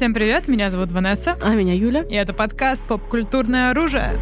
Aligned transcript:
Всем 0.00 0.14
привет, 0.14 0.48
меня 0.48 0.70
зовут 0.70 0.90
Ванесса. 0.92 1.36
А 1.42 1.54
меня 1.54 1.74
Юля. 1.74 2.04
И 2.04 2.14
это 2.14 2.32
подкаст 2.32 2.82
«Поп-культурное 2.84 3.70
оружие». 3.70 4.18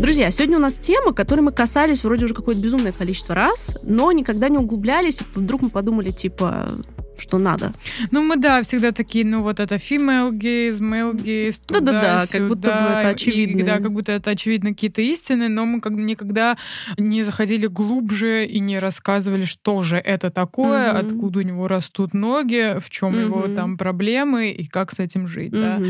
Друзья, 0.00 0.32
сегодня 0.32 0.56
у 0.56 0.60
нас 0.60 0.74
тема, 0.74 1.12
которой 1.12 1.42
мы 1.42 1.52
касались 1.52 2.02
вроде 2.02 2.24
уже 2.24 2.34
какое-то 2.34 2.60
безумное 2.60 2.90
количество 2.90 3.36
раз, 3.36 3.78
но 3.84 4.10
никогда 4.10 4.48
не 4.48 4.58
углублялись. 4.58 5.22
Вдруг 5.36 5.62
мы 5.62 5.70
подумали, 5.70 6.10
типа, 6.10 6.70
что 7.20 7.38
надо. 7.38 7.72
Ну, 8.10 8.22
мы, 8.22 8.36
да, 8.36 8.62
всегда 8.62 8.92
такие, 8.92 9.24
ну, 9.24 9.42
вот 9.42 9.60
это 9.60 9.76
female 9.76 10.30
gaze, 10.30 10.80
male 10.80 11.12
gaze, 11.14 11.60
Да-да-да, 11.68 12.24
как 12.30 12.48
будто 12.48 12.68
бы 12.68 13.00
это 13.00 13.08
очевидно. 13.08 13.60
И, 13.60 13.62
да, 13.64 13.78
как 13.78 13.92
будто 13.92 14.12
это 14.12 14.30
очевидно 14.30 14.70
какие-то 14.70 15.02
истины, 15.02 15.48
но 15.48 15.64
мы 15.66 15.80
как 15.80 15.92
никогда 15.92 16.56
не 16.96 17.22
заходили 17.22 17.66
глубже 17.66 18.46
и 18.46 18.60
не 18.60 18.78
рассказывали, 18.78 19.44
что 19.44 19.82
же 19.82 19.96
это 19.96 20.30
такое, 20.30 20.90
угу. 20.92 20.98
откуда 20.98 21.38
у 21.40 21.42
него 21.42 21.68
растут 21.68 22.14
ноги, 22.14 22.78
в 22.78 22.90
чем 22.90 23.10
угу. 23.10 23.18
его 23.18 23.48
там 23.48 23.76
проблемы 23.76 24.50
и 24.50 24.66
как 24.66 24.92
с 24.92 24.98
этим 24.98 25.26
жить, 25.26 25.52
угу. 25.52 25.62
да. 25.62 25.80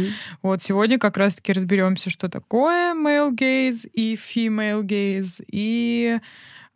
Вот 0.42 0.62
сегодня 0.62 0.98
как 0.98 1.16
раз-таки 1.16 1.52
разберемся, 1.52 2.10
что 2.10 2.28
такое 2.28 2.94
male 2.94 3.30
gaze 3.34 3.88
и 3.92 4.14
female 4.14 4.82
gaze, 4.82 5.44
и 5.50 6.18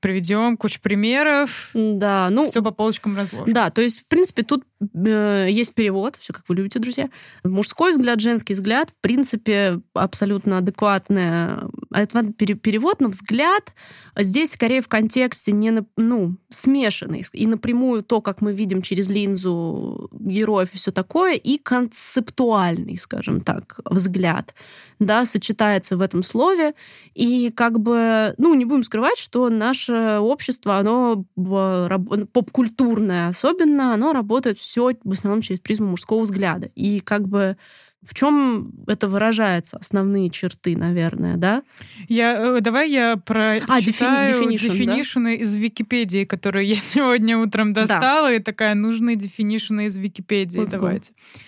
приведем 0.02 0.56
кучу 0.58 0.80
примеров. 0.82 1.70
Да, 1.72 2.28
ну... 2.30 2.48
Все 2.48 2.62
по 2.62 2.72
полочкам 2.72 3.16
разложим. 3.16 3.54
Да, 3.54 3.70
то 3.70 3.80
есть, 3.80 4.00
в 4.00 4.06
принципе, 4.06 4.42
тут 4.42 4.64
э, 4.94 5.46
есть 5.48 5.74
перевод, 5.74 6.16
все 6.18 6.32
как 6.32 6.44
вы 6.48 6.56
любите, 6.56 6.80
друзья. 6.80 7.08
Мужской 7.44 7.92
взгляд, 7.92 8.20
женский 8.20 8.52
взгляд, 8.52 8.90
в 8.90 8.96
принципе, 9.00 9.80
абсолютно 9.94 10.58
адекватный. 10.58 11.68
Это 11.94 12.32
перевод, 12.32 13.00
но 13.00 13.08
взгляд 13.08 13.72
здесь 14.18 14.52
скорее 14.52 14.82
в 14.82 14.88
контексте 14.88 15.52
не, 15.52 15.72
ну, 15.96 16.36
смешанный. 16.50 17.22
И 17.32 17.46
напрямую 17.46 18.02
то, 18.02 18.20
как 18.20 18.42
мы 18.42 18.52
видим 18.52 18.82
через 18.82 19.08
линзу 19.08 20.10
героев 20.12 20.74
и 20.74 20.76
все 20.76 20.90
такое, 20.90 21.34
и 21.34 21.58
концептуальный, 21.58 22.98
скажем 22.98 23.40
так, 23.40 23.78
взгляд, 23.84 24.54
да, 25.06 25.24
сочетается 25.24 25.96
в 25.96 26.00
этом 26.00 26.22
слове. 26.22 26.74
И 27.14 27.50
как 27.54 27.78
бы, 27.80 28.34
ну, 28.38 28.54
не 28.54 28.64
будем 28.64 28.82
скрывать, 28.82 29.18
что 29.18 29.48
наше 29.48 30.18
общество, 30.20 30.78
оно 30.78 31.24
поп-культурное 31.34 33.28
особенно, 33.28 33.94
оно 33.94 34.12
работает 34.12 34.58
все 34.58 34.92
в 35.04 35.12
основном 35.12 35.40
через 35.42 35.60
призму 35.60 35.88
мужского 35.88 36.20
взгляда. 36.20 36.70
И 36.74 37.00
как 37.00 37.28
бы 37.28 37.56
в 38.02 38.14
чем 38.14 38.72
это 38.88 39.06
выражается? 39.06 39.76
Основные 39.76 40.28
черты, 40.28 40.76
наверное, 40.76 41.36
да? 41.36 41.62
Я, 42.08 42.56
э, 42.56 42.60
давай 42.60 42.90
я 42.90 43.16
про 43.16 43.58
а, 43.68 43.80
definition, 43.80 44.48
definition 44.48 45.24
да? 45.24 45.32
из 45.32 45.54
Википедии, 45.54 46.24
которую 46.24 46.66
я 46.66 46.74
сегодня 46.76 47.38
утром 47.38 47.72
достала, 47.72 48.28
да. 48.28 48.34
и 48.34 48.38
такая 48.40 48.74
нужная 48.74 49.14
definition 49.14 49.86
из 49.86 49.96
Википедии. 49.98 50.60
Let's 50.60 50.72
Давайте. 50.72 51.12
Go. 51.12 51.40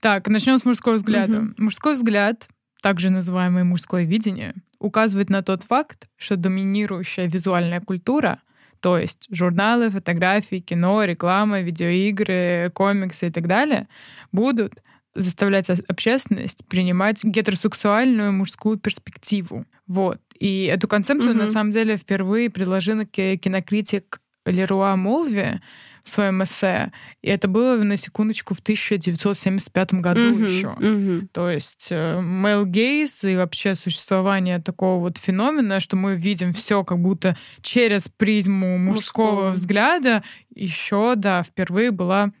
Так, 0.00 0.28
начнем 0.28 0.58
с 0.58 0.64
мужского 0.64 0.94
взгляда. 0.94 1.40
Угу. 1.40 1.54
Мужской 1.64 1.94
взгляд, 1.94 2.48
также 2.82 3.10
называемый 3.10 3.64
мужское 3.64 4.04
видение, 4.04 4.54
указывает 4.78 5.30
на 5.30 5.42
тот 5.42 5.62
факт, 5.62 6.08
что 6.16 6.36
доминирующая 6.36 7.28
визуальная 7.28 7.80
культура 7.80 8.40
то 8.80 8.98
есть 8.98 9.26
журналы, 9.30 9.90
фотографии, 9.90 10.60
кино, 10.60 11.04
реклама, 11.04 11.60
видеоигры, 11.60 12.70
комиксы 12.74 13.28
и 13.28 13.30
так 13.30 13.46
далее 13.46 13.88
будут 14.32 14.82
заставлять 15.14 15.68
общественность 15.70 16.64
принимать 16.68 17.24
гетеросексуальную 17.24 18.32
мужскую 18.32 18.78
перспективу. 18.78 19.64
Вот. 19.86 20.20
И 20.38 20.64
эту 20.66 20.86
концепцию, 20.86 21.32
угу. 21.32 21.40
на 21.40 21.46
самом 21.48 21.72
деле, 21.72 21.96
впервые 21.96 22.50
предложил 22.50 23.04
кинокритик 23.04 24.20
Леруа 24.46 24.94
Молви 24.96 25.60
в 26.08 26.12
своем 26.12 26.42
эссе. 26.42 26.92
И 27.22 27.28
это 27.28 27.48
было, 27.48 27.76
на 27.76 27.96
секундочку, 27.96 28.54
в 28.54 28.60
1975 28.60 29.94
году 29.94 30.20
mm-hmm, 30.20 30.48
еще. 30.48 30.66
Mm-hmm. 30.78 31.28
То 31.32 31.50
есть 31.50 31.92
male 31.92 32.64
э, 32.64 32.64
gaze 32.64 33.32
и 33.32 33.36
вообще 33.36 33.74
существование 33.74 34.60
такого 34.60 35.00
вот 35.00 35.18
феномена, 35.18 35.80
что 35.80 35.96
мы 35.96 36.16
видим 36.16 36.52
все 36.52 36.84
как 36.84 36.98
будто 36.98 37.36
через 37.60 38.08
призму 38.08 38.78
мужского, 38.78 39.26
мужского. 39.26 39.50
взгляда, 39.52 40.22
еще, 40.54 41.14
да, 41.16 41.42
впервые 41.42 41.90
была 41.90 42.32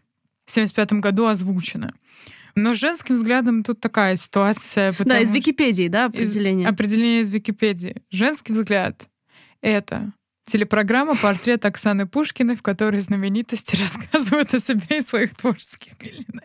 в 0.46 0.52
75 0.52 0.94
году 0.94 1.26
озвучена. 1.26 1.94
Но 2.54 2.74
с 2.74 2.78
женским 2.78 3.14
взглядом 3.14 3.62
тут 3.62 3.80
такая 3.80 4.16
ситуация. 4.16 4.94
Да, 4.98 5.20
из 5.20 5.30
Википедии, 5.30 5.88
да, 5.88 6.06
определение? 6.06 6.66
Из, 6.66 6.72
определение 6.72 7.20
из 7.20 7.30
Википедии. 7.30 8.02
Женский 8.10 8.52
взгляд— 8.52 9.08
это 9.60 10.12
телепрограмма 10.48 11.14
«Портрет 11.14 11.64
Оксаны 11.64 12.06
Пушкиной», 12.06 12.56
в 12.56 12.62
которой 12.62 13.00
знаменитости 13.00 13.76
рассказывают 13.80 14.52
о 14.54 14.58
себе 14.58 14.98
и 14.98 15.02
своих 15.02 15.36
творческих 15.36 15.96
глинах. 15.98 16.44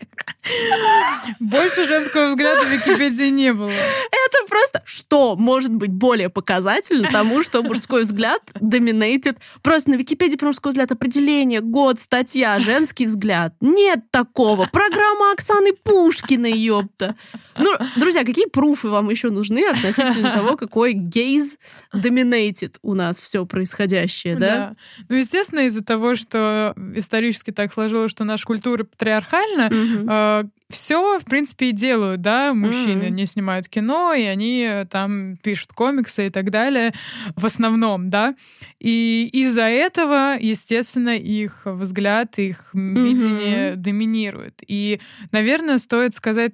Больше 1.39 1.87
женского 1.87 2.27
взгляда 2.27 2.61
в 2.65 2.69
Википедии 2.69 3.29
не 3.29 3.53
было. 3.53 3.69
Это 3.69 4.47
просто 4.49 4.81
что 4.83 5.35
может 5.37 5.73
быть 5.73 5.91
более 5.91 6.29
показательно 6.29 7.09
тому, 7.09 7.43
что 7.43 7.63
мужской 7.63 8.03
взгляд 8.03 8.41
доминейтит. 8.59 9.37
Просто 9.61 9.91
на 9.91 9.95
Википедии 9.95 10.35
про 10.35 10.47
мужской 10.47 10.71
взгляд 10.71 10.91
определение, 10.91 11.61
год, 11.61 11.99
статья, 11.99 12.59
женский 12.59 13.05
взгляд. 13.05 13.55
Нет 13.61 14.11
такого. 14.11 14.67
Программа 14.71 15.31
Оксаны 15.31 15.73
Пушкиной, 15.73 16.51
ёпта. 16.51 17.15
Ну, 17.57 17.71
друзья, 17.95 18.25
какие 18.25 18.47
пруфы 18.47 18.89
вам 18.89 19.09
еще 19.09 19.29
нужны 19.29 19.65
относительно 19.65 20.33
того, 20.33 20.57
какой 20.57 20.93
гейз 20.93 21.57
доминейтит 21.93 22.77
у 22.81 22.93
нас 22.95 23.19
все 23.19 23.45
происходящее? 23.45 23.92
Происходящее, 23.93 24.35
да? 24.35 24.57
да. 24.57 24.75
Ну, 25.09 25.15
естественно, 25.15 25.61
из-за 25.61 25.83
того, 25.83 26.15
что 26.15 26.73
исторически 26.95 27.51
так 27.51 27.71
сложилось, 27.73 28.11
что 28.11 28.23
наша 28.23 28.45
культура 28.45 28.83
патриархальна, 28.83 29.67
угу. 29.67 30.09
э, 30.09 30.43
все, 30.69 31.19
в 31.19 31.25
принципе, 31.25 31.69
и 31.69 31.71
делают, 31.71 32.21
да, 32.21 32.53
мужчины 32.53 33.03
mm 33.03 33.09
не 33.13 33.25
снимают 33.27 33.67
кино, 33.67 34.13
и 34.13 34.23
они 34.23 34.85
там 34.89 35.37
пишут 35.37 35.73
комиксы 35.73 36.27
и 36.27 36.29
так 36.29 36.49
далее, 36.49 36.93
в 37.35 37.45
основном, 37.45 38.09
да. 38.09 38.35
И 38.79 39.29
из-за 39.31 39.63
этого, 39.63 40.37
естественно, 40.39 41.15
их 41.15 41.61
взгляд, 41.65 42.39
их 42.39 42.71
mm-hmm. 42.73 43.03
видение 43.03 43.75
доминирует. 43.75 44.61
И, 44.67 44.99
наверное, 45.31 45.77
стоит 45.77 46.15
сказать 46.15 46.53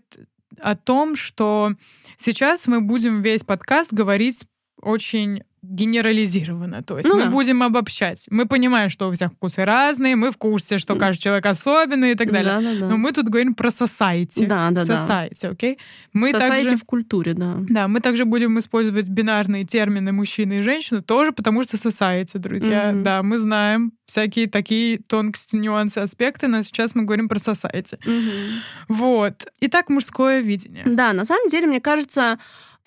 о 0.59 0.75
том, 0.75 1.15
что 1.15 1.71
сейчас 2.17 2.67
мы 2.67 2.81
будем 2.81 3.21
весь 3.21 3.43
подкаст 3.43 3.93
говорить 3.93 4.45
очень 4.81 5.43
генерализировано. 5.61 6.83
То 6.83 6.97
есть 6.97 7.09
ну, 7.09 7.17
мы 7.17 7.25
да. 7.25 7.29
будем 7.29 7.63
обобщать. 7.63 8.27
Мы 8.29 8.45
понимаем, 8.45 8.89
что 8.89 9.07
у 9.07 9.11
всех 9.11 9.33
вкусы 9.33 9.65
разные, 9.65 10.15
мы 10.15 10.31
в 10.31 10.37
курсе, 10.37 10.77
что 10.77 10.95
каждый 10.95 11.21
человек 11.21 11.45
особенный 11.45 12.11
и 12.11 12.15
так 12.15 12.31
далее. 12.31 12.53
Да, 12.53 12.61
да, 12.61 12.79
да. 12.79 12.87
Но 12.87 12.97
мы 12.97 13.11
тут 13.11 13.27
говорим 13.27 13.53
про 13.53 13.69
society. 13.69 14.45
Да, 14.45 14.71
да, 14.71 14.83
society, 14.83 15.47
окей? 15.47 15.73
Okay? 15.73 15.79
Мы 16.13 16.31
society 16.31 16.39
также, 16.39 16.75
в 16.75 16.83
культуре, 16.85 17.33
да. 17.33 17.57
Да, 17.69 17.87
мы 17.87 17.99
также 17.99 18.25
будем 18.25 18.57
использовать 18.59 19.07
бинарные 19.07 19.65
термины 19.65 20.11
мужчины 20.11 20.59
и 20.59 20.61
женщины, 20.61 21.01
тоже 21.01 21.31
потому 21.31 21.63
что 21.63 21.77
society, 21.77 22.37
друзья. 22.37 22.91
Mm-hmm. 22.91 23.03
Да, 23.03 23.23
мы 23.23 23.37
знаем 23.37 23.91
всякие 24.05 24.47
такие 24.47 24.99
тонкости, 24.99 25.55
нюансы, 25.55 25.99
аспекты, 25.99 26.47
но 26.47 26.61
сейчас 26.63 26.95
мы 26.95 27.03
говорим 27.03 27.29
про 27.29 27.37
society. 27.37 27.99
Mm-hmm. 28.03 28.49
Вот. 28.87 29.45
Итак, 29.61 29.89
мужское 29.89 30.41
видение. 30.41 30.83
Да, 30.85 31.13
на 31.13 31.25
самом 31.25 31.47
деле, 31.47 31.67
мне 31.67 31.81
кажется, 31.81 32.39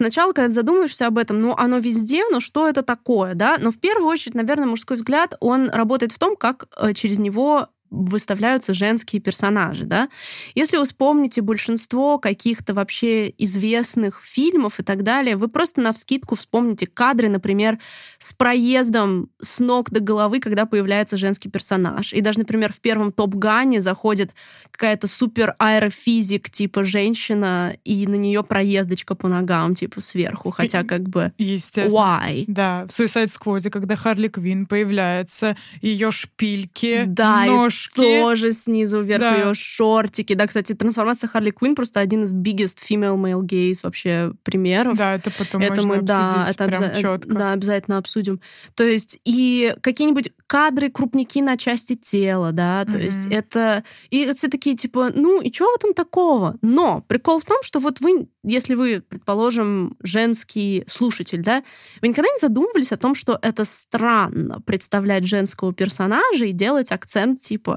Сначала, 0.02 0.32
когда 0.32 0.48
ты 0.48 0.54
задумываешься 0.54 1.06
об 1.06 1.16
этом, 1.16 1.40
ну, 1.40 1.54
оно 1.56 1.78
везде, 1.78 2.24
но 2.32 2.40
что 2.40 2.66
это 2.66 2.82
такое, 2.82 3.34
да? 3.34 3.56
Но 3.60 3.70
в 3.70 3.78
первую 3.78 4.08
очередь, 4.08 4.34
наверное, 4.34 4.66
мужской 4.66 4.96
взгляд, 4.96 5.36
он 5.38 5.70
работает 5.70 6.10
в 6.10 6.18
том, 6.18 6.34
как 6.34 6.66
э, 6.76 6.92
через 6.92 7.20
него 7.20 7.68
выставляются 7.92 8.72
женские 8.72 9.20
персонажи, 9.20 9.84
да. 9.84 10.08
Если 10.54 10.78
вы 10.78 10.84
вспомните 10.84 11.42
большинство 11.42 12.19
каких-то 12.19 12.72
вообще 12.72 13.32
известных 13.38 14.22
фильмов 14.22 14.81
и 14.81 14.82
так 14.82 15.02
далее, 15.02 15.37
вы 15.37 15.49
просто 15.49 15.82
на 15.82 15.93
вскидку 15.93 16.34
вспомните 16.34 16.87
кадры, 16.87 17.28
например, 17.28 17.78
с 18.19 18.32
проездом 18.32 19.28
с 19.40 19.61
ног 19.61 19.90
до 19.90 20.00
головы, 20.00 20.40
когда 20.40 20.64
появляется 20.64 21.16
женский 21.16 21.50
персонаж. 21.50 22.14
И 22.14 22.22
даже, 22.22 22.38
например, 22.38 22.72
в 22.72 22.81
первом 22.81 23.12
Топ-Гане 23.12 23.82
заходит 23.82 24.31
какая-то 24.70 25.06
супер 25.06 25.55
аэрофизик, 25.58 26.50
типа 26.50 26.84
женщина, 26.84 27.76
и 27.84 28.06
на 28.06 28.14
нее 28.14 28.43
проездочка 28.43 29.14
по 29.14 29.28
ногам, 29.28 29.75
типа 29.75 30.00
сверху, 30.00 30.50
хотя 30.50 30.82
как 30.82 31.08
бы... 31.08 31.32
Естественно. 31.37 32.20
Why? 32.22 32.44
Да, 32.46 32.87
в 32.87 32.88
Suicide 32.88 33.26
Squad, 33.26 33.69
когда 33.69 33.96
Харли 33.96 34.28
Квин 34.28 34.66
появляется, 34.66 35.56
ее 35.82 36.11
шпильки, 36.11 37.05
да, 37.06 37.44
нож 37.44 37.81
ножки. 37.82 38.20
Тоже 38.20 38.52
снизу 38.52 39.02
вверх 39.02 39.20
да. 39.20 39.37
ее 39.37 39.55
шортики. 39.55 40.34
Да, 40.34 40.46
кстати, 40.46 40.75
трансформация 40.75 41.29
Харли 41.29 41.50
Квинн 41.50 41.75
просто 41.75 42.00
один 42.00 42.25
из 42.25 42.32
biggest 42.32 42.79
female 42.88 43.17
male 43.17 43.43
gaze 43.43 43.81
вообще 43.82 44.32
примеров. 44.43 44.96
Да, 44.96 45.14
это 45.14 45.31
потом 45.31 45.62
это 45.62 45.82
можно 45.82 45.87
мы, 45.87 46.02
да, 46.02 46.46
это 46.49 46.64
прям 46.67 46.82
обяза- 46.82 47.00
четко. 47.00 47.34
Да, 47.34 47.52
обязательно 47.52 47.99
обсудим. 47.99 48.40
То 48.75 48.84
есть 48.84 49.19
и 49.25 49.75
какие-нибудь 49.81 50.32
кадры 50.46 50.90
крупники 50.90 51.38
на 51.38 51.56
части 51.56 51.94
тела, 51.94 52.52
да, 52.52 52.84
то 52.84 52.93
mm-hmm. 52.93 53.05
есть 53.05 53.26
это... 53.31 53.85
И 54.11 54.31
все 54.32 54.49
такие, 54.49 54.76
типа, 54.76 55.11
ну, 55.14 55.40
и 55.40 55.52
что 55.52 55.64
в 55.73 55.76
этом 55.76 55.94
такого? 55.94 56.56
Но 56.61 57.02
прикол 57.08 57.40
в 57.40 57.44
том, 57.44 57.58
что 57.62 57.78
вот 57.78 58.00
вы, 58.00 58.28
если 58.44 58.75
вы, 58.75 59.02
предположим, 59.06 59.96
женский 60.02 60.85
слушатель, 60.87 61.43
да, 61.43 61.62
вы 62.02 62.08
никогда 62.08 62.28
не 62.31 62.38
задумывались 62.38 62.93
о 62.93 62.96
том, 62.96 63.14
что 63.14 63.38
это 63.40 63.64
странно 63.64 64.61
представлять 64.61 65.26
женского 65.26 65.73
персонажа 65.73 66.44
и 66.44 66.52
делать 66.52 66.93
акцент, 66.93 67.40
типа, 67.40 67.71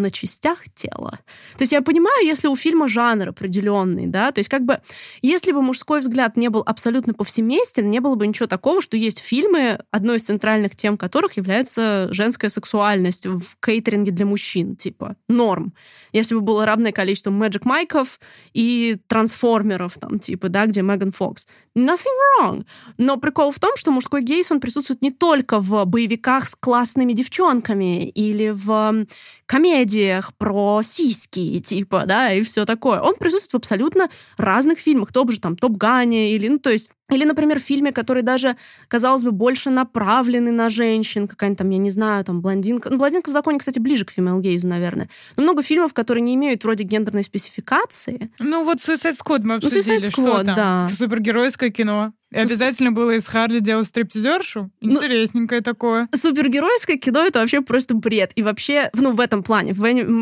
на 0.00 0.10
частях 0.10 0.64
тела. 0.74 1.20
То 1.56 1.62
есть 1.62 1.72
я 1.72 1.82
понимаю, 1.82 2.26
если 2.26 2.48
у 2.48 2.56
фильма 2.56 2.88
жанр 2.88 3.28
определенный, 3.28 4.06
да, 4.06 4.32
то 4.32 4.40
есть 4.40 4.48
как 4.48 4.62
бы, 4.64 4.80
если 5.22 5.52
бы 5.52 5.62
мужской 5.62 6.00
взгляд 6.00 6.36
не 6.36 6.48
был 6.48 6.62
абсолютно 6.64 7.14
повсеместен, 7.14 7.90
не 7.90 8.00
было 8.00 8.14
бы 8.14 8.26
ничего 8.26 8.46
такого, 8.46 8.80
что 8.80 8.96
есть 8.96 9.18
фильмы, 9.18 9.80
одной 9.90 10.16
из 10.16 10.24
центральных 10.24 10.76
тем 10.76 10.96
которых 10.96 11.36
является 11.36 12.08
женская 12.12 12.48
сексуальность 12.48 13.26
в 13.26 13.56
кейтеринге 13.60 14.10
для 14.10 14.26
мужчин, 14.26 14.76
типа, 14.76 15.16
норм. 15.28 15.72
Если 16.12 16.34
бы 16.34 16.40
было 16.40 16.66
равное 16.66 16.92
количество 16.92 17.30
Magic 17.30 17.62
Майков 17.64 18.20
и 18.52 18.98
трансформеров, 19.06 19.98
там, 19.98 20.18
типа, 20.18 20.48
да, 20.48 20.66
где 20.66 20.82
Меган 20.82 21.12
Фокс. 21.12 21.46
Nothing 21.76 22.16
wrong. 22.40 22.64
Но 22.98 23.16
прикол 23.16 23.52
в 23.52 23.60
том, 23.60 23.76
что 23.76 23.92
мужской 23.92 24.22
гейс, 24.22 24.50
он 24.50 24.60
присутствует 24.60 25.02
не 25.02 25.12
только 25.12 25.60
в 25.60 25.84
боевиках 25.84 26.48
с 26.48 26.56
классными 26.56 27.12
девчонками 27.12 28.08
или 28.08 28.50
в 28.50 29.06
комедиях 29.50 30.32
про 30.34 30.80
сиськи, 30.84 31.58
типа, 31.58 32.04
да, 32.06 32.32
и 32.32 32.42
все 32.44 32.64
такое. 32.64 33.00
Он 33.00 33.16
присутствует 33.16 33.52
в 33.52 33.56
абсолютно 33.56 34.08
разных 34.36 34.78
фильмах, 34.78 35.12
том 35.12 35.28
же 35.32 35.40
там 35.40 35.56
Топ 35.56 35.72
Гане, 35.72 36.30
или, 36.30 36.46
ну, 36.46 36.60
то 36.60 36.70
есть 36.70 36.90
или, 37.10 37.24
например, 37.24 37.58
в 37.58 37.62
фильме, 37.62 37.90
который 37.90 38.22
даже, 38.22 38.56
казалось 38.86 39.24
бы, 39.24 39.32
больше 39.32 39.70
направленный 39.70 40.52
на 40.52 40.68
женщин, 40.68 41.26
какая-нибудь 41.26 41.58
там, 41.58 41.70
я 41.70 41.78
не 41.78 41.90
знаю, 41.90 42.24
там, 42.24 42.40
блондинка. 42.40 42.90
Ну, 42.90 42.98
блондинка 42.98 43.30
в 43.30 43.32
законе, 43.32 43.58
кстати, 43.58 43.80
ближе 43.80 44.04
к 44.04 44.12
фемел 44.12 44.38
гейзу, 44.38 44.68
наверное. 44.68 45.08
Но 45.36 45.42
много 45.42 45.64
фильмов, 45.64 45.92
которые 45.92 46.22
не 46.22 46.36
имеют 46.36 46.62
вроде 46.62 46.84
гендерной 46.84 47.24
спецификации. 47.24 48.30
Ну, 48.38 48.64
вот 48.64 48.78
Suicide 48.78 49.16
Squad 49.16 49.40
мы 49.42 49.54
обсудили. 49.54 49.82
Ну, 49.84 49.94
Suicide 49.94 50.10
Squad, 50.10 50.10
что 50.12 50.44
там? 50.44 50.54
да. 50.54 50.88
Супергеройское 50.94 51.70
кино. 51.70 52.12
И 52.30 52.38
обязательно 52.38 52.92
было 52.92 53.16
из 53.16 53.26
Харли 53.26 53.58
делать 53.58 53.88
стриптизершу? 53.88 54.70
Ну, 54.80 54.92
Интересненькое 54.92 55.60
ну, 55.60 55.64
такое. 55.64 56.08
Супергеройское 56.14 56.96
кино— 56.96 57.24
это 57.26 57.40
вообще 57.40 57.60
просто 57.60 57.94
бред. 57.94 58.32
И 58.36 58.42
вообще, 58.42 58.90
ну, 58.94 59.12
в 59.12 59.20
этом 59.20 59.42
плане, 59.42 59.72
в, 59.72 59.78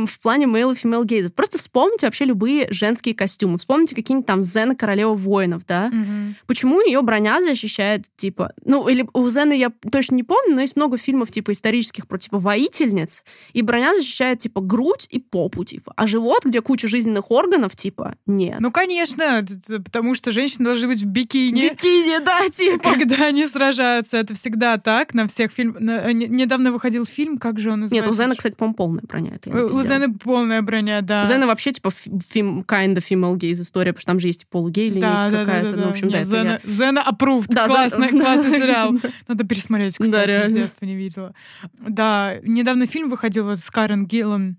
в 0.06 0.20
плане 0.20 0.46
male 0.46 0.72
и 0.72 0.76
female 0.76 1.04
гейзов. 1.04 1.34
Просто 1.34 1.58
вспомните 1.58 2.06
вообще 2.06 2.24
любые 2.24 2.68
женские 2.70 3.14
костюмы. 3.14 3.58
Вспомните 3.58 3.94
какие-нибудь 3.94 4.26
там 4.26 4.42
Зена 4.42 4.74
Королева 4.74 5.12
воинов, 5.12 5.66
да? 5.66 5.88
Угу. 5.88 6.34
Почему 6.46 6.80
ее 6.80 7.02
броня 7.02 7.42
защищает, 7.42 8.06
типа... 8.16 8.52
Ну, 8.64 8.88
или 8.88 9.06
у 9.12 9.28
Зены 9.28 9.58
я 9.58 9.70
точно 9.90 10.14
не 10.14 10.22
помню, 10.22 10.54
но 10.54 10.62
есть 10.62 10.76
много 10.76 10.96
фильмов, 10.96 11.30
типа, 11.30 11.52
исторических 11.52 12.06
про, 12.08 12.18
типа, 12.18 12.38
воительниц, 12.38 13.22
и 13.52 13.60
броня 13.60 13.94
защищает, 13.94 14.38
типа, 14.38 14.62
грудь 14.62 15.06
и 15.10 15.18
попу, 15.18 15.64
типа. 15.64 15.92
А 15.94 16.06
живот, 16.06 16.46
где 16.46 16.62
куча 16.62 16.88
жизненных 16.88 17.30
органов, 17.30 17.76
типа, 17.76 18.14
нет. 18.24 18.60
Ну, 18.60 18.72
конечно, 18.72 19.44
потому 19.84 20.14
что 20.14 20.32
женщины 20.32 20.64
должны 20.64 20.88
быть 20.88 21.02
в 21.02 21.06
бикини. 21.06 21.70
Бикини! 21.70 21.97
Бикини, 21.98 22.24
да, 22.24 22.48
типа. 22.48 22.94
Когда 22.94 23.26
они 23.26 23.46
сражаются, 23.46 24.16
это 24.16 24.34
всегда 24.34 24.78
так. 24.78 25.14
На 25.14 25.26
всех 25.26 25.52
фильмах... 25.52 25.80
Э, 25.80 26.12
недавно 26.12 26.72
выходил 26.72 27.04
фильм, 27.04 27.38
как 27.38 27.58
же 27.58 27.70
он 27.72 27.80
называется? 27.80 28.06
Нет, 28.06 28.10
у 28.10 28.14
Зена, 28.14 28.36
кстати, 28.36 28.54
по-моему, 28.54 28.74
полная 28.74 29.02
броня. 29.02 29.32
Это 29.34 29.50
у 29.50 29.82
Зены 29.82 30.14
полная 30.14 30.62
броня, 30.62 31.00
да. 31.02 31.22
У 31.22 31.26
Зены 31.26 31.46
вообще, 31.46 31.72
типа, 31.72 31.90
фим, 31.90 32.60
kind 32.60 32.96
of 32.96 33.04
female 33.08 33.36
gaze 33.36 33.62
история, 33.62 33.92
потому 33.92 34.00
что 34.00 34.12
там 34.12 34.20
же 34.20 34.28
есть 34.28 34.46
полугей 34.48 34.88
или 34.88 35.00
да, 35.00 35.30
да, 35.30 35.44
какая-то. 35.44 35.70
Да, 35.70 35.76
да, 35.76 35.80
ну, 35.82 35.86
в 35.88 35.90
общем, 35.90 36.08
да, 36.10 36.22
Зена, 36.22 36.60
я... 36.64 36.70
Зена 36.70 37.04
approved. 37.08 37.46
Да, 37.48 37.66
классный, 37.66 38.10
Зен... 38.10 38.20
классный 38.22 38.60
сериал. 38.60 38.94
Надо 39.26 39.44
пересмотреть, 39.44 39.98
кстати, 39.98 40.26
да, 40.26 40.44
с 40.44 40.50
детства 40.50 40.86
не 40.86 40.96
видела. 40.96 41.34
Да, 41.78 42.36
недавно 42.42 42.86
фильм 42.86 43.10
выходил 43.10 43.44
вот 43.44 43.58
с 43.58 43.70
Карен 43.70 44.06
Гиллан 44.06 44.58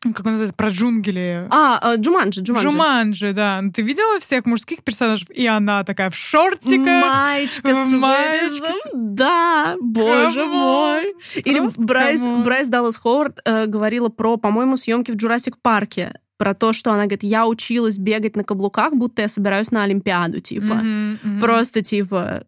как 0.00 0.26
он 0.26 0.32
называется, 0.32 0.54
про 0.54 0.68
джунгли. 0.68 1.48
А, 1.50 1.94
э, 1.94 1.96
Джуманджи, 1.96 2.40
Джуманджи. 2.42 2.68
Джуманджи, 2.68 3.32
да. 3.32 3.60
Ну, 3.60 3.72
ты 3.72 3.82
видела 3.82 4.20
всех 4.20 4.46
мужских 4.46 4.84
персонажей? 4.84 5.26
И 5.34 5.46
она 5.46 5.82
такая 5.82 6.10
в 6.10 6.14
шортиках. 6.14 6.86
Маечка 6.86 7.74
с 7.74 7.90
вырезом. 7.90 8.70
Да, 8.94 9.76
боже 9.80 10.40
Come 10.40 10.46
мой. 10.46 11.14
Или 11.34 11.60
Брайс, 11.76 12.24
Брайс 12.26 12.68
Даллас 12.68 12.98
Ховард 12.98 13.40
э, 13.44 13.66
говорила 13.66 14.08
про, 14.08 14.36
по-моему, 14.36 14.76
съемки 14.76 15.10
в 15.10 15.16
Jurassic 15.16 15.56
Park 15.60 16.08
е 16.08 16.20
про 16.36 16.54
то, 16.54 16.72
что 16.72 16.92
она 16.92 17.02
говорит, 17.02 17.24
я 17.24 17.48
училась 17.48 17.98
бегать 17.98 18.36
на 18.36 18.44
каблуках, 18.44 18.94
будто 18.94 19.22
я 19.22 19.28
собираюсь 19.28 19.72
на 19.72 19.82
Олимпиаду, 19.82 20.40
типа. 20.40 20.64
Mm-hmm, 20.64 21.18
mm-hmm. 21.24 21.40
Просто, 21.40 21.82
типа, 21.82 22.44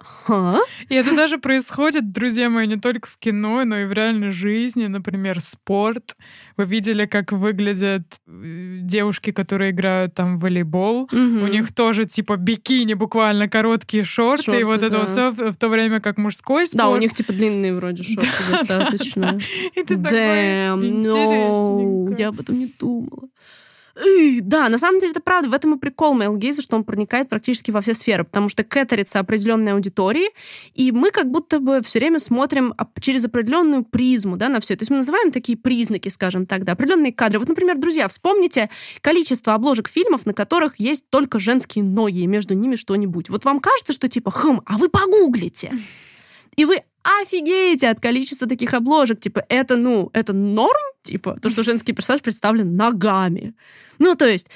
Ха? 0.00 0.58
И 0.88 0.94
это 0.94 1.14
даже 1.14 1.38
происходит, 1.38 2.12
друзья 2.12 2.48
мои, 2.48 2.66
не 2.66 2.76
только 2.76 3.08
в 3.08 3.18
кино, 3.18 3.64
но 3.64 3.78
и 3.78 3.84
в 3.84 3.92
реальной 3.92 4.32
жизни. 4.32 4.86
Например, 4.86 5.40
спорт. 5.40 6.16
Вы 6.56 6.64
видели, 6.64 7.06
как 7.06 7.32
выглядят 7.32 8.02
э, 8.26 8.78
девушки, 8.80 9.30
которые 9.30 9.72
играют 9.72 10.14
там 10.14 10.38
в 10.38 10.42
волейбол. 10.42 11.02
Угу. 11.04 11.14
У 11.16 11.46
них 11.46 11.74
тоже 11.74 12.06
типа 12.06 12.36
бикини, 12.36 12.94
буквально 12.94 13.48
короткие 13.48 14.04
шорты, 14.04 14.44
шорты 14.44 14.60
и 14.60 14.64
вот 14.64 14.80
да. 14.80 14.86
это 14.86 15.06
все, 15.06 15.30
в 15.30 15.56
то 15.56 15.68
время 15.68 16.00
как 16.00 16.18
мужской 16.18 16.66
спорт. 16.66 16.78
Да, 16.78 16.88
у 16.88 16.96
них 16.96 17.14
типа 17.14 17.32
длинные 17.32 17.74
вроде 17.74 18.02
шорты 18.02 18.28
достаточно. 18.50 19.38
И 19.74 19.82
ты 19.82 19.96
такой 19.96 20.70
no, 20.78 22.14
я 22.18 22.28
об 22.28 22.40
этом 22.40 22.58
не 22.58 22.66
думала. 22.66 23.28
Да, 24.42 24.68
на 24.68 24.78
самом 24.78 25.00
деле 25.00 25.12
это 25.12 25.20
правда. 25.20 25.48
В 25.48 25.54
этом 25.54 25.74
и 25.74 25.78
прикол 25.78 26.14
Мейл 26.14 26.36
Гейза, 26.36 26.62
что 26.62 26.76
он 26.76 26.84
проникает 26.84 27.28
практически 27.28 27.70
во 27.70 27.80
все 27.80 27.94
сферы, 27.94 28.24
потому 28.24 28.48
что 28.48 28.64
кэтерится 28.64 29.18
определенной 29.18 29.72
аудитории, 29.72 30.30
и 30.74 30.92
мы 30.92 31.10
как 31.10 31.30
будто 31.30 31.60
бы 31.60 31.82
все 31.82 31.98
время 31.98 32.18
смотрим 32.18 32.74
через 33.00 33.24
определенную 33.24 33.84
призму 33.84 34.36
да, 34.36 34.48
на 34.48 34.60
все. 34.60 34.76
То 34.76 34.82
есть 34.82 34.90
мы 34.90 34.98
называем 34.98 35.32
такие 35.32 35.58
признаки, 35.58 36.08
скажем 36.08 36.46
так, 36.46 36.64
да, 36.64 36.72
определенные 36.72 37.12
кадры. 37.12 37.38
Вот, 37.38 37.48
например, 37.48 37.78
друзья, 37.78 38.08
вспомните 38.08 38.70
количество 39.00 39.54
обложек 39.54 39.88
фильмов, 39.88 40.26
на 40.26 40.34
которых 40.34 40.78
есть 40.78 41.08
только 41.10 41.38
женские 41.38 41.84
ноги, 41.84 42.20
и 42.20 42.26
между 42.26 42.54
ними 42.54 42.76
что-нибудь. 42.76 43.28
Вот 43.28 43.44
вам 43.44 43.60
кажется, 43.60 43.92
что 43.92 44.08
типа, 44.08 44.30
хм, 44.30 44.60
а 44.66 44.78
вы 44.78 44.88
погуглите. 44.88 45.72
И 46.56 46.64
вы 46.64 46.82
офигеете 47.02 47.88
от 47.88 48.00
количества 48.00 48.48
таких 48.48 48.74
обложек. 48.74 49.20
Типа, 49.20 49.44
это, 49.48 49.76
ну, 49.76 50.10
это 50.12 50.32
норм? 50.32 50.70
Типа, 51.02 51.38
то, 51.40 51.50
что 51.50 51.62
женский 51.62 51.92
персонаж 51.92 52.22
представлен 52.22 52.76
ногами. 52.76 53.54
Ну, 53.98 54.14
то 54.14 54.26
есть, 54.26 54.48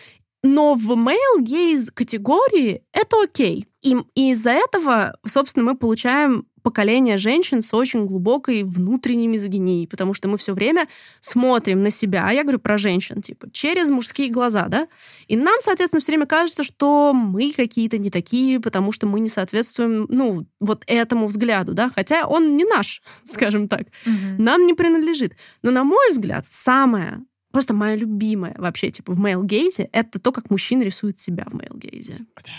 но 0.43 0.75
в 0.75 0.91
male 0.93 1.41
gaze 1.41 1.91
категории 1.93 2.83
это 2.93 3.23
окей. 3.23 3.67
И, 3.83 3.97
и 4.15 4.33
из-за 4.33 4.51
этого, 4.51 5.17
собственно, 5.27 5.65
мы 5.65 5.77
получаем 5.77 6.47
поколение 6.65 7.19
женщин 7.19 7.61
с 7.61 7.75
очень 7.75 8.07
глубокой 8.07 8.65
внутренней 8.65 9.29
мизогинией, 9.29 9.87
потому 9.87 10.15
что 10.15 10.29
мы 10.29 10.39
все 10.39 10.55
время 10.55 10.89
смотрим 11.21 11.83
на 11.83 11.91
себя, 11.91 12.27
а 12.27 12.33
я 12.33 12.43
говорю 12.43 12.59
про 12.59 12.79
женщин, 12.79 13.21
типа, 13.21 13.49
через 13.53 13.91
мужские 13.91 14.31
глаза, 14.31 14.67
да, 14.69 14.89
и 15.29 15.37
нам, 15.37 15.57
соответственно, 15.61 16.01
все 16.01 16.13
время 16.13 16.25
кажется, 16.25 16.65
что 16.65 17.13
мы 17.13 17.53
какие-то 17.53 17.99
не 17.99 18.11
такие, 18.11 18.61
потому 18.61 18.93
что 18.93 19.07
мы 19.07 19.21
не 19.21 19.29
соответствуем, 19.29 20.07
ну, 20.09 20.47
вот 20.59 20.85
этому 20.87 21.27
взгляду, 21.27 21.75
да, 21.75 21.91
хотя 21.95 22.27
он 22.27 22.57
не 22.57 22.65
наш, 22.65 23.03
скажем 23.25 23.69
так, 23.69 23.83
угу. 24.07 24.43
нам 24.43 24.67
не 24.67 24.73
принадлежит. 24.73 25.35
Но, 25.63 25.71
на 25.71 25.85
мой 25.85 26.11
взгляд, 26.11 26.47
самое 26.49 27.21
просто 27.53 27.75
моя 27.75 27.95
любимая 27.95 28.57
вообще, 28.59 28.91
типа, 28.91 29.13
в 29.13 29.19
male 29.21 29.48
gaze 29.48 29.75
е, 29.75 29.89
это 29.93 30.19
то, 30.19 30.33
как 30.33 30.51
мужчина 30.51 30.83
рисует 30.83 31.21
себя 31.21 31.45
в 31.47 31.55
male 31.55 31.80
gaze 31.80 32.06
е. 32.06 32.19
Да 32.43 32.51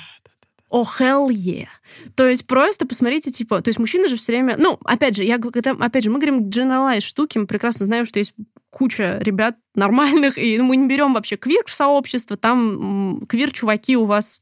о, 0.69 0.81
oh, 0.81 0.87
hell 0.99 1.29
yeah. 1.29 1.67
То 2.15 2.27
есть 2.27 2.47
просто 2.47 2.85
посмотрите, 2.87 3.31
типа, 3.31 3.61
то 3.61 3.69
есть 3.69 3.79
мужчины 3.79 4.07
же 4.07 4.15
все 4.15 4.33
время, 4.33 4.55
ну, 4.57 4.79
опять 4.83 5.15
же, 5.15 5.23
я, 5.23 5.37
когда, 5.37 5.71
опять 5.71 6.03
же, 6.03 6.09
мы 6.09 6.19
говорим 6.19 6.49
generalize 6.49 7.01
штуки, 7.01 7.37
мы 7.37 7.47
прекрасно 7.47 7.85
знаем, 7.85 8.05
что 8.05 8.19
есть 8.19 8.33
куча 8.71 9.19
ребят 9.21 9.55
нормальных, 9.75 10.37
и 10.37 10.57
ну, 10.57 10.65
мы 10.65 10.75
не 10.75 10.87
берем 10.87 11.13
вообще 11.13 11.37
квир-сообщество, 11.37 12.35
там 12.35 13.25
квир-чуваки 13.27 13.95
у 13.95 14.05
вас 14.05 14.41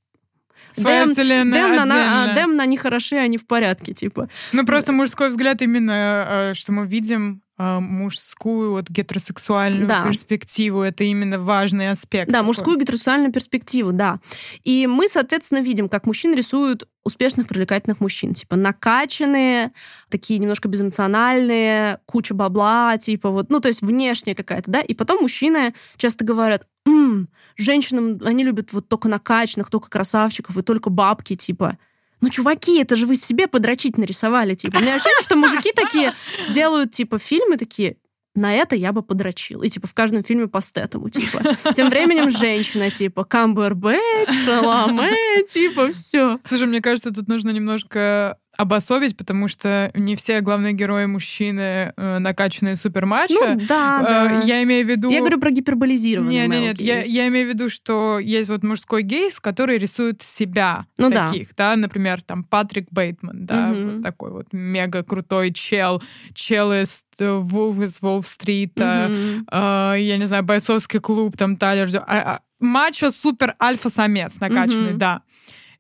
Своя 0.76 1.06
дэм, 1.06 1.14
вселенная 1.14 1.68
дэм, 1.68 1.88
на, 1.88 2.24
а, 2.24 2.34
дэм 2.34 2.56
на 2.56 2.64
они 2.64 2.78
хороши, 2.78 3.18
они 3.18 3.38
в 3.38 3.46
порядке, 3.46 3.94
типа. 3.94 4.28
Ну, 4.54 4.66
просто 4.66 4.92
мужской 4.92 5.30
взгляд 5.30 5.62
именно, 5.62 6.52
э, 6.52 6.54
что 6.56 6.72
мы 6.72 6.88
видим 6.88 7.44
мужскую 7.80 8.72
вот 8.72 8.90
гетеросексуальную 8.90 9.88
да. 9.88 10.04
перспективу. 10.04 10.82
Это 10.82 11.04
именно 11.04 11.40
важный 11.40 11.90
аспект. 11.90 12.28
Да, 12.28 12.40
такой. 12.40 12.48
мужскую 12.48 12.78
гетеросексуальную 12.80 13.32
перспективу, 13.32 13.92
да. 13.92 14.20
И 14.64 14.88
мы, 14.88 15.08
соответственно, 15.08 15.60
видим, 15.60 15.90
как 15.90 16.06
мужчин 16.06 16.34
рисуют 16.34 16.88
успешных, 17.04 17.48
привлекательных 17.48 18.00
мужчин. 18.00 18.34
Типа 18.34 18.56
накачанные, 18.56 19.72
такие 20.10 20.40
немножко 20.40 20.70
безэмоциональные, 20.70 22.00
куча 22.06 22.34
бабла, 22.34 22.98
типа 22.98 23.30
вот, 23.30 23.50
ну, 23.50 23.60
то 23.60 23.68
есть 23.68 23.82
внешняя 23.82 24.36
какая-то, 24.36 24.72
да. 24.72 24.82
И 24.82 24.94
потом 24.94 25.22
мужчины 25.22 25.74
часто 25.98 26.24
говорят, 26.24 26.66
М, 26.86 27.30
женщинам, 27.56 28.20
они 28.26 28.44
любят 28.44 28.74
вот 28.74 28.90
только 28.90 29.08
накачанных, 29.08 29.70
только 29.70 29.90
красавчиков 29.90 30.58
и 30.58 30.62
только 30.62 30.90
бабки, 30.90 31.36
типа 31.36 31.78
ну, 32.24 32.30
чуваки, 32.30 32.80
это 32.80 32.96
же 32.96 33.06
вы 33.06 33.18
себе 33.18 33.48
подрочить 33.48 33.98
нарисовали, 33.98 34.56
типа. 34.56 34.78
У 34.78 34.80
меня 34.80 34.96
ощущение, 34.96 35.22
что 35.22 35.36
мужики 35.36 35.74
такие 35.76 36.14
делают, 36.50 36.92
типа, 36.92 37.20
фильмы 37.20 37.58
такие, 37.58 37.98
на 38.34 38.56
это 38.56 38.78
я 38.78 38.94
бы 38.94 39.04
подрочил. 39.04 39.62
И, 39.62 39.70
типа, 39.70 39.88
в 39.88 39.94
каждом 39.94 40.24
фильме 40.24 40.48
по 40.48 40.62
стетому, 40.62 41.10
типа. 41.10 41.42
Тем 41.74 41.90
временем 41.90 42.30
женщина, 42.30 42.90
типа, 42.90 43.26
Камбербэтч, 43.26 44.46
Шаламе, 44.46 45.44
типа, 45.50 45.92
все. 45.92 46.40
Слушай, 46.46 46.68
мне 46.68 46.80
кажется, 46.80 47.12
тут 47.12 47.28
нужно 47.28 47.50
немножко 47.50 48.38
обособить, 48.58 49.18
потому 49.18 49.48
что 49.48 49.92
не 49.96 50.16
все 50.16 50.42
главные 50.42 50.74
герои 50.74 51.06
мужчины 51.06 51.94
э, 51.96 52.20
накачанные 52.20 52.76
супермачо. 52.76 53.34
Ну, 53.34 53.62
да, 53.68 54.02
э, 54.02 54.06
да. 54.06 54.42
Я 54.46 54.64
имею 54.64 54.86
в 54.86 54.90
виду... 54.90 55.10
Я 55.10 55.20
говорю 55.20 55.40
про 55.40 55.50
гиперболизированный 55.50 56.34
Нет, 56.34 56.50
нет, 56.50 56.62
нет. 56.62 56.82
Я, 56.82 57.02
я 57.02 57.28
имею 57.30 57.48
в 57.48 57.50
виду, 57.50 57.70
что 57.70 58.20
есть 58.20 58.50
вот 58.50 58.64
мужской 58.64 59.02
гейс, 59.02 59.40
который 59.40 59.78
рисует 59.78 60.22
себя 60.22 60.86
ну, 60.98 61.10
таких, 61.10 61.56
да. 61.56 61.72
да, 61.72 61.76
например, 61.76 62.22
там 62.22 62.44
Патрик 62.44 62.88
Бейтман, 62.92 63.46
да, 63.46 63.72
угу. 63.72 63.90
вот 63.90 64.04
такой 64.04 64.32
вот 64.32 64.48
мега 64.52 65.04
крутой 65.04 65.52
чел, 65.52 66.04
чел 66.34 66.72
из 66.72 67.06
Wolf 67.20 67.84
из 67.84 68.02
Волл-стрита, 68.02 69.10
угу. 69.10 69.46
э, 69.52 69.96
я 70.00 70.18
не 70.18 70.26
знаю, 70.26 70.44
бойцовский 70.44 71.00
клуб, 71.00 71.36
там 71.38 71.58
Тайлер, 71.58 71.90
а, 72.06 72.36
а, 72.36 72.40
мачо 72.60 73.12
супер 73.12 73.56
альфа-самец 73.62 74.40
накачанный, 74.40 74.92
угу. 74.92 75.00
да. 75.00 75.22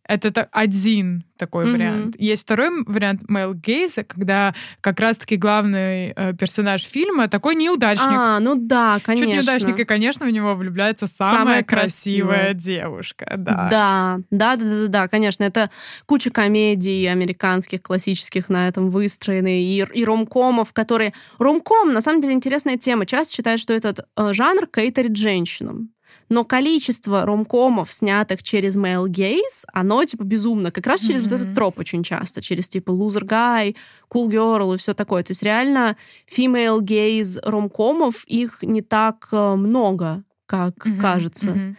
Это 0.05 0.49
один 0.51 1.23
такой 1.37 1.65
mm-hmm. 1.65 1.71
вариант. 1.71 2.15
Есть 2.19 2.43
второй 2.43 2.83
вариант 2.85 3.21
Мэл 3.29 3.53
Гейза, 3.53 4.03
когда 4.03 4.53
как 4.81 4.99
раз-таки 4.99 5.37
главный 5.37 6.13
э, 6.15 6.33
персонаж 6.33 6.83
фильма 6.83 7.27
такой 7.27 7.55
неудачник. 7.55 8.05
А, 8.07 8.39
ну 8.39 8.55
да, 8.55 8.99
конечно. 9.03 9.27
Чуть 9.27 9.35
неудачник, 9.35 9.79
и, 9.79 9.83
конечно, 9.85 10.25
в 10.25 10.29
него 10.29 10.55
влюбляется 10.55 11.07
самая, 11.07 11.39
самая 11.39 11.63
красивая, 11.63 12.35
красивая 12.35 12.53
девушка. 12.53 13.33
Да. 13.37 13.67
да, 13.69 14.19
да, 14.29 14.55
да, 14.55 14.63
да, 14.63 14.87
да, 14.87 15.07
конечно. 15.07 15.43
Это 15.43 15.69
куча 16.05 16.31
комедий 16.31 17.05
американских, 17.05 17.81
классических 17.81 18.49
на 18.49 18.67
этом 18.67 18.89
выстроены, 18.89 19.63
и, 19.63 19.85
и 19.93 20.05
ромкомов, 20.05 20.73
которые... 20.73 21.13
Ромком, 21.39 21.93
на 21.93 22.01
самом 22.01 22.21
деле, 22.21 22.33
интересная 22.33 22.77
тема. 22.77 23.05
Часто 23.05 23.35
считают, 23.35 23.61
что 23.61 23.73
этот 23.73 24.05
э, 24.17 24.33
жанр 24.33 24.67
кейтерит 24.67 25.15
женщинам 25.15 25.93
но 26.33 26.43
количество 26.43 27.25
ромкомов, 27.25 27.91
снятых 27.91 28.41
через 28.41 28.75
male 28.75 29.07
gaze, 29.07 29.65
оно, 29.71 30.03
типа, 30.03 30.23
безумно. 30.23 30.71
Как 30.71 30.87
раз 30.87 31.01
через 31.01 31.21
mm-hmm. 31.21 31.29
вот 31.29 31.31
этот 31.31 31.55
троп 31.55 31.79
очень 31.79 32.01
часто. 32.01 32.41
Через, 32.41 32.67
типа, 32.69 32.89
loser 32.89 33.23
guy, 33.23 33.75
cool 34.11 34.29
girl 34.29 34.73
и 34.73 34.77
все 34.77 34.95
такое. 34.95 35.21
То 35.21 35.31
есть 35.31 35.43
реально 35.43 35.95
female 36.27 36.79
gaze 36.79 37.39
ромкомов, 37.43 38.25
их 38.25 38.63
не 38.63 38.81
так 38.81 39.27
э, 39.31 39.55
много 39.55 40.23
как 40.53 40.85
угу, 40.85 41.01
кажется. 41.01 41.51
Угу. 41.51 41.75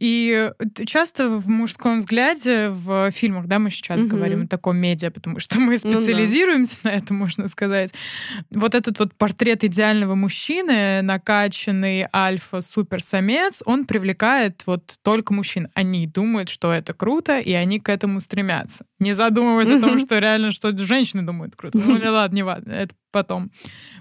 И 0.00 0.50
часто 0.86 1.28
в 1.28 1.48
мужском 1.48 1.98
взгляде 1.98 2.68
в 2.68 3.10
фильмах, 3.12 3.46
да, 3.46 3.58
мы 3.58 3.70
сейчас 3.70 4.00
угу. 4.00 4.16
говорим 4.16 4.42
о 4.42 4.46
таком 4.48 4.76
медиа, 4.76 5.10
потому 5.10 5.38
что 5.38 5.58
мы 5.60 5.78
специализируемся 5.78 6.76
ну, 6.82 6.90
да. 6.90 6.90
на 6.90 6.98
этом, 7.00 7.16
можно 7.16 7.48
сказать. 7.48 7.94
Вот 8.50 8.74
этот 8.74 8.98
вот 8.98 9.14
портрет 9.14 9.64
идеального 9.64 10.14
мужчины, 10.14 11.00
накачанный 11.02 12.06
альфа-суперсамец, 12.12 13.62
он 13.64 13.84
привлекает 13.84 14.62
вот 14.66 14.96
только 15.02 15.32
мужчин. 15.32 15.68
Они 15.74 16.06
думают, 16.06 16.48
что 16.48 16.72
это 16.72 16.94
круто, 16.94 17.38
и 17.38 17.52
они 17.52 17.78
к 17.78 17.88
этому 17.88 18.20
стремятся. 18.20 18.84
Не 18.98 19.12
задумываясь 19.12 19.70
о 19.70 19.80
том, 19.80 19.98
что 19.98 20.18
реально, 20.18 20.52
что 20.52 20.76
женщины 20.76 21.22
думают 21.22 21.54
круто. 21.54 21.78
Ну, 21.78 21.98
ладно, 22.10 22.34
не 22.34 22.42
ладно, 22.42 22.72
это 22.72 22.94
потом. 23.10 23.50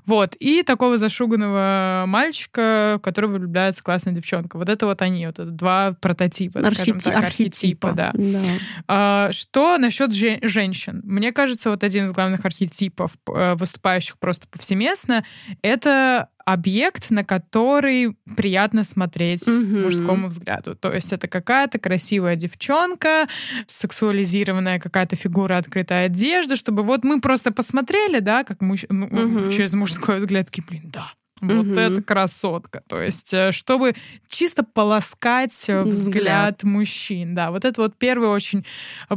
Вот. 0.05 0.35
И 0.39 0.63
такого 0.63 0.97
зашуганного 0.97 2.05
мальчика, 2.07 2.95
в 2.97 3.01
которого 3.01 3.37
влюбляется 3.37 3.83
классная 3.83 4.13
девчонка. 4.13 4.57
Вот 4.57 4.69
это 4.69 4.85
вот 4.85 5.01
они, 5.01 5.25
вот 5.25 5.39
это 5.39 5.51
два 5.51 5.93
прототипа, 5.99 6.61
скажем 6.61 6.99
так, 6.99 7.15
архетипа. 7.15 7.89
архетипа 7.89 7.91
да. 7.93 8.11
да. 8.13 8.41
А, 8.87 9.31
что 9.31 9.77
насчет 9.77 10.13
же- 10.13 10.39
женщин? 10.41 11.01
Мне 11.03 11.31
кажется, 11.31 11.69
вот 11.69 11.83
один 11.83 12.05
из 12.05 12.11
главных 12.11 12.45
архетипов, 12.45 13.11
э, 13.27 13.55
выступающих 13.55 14.17
просто 14.19 14.47
повсеместно, 14.47 15.23
это 15.61 16.29
объект, 16.47 17.11
на 17.11 17.25
который 17.25 18.15
приятно 18.37 18.85
смотреть 18.85 19.45
mm-hmm. 19.45 19.83
мужскому 19.83 20.27
взгляду. 20.27 20.75
То 20.75 20.93
есть 20.93 21.11
это 21.11 21.27
какая-то 21.27 21.77
красивая 21.77 22.37
девчонка, 22.37 23.27
сексуализированная 23.65 24.79
какая-то 24.79 25.17
фигура 25.17 25.57
открытой 25.57 26.05
одежды, 26.05 26.55
чтобы 26.55 26.83
вот 26.83 27.03
мы 27.03 27.19
просто 27.19 27.51
посмотрели, 27.51 28.19
да, 28.19 28.45
как 28.45 28.61
муж... 28.61 28.85
mm-hmm. 28.85 29.51
через 29.51 29.73
мужской 29.73 30.19
взгляд, 30.19 30.45
такие, 30.45 30.63
блин, 30.65 30.83
да, 30.85 31.11
вот 31.41 31.67
угу. 31.67 31.75
это 31.75 32.01
красотка. 32.01 32.81
То 32.87 33.01
есть, 33.01 33.33
э, 33.33 33.51
чтобы 33.51 33.93
чисто 34.27 34.63
полоскать 34.63 35.65
э, 35.67 35.81
взгляд, 35.81 35.93
взгляд 35.93 36.63
мужчин. 36.63 37.35
Да, 37.35 37.51
вот 37.51 37.65
это 37.65 37.81
вот 37.81 37.97
первый 37.97 38.29
очень 38.29 38.65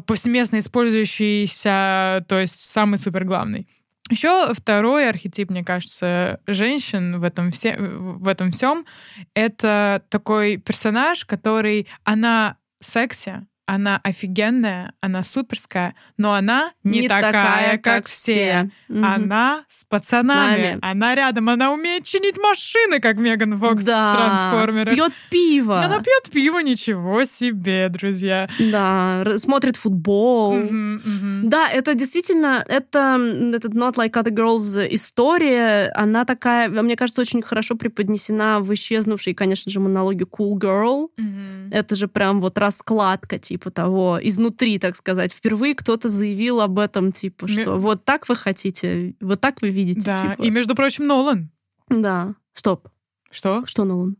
повсеместно 0.04 0.58
использующийся, 0.58 2.24
то 2.28 2.38
есть 2.40 2.56
самый 2.56 2.98
супер 2.98 3.24
главный. 3.24 3.66
Еще 4.08 4.52
второй 4.54 5.08
архетип, 5.08 5.50
мне 5.50 5.62
кажется, 5.64 6.40
женщин 6.46 7.20
в 7.20 7.24
этом, 7.24 7.50
все, 7.52 7.76
в 7.76 8.26
этом 8.26 8.50
всем, 8.50 8.86
это 9.34 10.02
такой 10.08 10.56
персонаж, 10.56 11.24
который, 11.26 11.86
она 12.02 12.56
секси, 12.80 13.46
она 13.70 14.00
офигенная, 14.02 14.94
она 15.00 15.22
суперская, 15.22 15.94
но 16.16 16.34
она 16.34 16.72
не, 16.82 17.02
не 17.02 17.08
такая, 17.08 17.32
такая, 17.32 17.72
как, 17.78 17.82
как 17.82 18.06
все. 18.06 18.70
все. 18.88 19.00
Она 19.00 19.64
с 19.68 19.84
пацанами, 19.84 20.70
Нами. 20.70 20.78
она 20.82 21.14
рядом, 21.14 21.48
она 21.50 21.72
умеет 21.72 22.02
чинить 22.02 22.36
машины, 22.36 22.98
как 22.98 23.16
Меган 23.18 23.56
Фокс 23.56 23.84
да. 23.84 24.12
в 24.12 24.16
«Трансформерах». 24.16 24.92
Пьет 24.92 25.12
пиво. 25.30 25.84
Она 25.84 26.00
пьет 26.00 26.32
пиво, 26.32 26.58
ничего 26.58 27.22
себе, 27.22 27.88
друзья. 27.90 28.50
Да, 28.58 29.38
смотрит 29.38 29.76
футбол. 29.76 30.54
Угу, 30.54 30.64
угу. 30.64 31.48
Да, 31.48 31.68
это 31.68 31.94
действительно, 31.94 32.64
это 32.66 33.20
этот 33.54 33.74
Not 33.74 33.94
Like 33.94 34.14
Other 34.14 34.32
Girls 34.32 34.84
история, 34.90 35.92
она 35.94 36.24
такая, 36.24 36.68
мне 36.68 36.96
кажется, 36.96 37.20
очень 37.20 37.40
хорошо 37.40 37.76
преподнесена 37.76 38.58
в 38.58 38.74
исчезнувшей, 38.74 39.32
конечно 39.32 39.70
же, 39.70 39.78
монологе 39.78 40.24
Cool 40.24 40.54
Girl. 40.54 41.02
Угу. 41.16 41.70
Это 41.70 41.94
же 41.94 42.08
прям 42.08 42.40
вот 42.40 42.58
раскладка, 42.58 43.38
типа, 43.38 43.59
типа 43.60 43.70
того, 43.70 44.18
изнутри, 44.22 44.78
так 44.78 44.96
сказать. 44.96 45.32
Впервые 45.32 45.74
кто-то 45.74 46.08
заявил 46.08 46.62
об 46.62 46.78
этом, 46.78 47.12
типа, 47.12 47.46
что 47.46 47.74
М... 47.74 47.80
вот 47.80 48.04
так 48.04 48.28
вы 48.28 48.36
хотите, 48.36 49.14
вот 49.20 49.40
так 49.40 49.60
вы 49.60 49.68
видите. 49.68 50.00
Да, 50.00 50.16
типа. 50.16 50.42
и, 50.42 50.50
между 50.50 50.74
прочим, 50.74 51.06
Нолан. 51.06 51.50
Да. 51.88 52.34
Стоп. 52.54 52.88
Что? 53.30 53.66
Что 53.66 53.84
Нолан? 53.84 54.16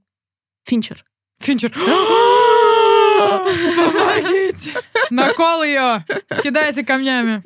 Финчер. 0.65 1.05
Финчер. 1.41 1.73
Помогите! 3.21 4.73
Накол 5.11 5.63
ее! 5.63 6.05
Кидайте 6.43 6.85
камнями. 6.85 7.43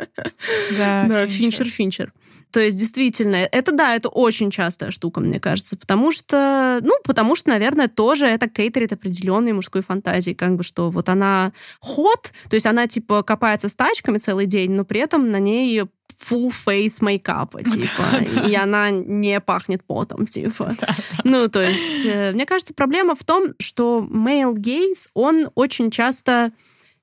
Да, 0.76 1.06
да 1.08 1.26
Финчер, 1.28 1.66
Финчер. 1.68 2.12
То 2.54 2.60
есть, 2.60 2.78
действительно, 2.78 3.34
это 3.34 3.72
да, 3.72 3.96
это 3.96 4.08
очень 4.08 4.52
частая 4.52 4.92
штука, 4.92 5.18
мне 5.18 5.40
кажется, 5.40 5.76
потому 5.76 6.12
что, 6.12 6.78
ну, 6.82 6.94
потому 7.02 7.34
что, 7.34 7.50
наверное, 7.50 7.88
тоже 7.88 8.26
это 8.26 8.48
кейтерит 8.48 8.92
определенной 8.92 9.52
мужской 9.52 9.82
фантазии, 9.82 10.34
как 10.34 10.54
бы, 10.54 10.62
что 10.62 10.88
вот 10.88 11.08
она 11.08 11.52
ход, 11.80 12.32
то 12.48 12.54
есть 12.54 12.66
она, 12.66 12.86
типа, 12.86 13.24
копается 13.24 13.68
с 13.68 13.74
тачками 13.74 14.18
целый 14.18 14.46
день, 14.46 14.70
но 14.70 14.84
при 14.84 15.00
этом 15.00 15.32
на 15.32 15.40
ней 15.40 15.80
full 15.80 16.52
face 16.52 16.98
мейкапа, 17.00 17.64
типа, 17.64 18.46
и 18.46 18.54
она 18.54 18.92
не 18.92 19.40
пахнет 19.40 19.82
потом, 19.82 20.28
типа. 20.28 20.76
Ну, 21.24 21.48
то 21.48 21.60
есть, 21.60 22.06
э, 22.06 22.30
мне 22.34 22.46
кажется, 22.46 22.72
проблема 22.72 23.16
в 23.16 23.24
том, 23.24 23.54
что 23.58 24.06
male 24.08 24.54
gaze, 24.54 25.08
он 25.14 25.50
очень 25.56 25.90
часто 25.90 26.52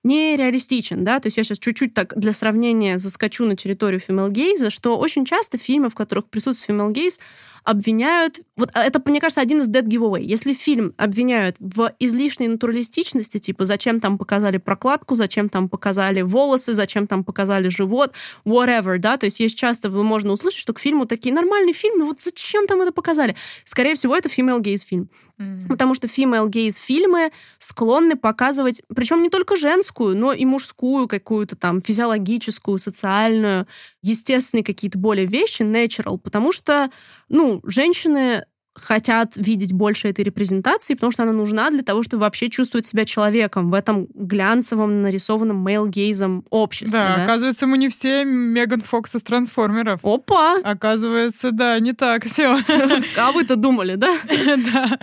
нереалистичен, 0.04 1.04
да, 1.04 1.20
то 1.20 1.28
есть 1.28 1.38
я 1.38 1.44
сейчас 1.44 1.60
чуть-чуть 1.60 1.94
так 1.94 2.18
для 2.18 2.34
сравнения 2.34 2.98
заскочу 2.98 3.46
на 3.46 3.56
территорию 3.56 4.00
gaze, 4.30 4.70
что 4.70 4.98
очень 4.98 5.26
часто 5.26 5.58
фильмы, 5.58 5.90
в 5.90 5.96
которых 5.96 6.26
присутствует 6.28 6.78
gaze, 6.92 7.20
обвиняют... 7.64 8.40
Вот 8.56 8.70
а, 8.74 8.84
это, 8.84 9.02
мне 9.06 9.20
кажется, 9.20 9.42
один 9.42 9.62
из 9.62 9.70
dead 9.70 9.86
giveaway. 9.86 10.24
Если 10.24 10.54
фильм 10.54 10.94
обвиняют 10.98 11.56
в 11.60 11.94
излишней 12.00 12.48
натуралистичности, 12.48 13.40
типа 13.40 13.66
зачем 13.66 14.00
там 14.00 14.18
показали 14.18 14.58
прокладку, 14.58 15.16
зачем 15.16 15.50
там 15.50 15.70
показали 15.70 16.22
волосы, 16.22 16.74
зачем 16.74 17.08
там 17.08 17.24
показали 17.24 17.70
живот, 17.70 18.14
whatever, 18.46 18.98
да, 18.98 19.18
то 19.18 19.26
есть 19.26 19.40
есть 19.40 19.58
часто 19.58 19.90
можно 19.90 20.32
услышать, 20.32 20.60
что 20.60 20.74
к 20.74 20.80
фильму 20.80 21.06
такие 21.06 21.34
нормальный 21.34 21.74
фильм, 21.74 22.00
но 22.00 22.06
вот 22.06 22.22
зачем 22.22 22.68
там 22.68 22.82
это 22.82 22.92
показали? 22.92 23.36
Скорее 23.64 23.96
всего, 23.96 24.16
это 24.16 24.30
female 24.30 24.60
gaze 24.60 24.86
фильм. 24.86 25.10
Mm-hmm. 25.40 25.68
Потому 25.68 25.96
что 25.96 26.08
female 26.08 26.48
gaze 26.48 26.80
фильмы 26.80 27.32
склонны 27.58 28.16
показывать, 28.16 28.82
причем 28.94 29.22
не 29.22 29.30
только 29.30 29.56
женскую, 29.56 30.16
но 30.16 30.34
и 30.34 30.46
мужскую 30.46 31.08
какую-то 31.08 31.56
там 31.56 31.82
физиологическую, 31.82 32.78
социальную, 32.78 33.68
естественные 34.02 34.64
какие-то 34.64 34.98
более 34.98 35.26
вещи, 35.26 35.64
natural, 35.64 36.18
потому 36.18 36.52
что, 36.52 36.90
ну, 37.32 37.62
женщины 37.64 38.46
хотят 38.74 39.36
видеть 39.36 39.74
больше 39.74 40.08
этой 40.08 40.24
репрезентации, 40.24 40.94
потому 40.94 41.12
что 41.12 41.24
она 41.24 41.34
нужна 41.34 41.70
для 41.70 41.84
того, 41.84 42.04
чтобы 42.04 42.22
вообще 42.22 42.50
чувствовать 42.50 42.86
себя 42.86 43.06
человеком 43.06 43.70
в 43.70 43.74
этом 43.74 44.08
глянцевом, 44.14 45.02
нарисованном 45.02 45.68
мейл-гейзом 45.68 46.46
обществе. 46.50 47.00
Да, 47.00 47.16
да, 47.16 47.24
оказывается, 47.24 47.68
мы 47.68 47.78
не 47.78 47.90
все 47.90 48.24
Меган 48.24 48.82
Фокс 48.82 49.16
из 49.16 49.24
трансформеров. 49.24 50.02
Опа! 50.04 50.58
Оказывается, 50.64 51.52
да, 51.52 51.78
не 51.80 51.94
так 51.94 52.26
все. 52.26 52.58
А 53.18 53.32
вы-то 53.32 53.56
думали, 53.56 53.96
да? 53.96 54.16
Да. 54.74 55.00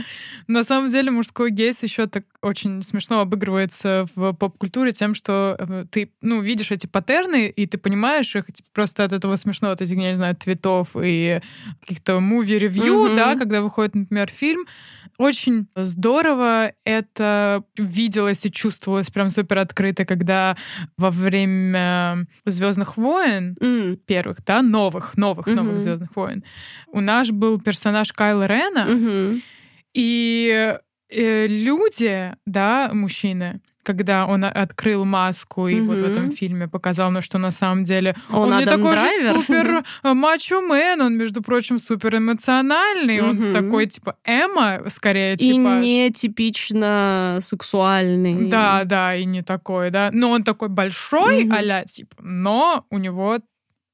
На 0.47 0.65
самом 0.65 0.91
деле 0.91 1.11
мужской 1.11 1.51
гейс 1.51 1.83
еще 1.83 2.07
так 2.07 2.25
очень 2.43 2.83
смешно 2.83 3.21
обыгрывается 3.21 4.05
в 4.15 4.33
поп-культуре 4.33 4.93
тем, 4.93 5.15
что 5.15 5.57
э, 5.59 5.85
ты, 5.91 6.13
ну, 6.23 6.41
видишь 6.41 6.71
эти 6.71 6.87
паттерны, 6.87 7.49
и 7.49 7.67
ты 7.67 7.79
понимаешь 7.79 8.35
их 8.37 8.47
типа, 8.47 8.69
просто 8.73 9.05
от 9.05 9.13
этого 9.13 9.37
смешно, 9.37 9.71
от 9.71 9.81
этих, 9.81 9.97
я 9.97 10.11
не 10.11 10.15
знаю, 10.15 10.37
твитов 10.37 10.91
и 11.01 11.41
каких-то 11.81 12.21
муви-ревью, 12.21 13.17
да, 13.17 13.35
когда 13.37 13.58
выходит, 13.63 13.95
например, 13.95 14.29
фильм. 14.29 14.67
Очень 15.19 15.69
здорово 15.75 16.73
это 16.85 17.65
виделось 17.77 18.45
и 18.47 18.53
чувствовалось 18.53 19.11
прям 19.11 19.31
супер 19.31 19.59
открыто, 19.59 20.05
когда 20.05 20.57
во 20.97 21.11
время 21.11 22.27
Звездных 22.47 22.97
войн 22.97 23.57
mm. 23.61 23.97
первых, 24.07 24.45
да, 24.45 24.63
новых, 24.63 25.17
новых, 25.17 25.49
mm-hmm. 25.49 25.55
новых 25.55 25.83
Звездных 25.83 26.15
войн, 26.15 26.45
у 26.93 27.01
нас 27.01 27.31
был 27.31 27.61
персонаж 27.61 28.13
Кайла 28.13 28.47
Рена, 28.47 28.87
mm-hmm. 28.89 29.43
и 29.95 30.79
э, 31.11 31.47
люди, 31.47 32.35
да, 32.47 32.91
мужчины, 32.93 33.61
когда 33.89 34.27
он 34.27 34.45
открыл 34.45 35.07
маску 35.07 35.67
и 35.67 35.77
mm-hmm. 35.77 35.87
вот 35.87 35.97
в 35.97 36.05
этом 36.05 36.31
фильме 36.31 36.69
показал, 36.69 37.11
ну, 37.11 37.23
что 37.23 37.39
на 37.39 37.51
самом 37.51 37.85
деле 37.85 38.15
он, 38.29 38.53
он 38.53 38.59
не 38.59 38.67
такой 38.67 38.93
драйвер. 38.93 39.37
же 39.37 39.41
супер 39.41 39.85
э, 40.03 40.13
мачо-мен, 40.13 41.01
он, 41.01 41.17
между 41.17 41.43
прочим, 41.43 41.79
супер 41.79 42.19
эмоциональный, 42.19 43.17
mm-hmm. 43.17 43.31
он 43.31 43.53
такой, 43.55 43.87
типа, 43.87 44.17
эмо, 44.27 44.83
скорее, 44.89 45.37
и 45.37 45.39
типа... 45.39 45.53
И 45.53 45.59
не 45.59 46.11
типично 46.11 47.39
сексуальный. 47.41 48.51
Да, 48.51 48.85
да, 48.85 49.15
и 49.17 49.25
не 49.25 49.41
такой, 49.41 49.89
да. 49.89 50.11
Но 50.13 50.33
он 50.33 50.45
такой 50.45 50.69
большой, 50.69 51.45
mm-hmm. 51.45 51.81
а 51.81 51.85
типа, 51.87 52.17
но 52.19 52.85
у 52.91 52.99
него 52.99 53.39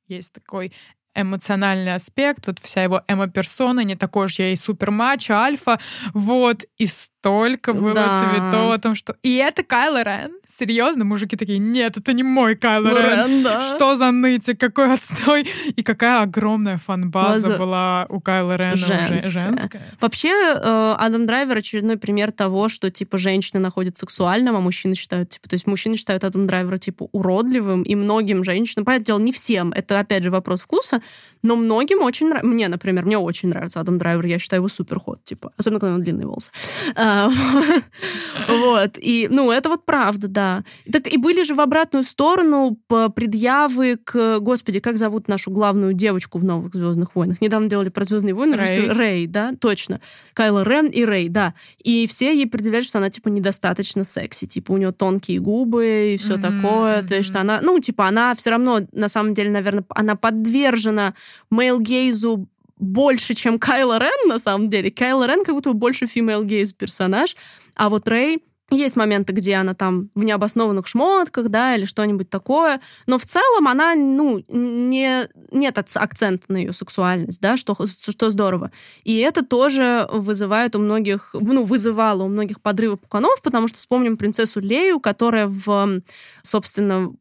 есть 0.08 0.32
такой 0.32 0.72
эмоциональный 1.14 1.94
аспект, 1.94 2.48
вот 2.48 2.58
вся 2.58 2.82
его 2.82 3.02
эмо-персона, 3.06 3.84
не 3.84 3.94
такой 3.94 4.26
же 4.26 4.42
я 4.42 4.52
и 4.52 4.56
супер 4.56 4.90
мачо, 4.90 5.34
альфа, 5.34 5.78
вот, 6.14 6.64
и 6.78 6.88
столько 7.24 7.72
было 7.72 7.94
да. 7.94 8.20
твитов 8.20 8.70
о 8.70 8.78
том, 8.78 8.94
что... 8.94 9.16
И 9.22 9.36
это 9.36 9.62
Кайло 9.62 10.02
Рен? 10.02 10.32
Серьезно? 10.46 11.06
Мужики 11.06 11.36
такие, 11.36 11.58
нет, 11.58 11.96
это 11.96 12.12
не 12.12 12.22
мой 12.22 12.54
Кайло 12.54 12.88
ну, 12.88 12.98
Рен. 12.98 13.26
Рен 13.28 13.42
да. 13.42 13.74
Что 13.74 13.96
за 13.96 14.10
нытик, 14.10 14.60
какой 14.60 14.92
отстой. 14.92 15.48
И 15.74 15.82
какая 15.82 16.20
огромная 16.20 16.76
фан-база 16.76 17.48
База... 17.48 17.58
была 17.58 18.06
у 18.10 18.20
Кайла 18.20 18.56
Рена 18.56 18.76
женская. 18.76 19.18
Уже, 19.18 19.30
женская. 19.30 19.82
Вообще, 20.02 20.28
э, 20.28 20.94
Адам 20.98 21.26
Драйвер 21.26 21.56
очередной 21.56 21.96
пример 21.96 22.30
того, 22.30 22.68
что, 22.68 22.90
типа, 22.90 23.16
женщины 23.16 23.58
находят 23.58 23.96
сексуальным, 23.96 24.56
а 24.56 24.60
мужчины 24.60 24.94
считают, 24.94 25.30
типа, 25.30 25.48
то 25.48 25.54
есть 25.54 25.66
мужчины 25.66 25.96
считают 25.96 26.24
Адам 26.24 26.46
Драйвера, 26.46 26.76
типа, 26.76 27.08
уродливым, 27.12 27.84
и 27.84 27.94
многим 27.94 28.44
женщинам, 28.44 28.84
понятное 28.84 29.06
дело, 29.06 29.18
не 29.18 29.32
всем, 29.32 29.72
это, 29.72 29.98
опять 29.98 30.24
же, 30.24 30.30
вопрос 30.30 30.60
вкуса, 30.60 31.00
но 31.42 31.56
многим 31.56 32.02
очень 32.02 32.28
нравится. 32.28 32.48
Мне, 32.48 32.68
например, 32.68 33.06
мне 33.06 33.16
очень 33.16 33.48
нравится 33.48 33.80
Адам 33.80 33.96
Драйвер, 33.96 34.26
я 34.26 34.38
считаю 34.38 34.60
его 34.60 34.68
супер 34.68 34.98
ход, 34.98 35.24
типа, 35.24 35.52
особенно, 35.56 35.80
когда 35.80 35.94
у 35.94 35.96
него 35.96 36.04
длинные 36.04 36.26
волосы. 36.26 36.50
А, 36.94 37.13
вот. 38.48 38.98
И, 38.98 39.28
ну, 39.30 39.50
это 39.50 39.68
вот 39.68 39.84
правда, 39.84 40.28
да. 40.28 40.64
Так 40.90 41.06
и 41.12 41.16
были 41.16 41.42
же 41.42 41.54
в 41.54 41.60
обратную 41.60 42.04
сторону 42.04 42.78
предъявы 42.88 43.96
к... 43.96 44.40
Господи, 44.40 44.80
как 44.80 44.96
зовут 44.98 45.28
нашу 45.28 45.50
главную 45.50 45.92
девочку 45.92 46.38
в 46.38 46.44
«Новых 46.44 46.74
Звездных 46.74 47.14
войнах»? 47.14 47.40
Недавно 47.40 47.68
делали 47.68 47.88
про 47.88 48.04
«Звездные 48.04 48.34
войны». 48.34 48.56
Рэй. 48.56 48.88
Рэй, 48.88 49.26
да, 49.26 49.52
точно. 49.58 50.00
Кайла 50.32 50.64
Рен 50.64 50.86
и 50.86 51.04
Рэй, 51.04 51.28
да. 51.28 51.54
И 51.82 52.06
все 52.06 52.34
ей 52.34 52.46
предъявляют, 52.46 52.86
что 52.86 52.98
она, 52.98 53.10
типа, 53.10 53.28
недостаточно 53.28 54.04
секси. 54.04 54.46
Типа, 54.46 54.72
у 54.72 54.76
нее 54.76 54.92
тонкие 54.92 55.40
губы 55.40 56.14
и 56.14 56.16
все 56.16 56.36
такое. 56.38 57.02
То 57.02 57.14
есть, 57.14 57.28
что 57.28 57.40
она... 57.40 57.60
Ну, 57.60 57.78
типа, 57.78 58.08
она 58.08 58.34
все 58.34 58.50
равно, 58.50 58.80
на 58.92 59.08
самом 59.08 59.34
деле, 59.34 59.50
наверное, 59.50 59.84
она 59.90 60.16
подвержена 60.16 61.14
male 61.50 61.93
gaze 61.93 62.36
у 62.36 62.46
больше, 62.76 63.34
чем 63.34 63.58
Кайло 63.58 63.98
Рен, 63.98 64.28
на 64.28 64.38
самом 64.38 64.68
деле. 64.68 64.90
Кайло 64.90 65.26
Рен 65.26 65.44
как 65.44 65.54
будто 65.54 65.72
больше 65.72 66.06
female 66.06 66.44
gaze 66.44 66.74
персонаж, 66.76 67.36
а 67.74 67.88
вот 67.88 68.08
Рэй 68.08 68.42
есть 68.70 68.96
моменты, 68.96 69.32
где 69.32 69.54
она 69.54 69.74
там 69.74 70.10
в 70.14 70.24
необоснованных 70.24 70.86
шмотках, 70.86 71.48
да, 71.48 71.76
или 71.76 71.84
что-нибудь 71.84 72.30
такое, 72.30 72.80
но 73.06 73.18
в 73.18 73.26
целом 73.26 73.68
она, 73.68 73.94
ну, 73.94 74.42
не, 74.48 75.28
нет 75.52 75.78
акцента 75.78 76.44
на 76.48 76.56
ее 76.56 76.72
сексуальность, 76.72 77.40
да, 77.40 77.56
что, 77.56 77.74
что 77.86 78.30
здорово. 78.30 78.72
И 79.04 79.18
это 79.18 79.44
тоже 79.44 80.08
вызывает 80.10 80.74
у 80.76 80.78
многих, 80.78 81.34
ну, 81.34 81.62
вызывало 81.62 82.24
у 82.24 82.28
многих 82.28 82.60
подрывы 82.60 82.96
пуканов, 82.96 83.42
потому 83.42 83.68
что 83.68 83.76
вспомним 83.76 84.16
принцессу 84.16 84.60
Лею, 84.60 84.98
которая 84.98 85.46
в, 85.46 86.00
собственно, 86.42 87.12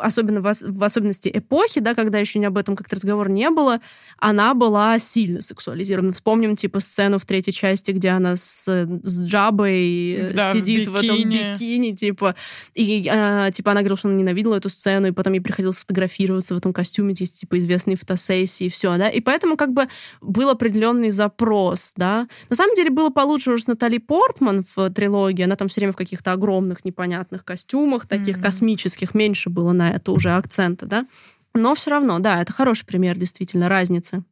особенно 0.00 0.40
в, 0.40 0.52
в 0.52 0.84
особенности 0.84 1.30
эпохи, 1.32 1.80
да, 1.80 1.94
когда 1.94 2.18
еще 2.18 2.38
об 2.48 2.58
этом 2.58 2.76
как-то 2.76 2.96
разговор 2.96 3.28
не 3.28 3.50
было, 3.50 3.80
она 4.18 4.54
была 4.54 4.98
сильно 4.98 5.42
сексуализирована. 5.42 6.12
Вспомним, 6.12 6.56
типа, 6.56 6.80
сцену 6.80 7.18
в 7.18 7.24
третьей 7.24 7.52
части, 7.52 7.92
где 7.92 8.10
она 8.10 8.36
с, 8.36 8.66
с 8.66 9.20
Джабой 9.20 10.12
э, 10.12 10.32
да, 10.32 10.52
сидит 10.52 10.88
в, 10.88 10.92
в 10.92 10.96
этом 10.96 11.16
бикини, 11.16 11.94
типа, 11.94 12.34
и, 12.74 13.08
э, 13.10 13.50
типа, 13.52 13.72
она 13.72 13.80
говорила, 13.80 13.96
что 13.96 14.08
она 14.08 14.16
ненавидела 14.16 14.56
эту 14.56 14.68
сцену, 14.68 15.08
и 15.08 15.12
потом 15.12 15.32
ей 15.32 15.40
приходилось 15.40 15.78
фотографироваться 15.78 16.54
в 16.54 16.58
этом 16.58 16.72
костюме, 16.72 17.14
есть, 17.18 17.40
типа, 17.40 17.58
известные 17.58 17.96
фотосессии, 17.96 18.66
и 18.66 18.68
все, 18.68 18.96
да, 18.96 19.08
и 19.08 19.20
поэтому, 19.20 19.56
как 19.56 19.72
бы, 19.72 19.88
был 20.20 20.50
определенный 20.50 21.10
запрос, 21.10 21.94
да. 21.96 22.28
На 22.50 22.56
самом 22.56 22.74
деле, 22.74 22.90
было 22.90 23.10
получше 23.10 23.52
уже 23.52 23.64
с 23.64 23.66
Натали 23.66 23.98
Портман 23.98 24.64
в 24.76 24.90
трилогии, 24.90 25.42
она 25.42 25.56
там 25.56 25.68
все 25.68 25.80
время 25.80 25.92
в 25.92 25.96
каких-то 25.96 26.32
огромных 26.32 26.84
непонятных 26.84 27.44
костюмах, 27.44 28.06
таких 28.06 28.38
mm-hmm. 28.38 28.42
космических, 28.42 29.14
меньше 29.14 29.50
было 29.50 29.72
на 29.72 29.87
это 29.90 30.12
уже 30.12 30.30
акцента, 30.30 30.86
да. 30.86 31.06
Но 31.54 31.74
все 31.74 31.90
равно, 31.90 32.18
да, 32.18 32.40
это 32.42 32.52
хороший 32.52 32.86
пример 32.86 33.18
действительно 33.18 33.68
разницы. 33.68 34.22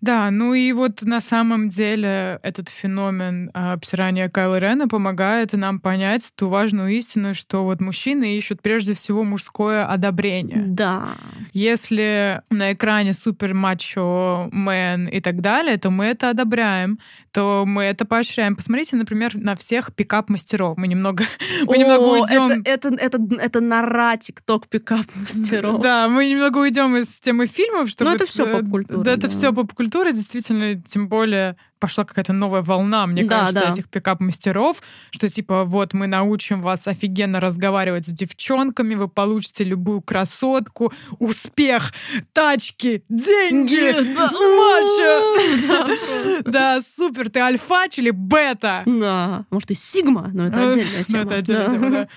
Да, 0.00 0.30
ну 0.30 0.54
и 0.54 0.72
вот 0.72 1.02
на 1.02 1.20
самом 1.20 1.68
деле 1.68 2.38
этот 2.42 2.68
феномен 2.68 3.50
а, 3.54 3.72
обсирания 3.72 4.28
Кайла 4.28 4.58
Рена 4.58 4.88
помогает 4.88 5.52
нам 5.52 5.80
понять 5.80 6.32
ту 6.36 6.48
важную 6.48 6.90
истину, 6.90 7.34
что 7.34 7.64
вот 7.64 7.80
мужчины 7.80 8.36
ищут 8.36 8.60
прежде 8.60 8.94
всего 8.94 9.24
мужское 9.24 9.86
одобрение. 9.86 10.64
Да. 10.66 11.08
Если 11.52 12.42
на 12.50 12.72
экране 12.72 13.14
супер 13.14 13.54
мачо 13.54 14.48
мэн 14.52 15.06
и 15.08 15.20
так 15.20 15.40
далее, 15.40 15.76
то 15.78 15.90
мы 15.90 16.06
это 16.06 16.30
одобряем, 16.30 16.98
то 17.32 17.64
мы 17.66 17.84
это 17.84 18.04
поощряем. 18.04 18.56
Посмотрите, 18.56 18.96
например, 18.96 19.36
на 19.36 19.56
всех 19.56 19.94
пикап-мастеров. 19.94 20.76
Мы 20.76 20.86
немного, 20.88 21.24
мы 21.66 21.74
О, 21.74 21.76
немного 21.76 22.02
уйдем... 22.02 22.62
Это, 22.64 22.88
это, 22.88 23.18
это, 23.18 23.18
это 23.40 23.60
нора 23.60 24.16
тикток 24.16 24.68
пикап-мастеров. 24.68 25.80
Да, 25.82 26.08
мы 26.08 26.28
немного 26.28 26.58
уйдем 26.58 26.96
из 26.96 27.20
темы 27.20 27.46
фильмов, 27.46 27.88
чтобы... 27.88 28.10
Ну 28.10 28.16
это 28.16 28.26
все 28.26 28.46
поп-культура. 28.46 29.02
Да, 29.02 29.12
это 29.12 29.28
все 29.28 29.52
поп-культура, 29.66 30.12
действительно, 30.12 30.80
тем 30.80 31.08
более 31.08 31.56
пошла 31.84 32.04
какая-то 32.04 32.32
новая 32.32 32.62
волна, 32.62 33.06
мне 33.06 33.24
да, 33.24 33.40
кажется, 33.40 33.64
да. 33.64 33.72
этих 33.72 33.90
пикап-мастеров, 33.90 34.82
что 35.10 35.28
типа 35.28 35.64
вот 35.64 35.92
мы 35.92 36.06
научим 36.06 36.62
вас 36.62 36.88
офигенно 36.88 37.40
разговаривать 37.40 38.06
с 38.06 38.08
девчонками, 38.08 38.94
вы 38.94 39.06
получите 39.06 39.64
любую 39.64 40.00
красотку, 40.00 40.94
успех, 41.18 41.92
тачки, 42.32 43.04
деньги, 43.10 43.92
матча. 44.58 46.44
Да, 46.50 46.80
супер, 46.80 47.28
ты 47.28 47.40
альфач 47.40 47.98
или 47.98 48.10
бета? 48.10 48.82
Да, 48.86 49.44
может 49.50 49.70
и 49.70 49.74
сигма, 49.74 50.30
но 50.32 50.46
это 50.46 50.72
отдельная 50.72 51.04
тема. 51.04 51.22
Это 51.24 51.34
отдельная 51.34 51.68
тема, 51.68 52.08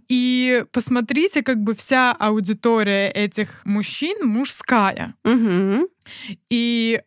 И 0.08 0.64
посмотрите, 0.72 1.42
как 1.42 1.62
бы 1.62 1.74
вся 1.74 2.12
аудитория 2.12 3.08
этих 3.08 3.60
мужчин 3.64 4.16
мужская. 4.26 5.14
И 6.50 7.00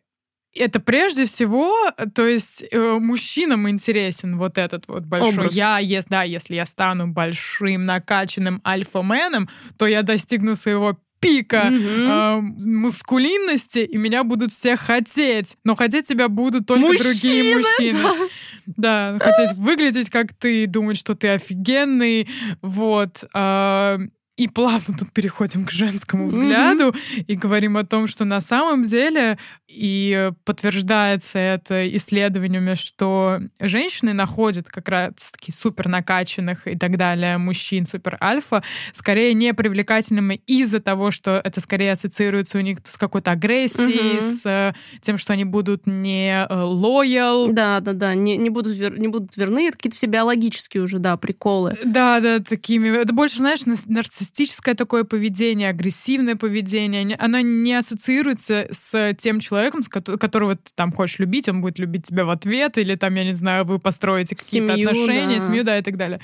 это 0.54 0.80
прежде 0.80 1.26
всего, 1.26 1.74
то 2.14 2.26
есть 2.26 2.64
э, 2.70 2.98
мужчинам 2.98 3.68
интересен 3.68 4.38
вот 4.38 4.58
этот 4.58 4.88
вот 4.88 5.04
большой. 5.04 5.32
Образ. 5.32 5.54
Я, 5.54 5.78
если, 5.78 6.08
да, 6.08 6.22
если 6.22 6.54
я 6.54 6.66
стану 6.66 7.08
большим 7.08 7.84
накачанным 7.84 8.60
альфаменом, 8.64 9.48
то 9.76 9.86
я 9.86 10.02
достигну 10.02 10.56
своего 10.56 10.98
пика 11.20 11.68
mm-hmm. 11.70 12.08
э, 12.08 12.40
мускулинности, 12.66 13.80
и 13.80 13.96
меня 13.96 14.24
будут 14.24 14.52
все 14.52 14.76
хотеть. 14.76 15.56
Но 15.64 15.74
хотеть 15.74 16.06
тебя 16.06 16.28
будут 16.28 16.66
только 16.66 16.86
Мужчины, 16.88 17.04
другие 17.04 17.56
мужчины. 17.56 18.28
Да, 18.66 19.12
да 19.12 19.24
хотеть 19.24 19.56
выглядеть 19.56 20.10
как 20.10 20.32
ты, 20.34 20.66
думать, 20.66 20.98
что 20.98 21.14
ты 21.14 21.28
офигенный. 21.28 22.28
Вот. 22.62 23.24
Э, 23.34 23.98
И 24.36 24.48
плавно 24.48 24.94
тут 24.98 25.12
переходим 25.12 25.64
к 25.64 25.70
женскому 25.70 26.28
взгляду 26.28 26.90
mm-hmm. 26.90 27.24
и 27.26 27.34
говорим 27.36 27.78
о 27.78 27.84
том, 27.84 28.06
что 28.06 28.26
на 28.26 28.42
самом 28.42 28.82
деле 28.82 29.38
и 29.66 30.30
подтверждается 30.44 31.38
это 31.38 31.96
исследованиями, 31.96 32.74
что 32.74 33.40
женщины 33.60 34.12
находят 34.12 34.68
как 34.68 34.88
раз-таки 34.88 35.52
супер 35.52 35.88
накачанных 35.88 36.66
и 36.66 36.76
так 36.76 36.98
далее 36.98 37.38
мужчин 37.38 37.86
супер 37.86 38.18
альфа 38.22 38.62
скорее 38.92 39.32
не 39.34 39.54
привлекательными 39.54 40.40
из-за 40.46 40.80
того, 40.80 41.10
что 41.10 41.40
это 41.42 41.60
скорее 41.60 41.92
ассоциируется 41.92 42.58
у 42.58 42.60
них 42.60 42.78
с 42.84 42.98
какой-то 42.98 43.30
агрессией, 43.30 44.18
mm-hmm. 44.18 44.20
с 44.20 44.74
тем, 45.00 45.18
что 45.18 45.32
они 45.32 45.44
будут 45.44 45.86
не 45.86 46.46
лоял. 46.50 47.48
Э, 47.48 47.52
да, 47.52 47.80
да, 47.80 47.92
да, 47.92 48.14
не, 48.14 48.36
не, 48.36 48.50
будут, 48.50 48.76
вер, 48.76 48.98
не 48.98 49.08
будут 49.08 49.36
верны. 49.36 49.68
Это 49.68 49.78
какие-то 49.78 49.96
все 49.96 50.06
биологические 50.06 50.82
уже, 50.82 50.98
да, 50.98 51.16
приколы. 51.16 51.78
Да, 51.84 52.20
да, 52.20 52.38
такими. 52.40 52.88
Это 52.88 53.12
больше, 53.12 53.38
знаешь, 53.38 53.66
нарциссическое 54.26 54.74
такое 54.74 55.04
поведение, 55.04 55.70
агрессивное 55.70 56.36
поведение. 56.36 57.16
Оно 57.18 57.40
не 57.40 57.74
ассоциируется 57.74 58.66
с 58.70 59.14
тем 59.14 59.40
человеком, 59.40 59.82
с 59.82 59.88
которого 59.88 60.56
ты 60.56 60.70
там 60.74 60.92
хочешь 60.92 61.18
любить, 61.18 61.48
он 61.48 61.60
будет 61.60 61.78
любить 61.78 62.04
тебя 62.04 62.24
в 62.24 62.30
ответ, 62.30 62.78
или 62.78 62.94
там, 62.94 63.14
я 63.14 63.24
не 63.24 63.34
знаю, 63.34 63.64
вы 63.64 63.78
построите 63.78 64.34
какие-то 64.36 64.74
отношения, 64.74 65.38
да. 65.38 65.44
семью, 65.44 65.64
да, 65.64 65.78
и 65.78 65.82
так 65.82 65.96
далее. 65.96 66.20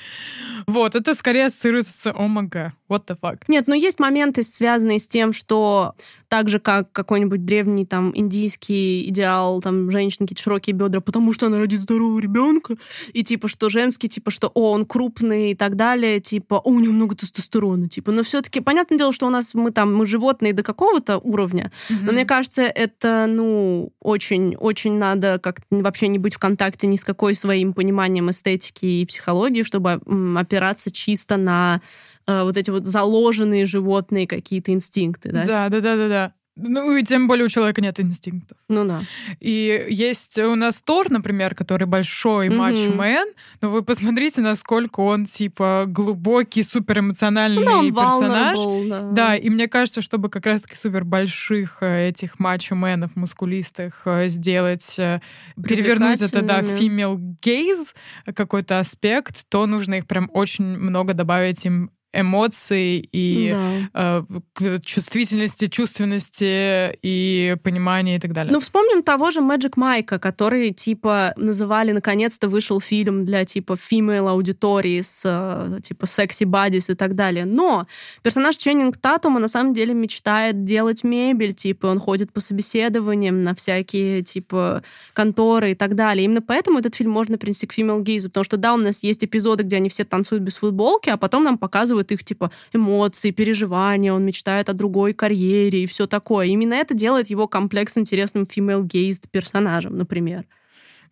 Вот, 0.67 0.95
это 0.95 1.13
скорее 1.13 1.45
ассоциируется 1.45 1.93
с 1.93 2.11
омага, 2.11 2.73
what 2.89 3.05
the 3.07 3.17
fuck. 3.19 3.41
Нет, 3.47 3.67
но 3.67 3.75
есть 3.75 3.99
моменты, 3.99 4.43
связанные 4.43 4.99
с 4.99 5.07
тем, 5.07 5.33
что 5.33 5.95
так 6.33 6.49
же, 6.49 6.59
как 6.59 6.91
какой-нибудь 6.91 7.45
древний 7.45 7.85
там 7.85 8.11
индийский 8.15 9.07
идеал, 9.09 9.61
там, 9.61 9.91
женщины 9.91 10.25
какие-то 10.25 10.41
широкие 10.41 10.75
бедра, 10.75 10.99
потому 10.99 11.31
что 11.31 11.45
она 11.45 11.59
родит 11.59 11.81
здорового 11.81 12.19
ребенка, 12.19 12.75
и 13.13 13.23
типа, 13.23 13.47
что 13.47 13.69
женский, 13.69 14.09
типа, 14.09 14.31
что, 14.31 14.47
о, 14.55 14.71
он 14.71 14.87
крупный 14.87 15.51
и 15.51 15.55
так 15.55 15.75
далее, 15.75 16.19
типа, 16.19 16.55
о, 16.55 16.71
у 16.71 16.79
него 16.79 16.91
много 16.91 17.15
тестостерона, 17.15 17.87
типа, 17.87 18.11
но 18.11 18.23
все-таки, 18.23 18.61
понятное 18.61 18.97
дело, 18.97 19.13
что 19.13 19.27
у 19.27 19.29
нас 19.29 19.53
мы 19.53 19.69
там, 19.69 19.95
мы 19.95 20.07
животные 20.07 20.53
до 20.53 20.63
какого-то 20.63 21.19
уровня, 21.19 21.71
mm-hmm. 21.91 21.97
но 22.01 22.11
мне 22.13 22.25
кажется, 22.25 22.63
это, 22.63 23.27
ну, 23.29 23.93
очень-очень 23.99 24.93
надо 24.93 25.37
как-то 25.37 25.67
вообще 25.69 26.07
не 26.07 26.17
быть 26.17 26.33
в 26.33 26.39
контакте 26.39 26.87
ни 26.87 26.95
с 26.95 27.03
какой 27.03 27.35
своим 27.35 27.75
пониманием 27.75 28.31
эстетики 28.31 28.87
и 28.87 29.05
психологии, 29.05 29.61
чтобы 29.61 30.01
опираться 30.35 30.89
чисто 30.89 31.37
на 31.37 31.79
э, 32.27 32.43
вот 32.43 32.57
эти 32.57 32.69
вот 32.69 32.85
заложенные 32.85 33.65
животные 33.65 34.27
какие-то 34.27 34.71
инстинкты, 34.71 35.31
да? 35.31 35.45
Да, 35.45 35.69
да, 35.69 35.81
да, 35.81 35.95
да, 35.95 36.07
да. 36.07 36.33
Ну, 36.55 36.95
и 36.95 37.03
тем 37.03 37.27
более 37.27 37.45
у 37.45 37.49
человека 37.49 37.81
нет 37.81 37.99
инстинктов. 37.99 38.57
Ну 38.69 38.85
да. 38.85 39.01
И 39.39 39.87
есть 39.89 40.37
у 40.37 40.53
нас 40.53 40.83
Тор, 40.83 41.09
например, 41.09 41.55
который 41.55 41.87
большой 41.87 42.47
mm-hmm. 42.47 42.55
матч-мен, 42.55 43.27
но 43.61 43.69
вы 43.71 43.81
посмотрите, 43.81 44.41
насколько 44.41 44.99
он, 44.99 45.25
типа, 45.25 45.85
глубокий, 45.87 46.61
суперэмоциональный 46.61 47.65
ну, 47.65 47.71
он 47.71 47.93
персонаж. 47.93 48.59
Да. 48.87 49.11
да, 49.11 49.35
и 49.35 49.49
мне 49.49 49.67
кажется, 49.67 50.01
чтобы 50.01 50.29
как 50.29 50.45
раз-таки 50.45 50.75
супер 50.75 51.03
больших 51.05 51.77
э, 51.81 52.09
этих 52.09 52.37
матчо-менов, 52.37 53.15
мускулистых 53.15 54.03
э, 54.05 54.27
сделать, 54.27 54.95
перевернуть 55.55 56.21
это, 56.21 56.43
да, 56.43 56.59
female 56.59 57.19
gaze, 57.43 57.95
какой-то 58.35 58.77
аспект, 58.77 59.49
то 59.49 59.65
нужно 59.65 59.95
их 59.95 60.05
прям 60.05 60.29
очень 60.31 60.65
много 60.65 61.15
добавить 61.15 61.65
им 61.65 61.89
эмоций 62.13 63.09
и 63.11 63.51
да. 63.93 64.23
э, 64.61 64.79
чувствительности, 64.83 65.67
чувственности 65.67 66.95
и 67.01 67.57
понимания 67.63 68.17
и 68.17 68.19
так 68.19 68.33
далее. 68.33 68.53
Ну, 68.53 68.59
вспомним 68.59 69.01
того 69.03 69.31
же 69.31 69.39
Magic 69.39 69.73
Майка, 69.75 70.19
который, 70.19 70.71
типа, 70.71 71.33
называли, 71.35 71.91
наконец-то 71.91 72.47
вышел 72.47 72.79
фильм 72.79 73.25
для, 73.25 73.45
типа, 73.45 73.73
female 73.73 74.29
аудитории 74.29 75.01
с, 75.01 75.23
э, 75.25 75.81
типа, 75.81 76.05
секси 76.05 76.43
бадис 76.43 76.89
и 76.89 76.95
так 76.95 77.15
далее. 77.15 77.45
Но 77.45 77.87
персонаж 78.21 78.57
Ченнинг 78.57 78.97
Татума 78.97 79.39
на 79.39 79.47
самом 79.47 79.73
деле 79.73 79.93
мечтает 79.93 80.63
делать 80.63 81.03
мебель, 81.03 81.53
типа, 81.53 81.87
он 81.87 81.99
ходит 81.99 82.31
по 82.31 82.39
собеседованиям 82.39 83.43
на 83.43 83.55
всякие, 83.55 84.21
типа, 84.21 84.83
конторы 85.13 85.71
и 85.71 85.75
так 85.75 85.95
далее. 85.95 86.25
Именно 86.25 86.41
поэтому 86.41 86.79
этот 86.79 86.93
фильм 86.95 87.09
можно 87.09 87.37
принести 87.37 87.65
к 87.65 87.77
female 87.77 88.03
gaze, 88.03 88.25
потому 88.25 88.43
что, 88.43 88.57
да, 88.57 88.73
у 88.75 88.77
нас 88.77 89.03
есть 89.03 89.25
эпизоды, 89.25 89.63
где 89.63 89.77
они 89.77 89.89
все 89.89 90.03
танцуют 90.03 90.43
без 90.43 90.57
футболки, 90.57 91.09
а 91.09 91.17
потом 91.17 91.43
нам 91.43 91.57
показывают 91.57 92.02
показывает 92.03 92.11
их, 92.11 92.23
типа, 92.23 92.51
эмоции, 92.73 93.31
переживания, 93.31 94.13
он 94.13 94.25
мечтает 94.25 94.69
о 94.69 94.73
другой 94.73 95.13
карьере 95.13 95.83
и 95.83 95.85
все 95.85 96.07
такое. 96.07 96.47
Именно 96.47 96.75
это 96.75 96.93
делает 96.93 97.29
его 97.29 97.47
комплекс 97.47 97.97
интересным 97.97 98.43
female-gazed 98.43 99.29
персонажем, 99.31 99.97
например. 99.97 100.45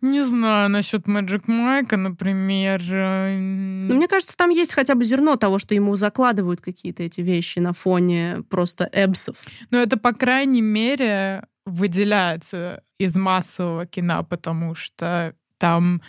Не 0.02 0.24
знаю 0.24 0.70
насчет 0.70 1.08
Мэджик 1.08 1.48
Майка, 1.48 1.96
например. 1.96 2.82
Э, 2.90 3.38
Но 3.38 3.96
мне 3.96 4.08
кажется, 4.08 4.36
там 4.36 4.50
есть 4.50 4.74
хотя 4.74 4.96
бы 4.96 5.04
зерно 5.04 5.36
того, 5.36 5.60
что 5.60 5.76
ему 5.76 5.96
закладывают 5.96 6.60
какие-то 6.60 7.04
эти 7.04 7.22
вещи 7.22 7.60
на 7.60 7.72
фоне 7.72 8.42
просто 8.50 8.90
эбсов. 8.94 9.36
Но 9.70 9.78
это, 9.78 9.98
по 9.98 10.12
крайней 10.14 10.64
мере, 10.64 11.44
выделяется 11.68 12.82
из 12.98 13.16
массового 13.16 13.86
кино, 13.86 14.24
потому 14.28 14.74
что 14.74 15.36
там 15.60 16.02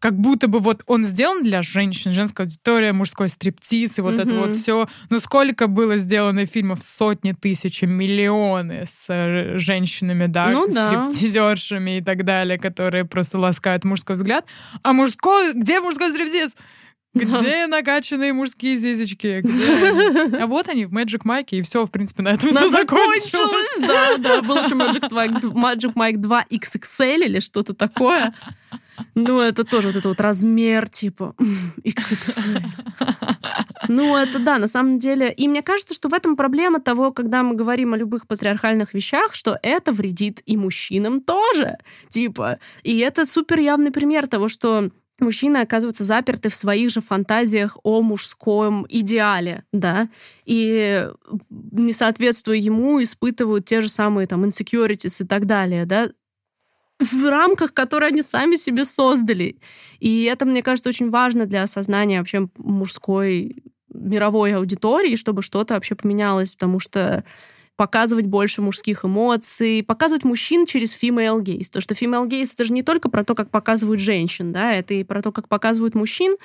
как 0.00 0.18
будто 0.18 0.48
бы 0.48 0.58
вот 0.58 0.82
он 0.86 1.04
сделан 1.04 1.44
для 1.44 1.62
женщин, 1.62 2.10
женская 2.10 2.44
аудитория, 2.44 2.92
мужской 2.92 3.28
стриптиз 3.28 3.98
и 3.98 4.02
вот 4.02 4.14
mm-hmm. 4.14 4.22
это 4.22 4.40
вот 4.40 4.54
все. 4.54 4.88
Но 5.10 5.18
сколько 5.20 5.66
было 5.68 5.98
сделано 5.98 6.46
фильмов, 6.46 6.82
сотни 6.82 7.32
тысяч, 7.32 7.82
миллионы 7.82 8.86
с 8.86 9.06
э, 9.10 9.58
женщинами, 9.58 10.26
да, 10.26 10.50
ну, 10.50 10.70
стриптизершами 10.70 11.90
да. 11.90 11.96
и 11.98 12.00
так 12.00 12.24
далее, 12.24 12.58
которые 12.58 13.04
просто 13.04 13.38
ласкают 13.38 13.84
мужской 13.84 14.16
взгляд. 14.16 14.46
А 14.82 14.92
мужской, 14.94 15.52
где 15.52 15.80
мужской 15.80 16.10
стриптиз? 16.10 16.56
Где 17.12 17.66
накачанные 17.66 18.32
мужские 18.32 18.76
зизочки? 18.76 19.40
Где 19.42 20.36
А 20.36 20.46
вот 20.46 20.68
они 20.68 20.86
в 20.86 20.92
Magic 20.92 21.22
Mike, 21.24 21.50
и 21.50 21.62
все, 21.62 21.84
в 21.84 21.90
принципе, 21.90 22.22
на 22.22 22.30
этом 22.30 22.50
все 22.50 22.68
закончилось. 22.68 23.78
Да, 23.80 24.16
да. 24.18 24.42
Был 24.42 24.58
еще 24.58 24.74
Magic 24.74 25.10
Mike, 25.10 25.40
Magic 25.42 25.94
Mike 25.94 26.18
2 26.18 26.44
XXL 26.50 27.24
или 27.24 27.40
что-то 27.40 27.74
такое. 27.74 28.32
Ну, 29.14 29.40
это 29.40 29.64
тоже 29.64 29.88
вот 29.88 29.96
это 29.96 30.08
вот 30.08 30.20
размер, 30.20 30.88
типа, 30.88 31.34
XXL. 31.84 32.62
Ну, 33.88 34.16
это 34.16 34.38
да, 34.38 34.58
на 34.58 34.68
самом 34.68 34.98
деле. 34.98 35.32
И 35.32 35.48
мне 35.48 35.62
кажется, 35.62 35.94
что 35.94 36.08
в 36.08 36.14
этом 36.14 36.36
проблема 36.36 36.80
того, 36.80 37.12
когда 37.12 37.42
мы 37.42 37.56
говорим 37.56 37.94
о 37.94 37.96
любых 37.96 38.26
патриархальных 38.26 38.94
вещах, 38.94 39.34
что 39.34 39.58
это 39.62 39.92
вредит 39.92 40.42
и 40.46 40.56
мужчинам 40.56 41.22
тоже. 41.22 41.78
Типа, 42.08 42.58
и 42.82 42.98
это 42.98 43.24
супер 43.26 43.58
явный 43.58 43.90
пример 43.90 44.28
того, 44.28 44.48
что 44.48 44.90
мужчины 45.20 45.58
оказываются 45.58 46.04
заперты 46.04 46.48
в 46.48 46.54
своих 46.54 46.90
же 46.90 47.00
фантазиях 47.00 47.76
о 47.82 48.02
мужском 48.02 48.86
идеале, 48.88 49.64
да, 49.72 50.08
и 50.44 51.08
не 51.50 51.92
соответствуя 51.92 52.56
ему, 52.56 53.02
испытывают 53.02 53.64
те 53.64 53.80
же 53.80 53.88
самые 53.88 54.26
там 54.26 54.44
insecurities 54.44 55.22
и 55.22 55.26
так 55.26 55.46
далее, 55.46 55.86
да, 55.86 56.10
в 56.98 57.28
рамках, 57.28 57.72
которые 57.72 58.08
они 58.08 58.22
сами 58.22 58.56
себе 58.56 58.84
создали. 58.84 59.56
И 60.00 60.24
это, 60.24 60.44
мне 60.44 60.62
кажется, 60.62 60.90
очень 60.90 61.08
важно 61.08 61.46
для 61.46 61.62
осознания 61.62 62.18
вообще 62.18 62.48
мужской 62.56 63.62
мировой 63.92 64.54
аудитории, 64.54 65.16
чтобы 65.16 65.42
что-то 65.42 65.74
вообще 65.74 65.94
поменялось, 65.94 66.54
потому 66.54 66.78
что 66.78 67.24
показывать 67.80 68.26
больше 68.26 68.60
мужских 68.60 69.06
эмоций, 69.06 69.82
показывать 69.82 70.24
мужчин 70.24 70.66
через 70.66 70.94
female 71.02 71.40
gaze. 71.40 71.70
То, 71.72 71.80
что 71.80 71.94
female 71.94 72.28
gaze— 72.28 72.50
это 72.52 72.64
же 72.64 72.74
не 72.74 72.82
только 72.82 73.08
про 73.08 73.24
то, 73.24 73.34
как 73.34 73.50
показывают 73.50 74.02
женщин, 74.02 74.52
да, 74.52 74.74
это 74.74 74.92
и 74.92 75.02
про 75.02 75.22
то, 75.22 75.32
как 75.32 75.48
показывают 75.48 75.94
мужчин. 75.94 76.36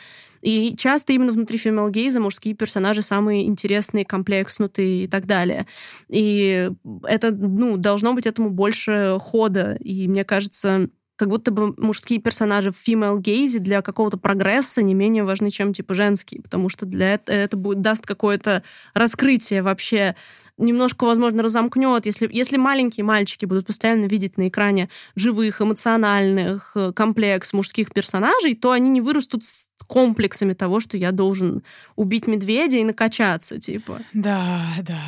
И 0.42 0.78
часто 0.78 1.12
именно 1.12 1.34
внутри 1.34 1.58
female 1.58 1.92
gaze 1.92 2.22
мужские 2.22 2.56
персонажи 2.56 3.02
самые 3.02 3.48
интересные, 3.48 4.06
комплекснутые 4.06 5.04
и 5.04 5.08
так 5.08 5.26
далее. 5.26 5.68
И 6.08 6.72
это, 7.04 7.32
ну, 7.32 7.76
должно 7.76 8.14
быть 8.14 8.28
этому 8.28 8.50
больше 8.50 9.18
хода. 9.20 9.78
И 9.82 10.08
мне 10.08 10.24
кажется, 10.24 10.88
как 11.16 11.30
будто 11.30 11.52
бы 11.52 11.74
мужские 11.78 12.20
персонажи 12.20 12.72
в 12.72 12.88
female 12.88 13.18
gaze 13.18 13.60
для 13.60 13.82
какого-то 13.82 14.18
прогресса 14.18 14.82
не 14.82 14.94
менее 14.94 15.24
важны, 15.24 15.50
чем 15.50 15.74
типа 15.74 15.94
женские, 15.94 16.42
потому 16.42 16.70
что 16.70 16.86
для 16.86 17.16
этого 17.16 17.36
это 17.36 17.58
будет, 17.58 17.82
даст 17.82 18.06
какое-то 18.06 18.64
раскрытие 18.94 19.62
вообще, 19.62 20.16
немножко, 20.58 21.06
возможно, 21.06 21.44
разомкнет. 21.44 22.06
Если, 22.06 22.30
если 22.32 22.58
маленькие 22.58 23.04
мальчики 23.04 23.46
будут 23.46 23.68
постоянно 23.68 24.06
видеть 24.06 24.38
на 24.38 24.48
экране 24.48 24.90
живых, 25.16 25.62
эмоциональных, 25.62 26.72
э, 26.76 26.92
комплекс 26.94 27.54
мужских 27.54 27.94
персонажей, 27.94 28.56
то 28.56 28.72
они 28.72 28.90
не 28.90 29.02
вырастут 29.02 29.46
с 29.46 29.70
комплексами 29.88 30.54
того, 30.54 30.80
что 30.80 30.98
я 30.98 31.12
должен 31.12 31.64
убить 31.96 32.28
медведя 32.28 32.78
и 32.78 32.84
накачаться, 32.84 33.60
типа. 33.60 34.00
Да, 34.14 34.66
да. 34.82 35.00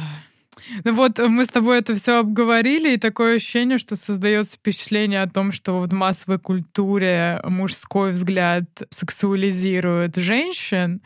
Ну 0.83 0.93
вот 0.93 1.19
мы 1.19 1.45
с 1.45 1.49
тобой 1.49 1.79
это 1.79 1.95
все 1.95 2.19
обговорили, 2.19 2.93
и 2.93 2.97
такое 2.97 3.35
ощущение, 3.35 3.77
что 3.77 3.95
создается 3.95 4.57
впечатление 4.57 5.21
о 5.21 5.29
том, 5.29 5.51
что 5.51 5.79
в 5.79 5.93
массовой 5.93 6.39
культуре 6.39 7.41
мужской 7.43 8.11
взгляд 8.11 8.65
сексуализирует 8.89 10.15
женщин, 10.15 11.01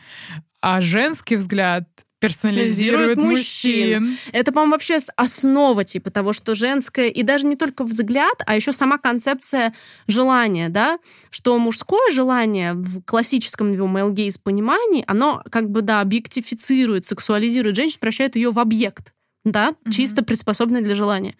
а 0.60 0.80
женский 0.80 1.36
взгляд 1.36 1.84
персонализирует 2.22 3.18
мужчин. 3.18 4.04
мужчин. 4.04 4.18
Это, 4.32 4.52
по-моему, 4.52 4.72
вообще 4.72 4.98
основа 5.16 5.84
типа 5.84 6.10
того, 6.12 6.32
что 6.32 6.54
женское, 6.54 7.08
и 7.08 7.24
даже 7.24 7.48
не 7.48 7.56
только 7.56 7.82
взгляд, 7.82 8.34
а 8.46 8.54
еще 8.54 8.72
сама 8.72 8.96
концепция 8.96 9.74
желания, 10.06 10.68
да, 10.68 10.98
что 11.30 11.58
мужское 11.58 12.12
желание 12.12 12.74
в 12.74 13.02
классическом 13.02 13.72
его 13.72 13.88
male 13.88 14.12
gaze 14.12 14.38
понимании, 14.40 15.04
оно 15.08 15.42
как 15.50 15.68
бы, 15.68 15.82
да, 15.82 16.00
объектифицирует, 16.00 17.04
сексуализирует 17.04 17.74
женщину, 17.74 17.98
превращает 18.00 18.36
ее 18.36 18.52
в 18.52 18.60
объект, 18.60 19.12
да, 19.44 19.70
mm-hmm. 19.70 19.90
чисто 19.90 20.24
приспособленный 20.24 20.82
для 20.82 20.94
желания. 20.94 21.36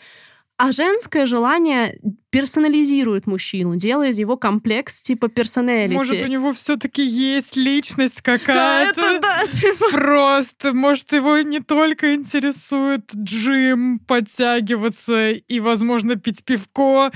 А 0.57 0.73
женское 0.73 1.27
желание 1.27 1.99
персонализирует 2.33 3.27
мужчину, 3.27 3.77
делает 3.77 4.17
его 4.17 4.39
комплекс 4.39 5.03
типа 5.03 5.29
персоналити. 5.29 5.95
Может, 5.95 6.23
у 6.23 6.27
него 6.27 6.55
все-таки 6.55 7.05
есть 7.05 7.57
личность 7.57 8.23
какая-то. 8.23 9.01
Да, 9.01 9.17
это 9.17 9.21
да, 9.21 9.47
типа. 9.47 9.91
Просто, 9.91 10.73
может, 10.73 11.13
его 11.13 11.39
не 11.39 11.61
только 11.61 12.15
интересует 12.15 13.05
джим, 13.15 13.99
подтягиваться 13.99 15.31
и, 15.33 15.61
возможно, 15.61 16.17
пить 16.17 16.43
пивко. 16.43 17.13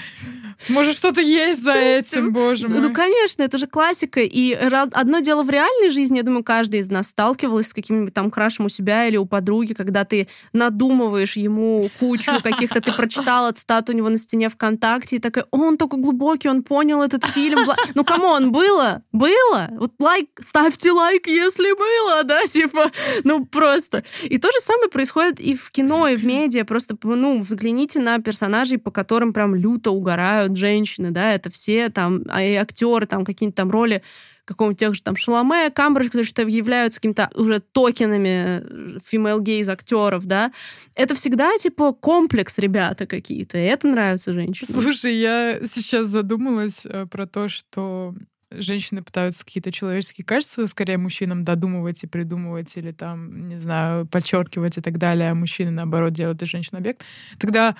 Может, 0.69 0.99
что-то 0.99 1.23
есть 1.23 1.63
за 1.63 1.73
этим, 1.73 2.33
боже 2.33 2.69
мой. 2.69 2.81
Ну, 2.81 2.93
конечно, 2.93 3.43
это 3.43 3.57
же 3.57 3.67
классика. 3.67 4.21
И 4.21 4.53
одно 4.53 5.21
дело 5.21 5.43
в 5.43 5.49
реальной 5.51 5.89
жизни, 5.89 6.19
я 6.19 6.23
думаю, 6.25 6.45
каждый 6.45 6.81
из 6.81 6.91
нас 6.91 7.09
сталкивалась 7.09 7.69
с 7.69 7.73
каким-нибудь 7.73 8.13
там 8.13 8.31
крашем 8.31 8.67
у 8.67 8.69
себя 8.69 9.07
или 9.07 9.17
у 9.17 9.25
подруги, 9.25 9.73
когда 9.73 10.05
ты 10.05 10.29
надумываешь 10.53 11.39
ему 11.39 11.91
кучу 11.99 12.33
каких-то, 12.43 12.83
ты 12.83 12.93
прочитала 12.93 13.53
цитату 13.53 13.93
у 13.93 13.97
него 13.97 14.11
на 14.11 14.19
стене 14.19 14.51
ВКонтакте, 14.51 15.06
ВКонтакте 15.07 15.17
и 15.17 15.19
такая, 15.19 15.47
он 15.51 15.77
такой 15.77 16.01
глубокий, 16.01 16.49
он 16.49 16.63
понял 16.63 17.03
этот 17.03 17.25
фильм. 17.27 17.61
Ну, 17.95 18.05
кому 18.05 18.27
он 18.27 18.53
было? 18.53 19.03
Было? 19.13 19.69
Вот 19.79 19.93
лайк, 19.99 20.29
ставьте 20.41 20.91
лайк, 20.91 21.27
если 21.27 21.73
было, 21.73 22.25
да, 22.25 22.45
типа, 22.47 22.91
ну, 23.25 23.47
просто. 23.47 24.05
И 24.25 24.39
то 24.39 24.49
же 24.51 24.61
самое 24.61 24.89
происходит 24.89 25.41
и 25.41 25.55
в 25.55 25.71
кино, 25.71 26.09
и 26.09 26.17
в 26.17 26.25
медиа. 26.25 26.65
Просто, 26.65 26.97
ну, 27.03 27.41
взгляните 27.41 28.01
на 28.01 28.19
персонажей, 28.19 28.79
по 28.79 28.91
которым 28.91 29.33
прям 29.33 29.55
люто 29.55 29.91
угорают 29.91 30.57
женщины, 30.57 31.11
да, 31.11 31.33
это 31.33 31.51
все 31.51 31.89
там, 31.89 32.23
а 32.29 32.43
и 32.43 32.55
актеры, 32.55 33.07
там, 33.07 33.25
какие-нибудь 33.25 33.57
там 33.57 33.71
роли 33.71 34.03
какого-нибудь 34.47 34.79
тех 34.79 34.95
же 34.95 35.03
там 35.03 35.17
Шаломе, 35.17 35.71
Камбридж, 35.71 36.07
которые 36.07 36.25
что 36.25 36.43
являются 36.43 37.01
какими-то 37.01 37.31
уже 37.35 37.61
токенами 37.61 38.63
э, 38.63 38.99
female 38.99 39.41
gaze 39.41 39.71
актеров, 39.71 40.25
да, 40.27 40.53
это 40.95 41.15
всегда 41.15 41.51
типа 41.59 41.93
комплекс 41.93 42.59
ребята 42.59 43.07
какие-то, 43.07 43.59
и 43.59 43.63
это 43.63 43.89
нравится 43.89 44.33
женщинам. 44.33 44.81
Слушай, 44.81 45.15
я 45.17 45.59
сейчас 45.65 46.07
задумалась 46.07 46.87
э, 46.87 47.07
про 47.07 47.27
то, 47.27 47.49
что 47.49 48.15
женщины 48.51 49.03
пытаются 49.03 49.45
какие-то 49.45 49.73
человеческие 49.73 50.25
качества 50.25 50.67
скорее 50.67 50.99
мужчинам 50.99 51.45
додумывать 51.45 52.03
и 52.05 52.07
придумывать 52.07 52.77
или 52.77 52.93
там, 52.93 53.49
не 53.49 53.59
знаю, 53.59 54.07
подчеркивать 54.07 54.79
и 54.79 54.81
так 54.81 54.99
далее, 54.99 55.31
а 55.31 55.35
мужчины, 55.35 55.71
наоборот, 55.71 56.13
делают 56.13 56.41
из 56.43 56.49
женщин 56.49 56.77
объект, 56.77 57.05
тогда 57.39 57.77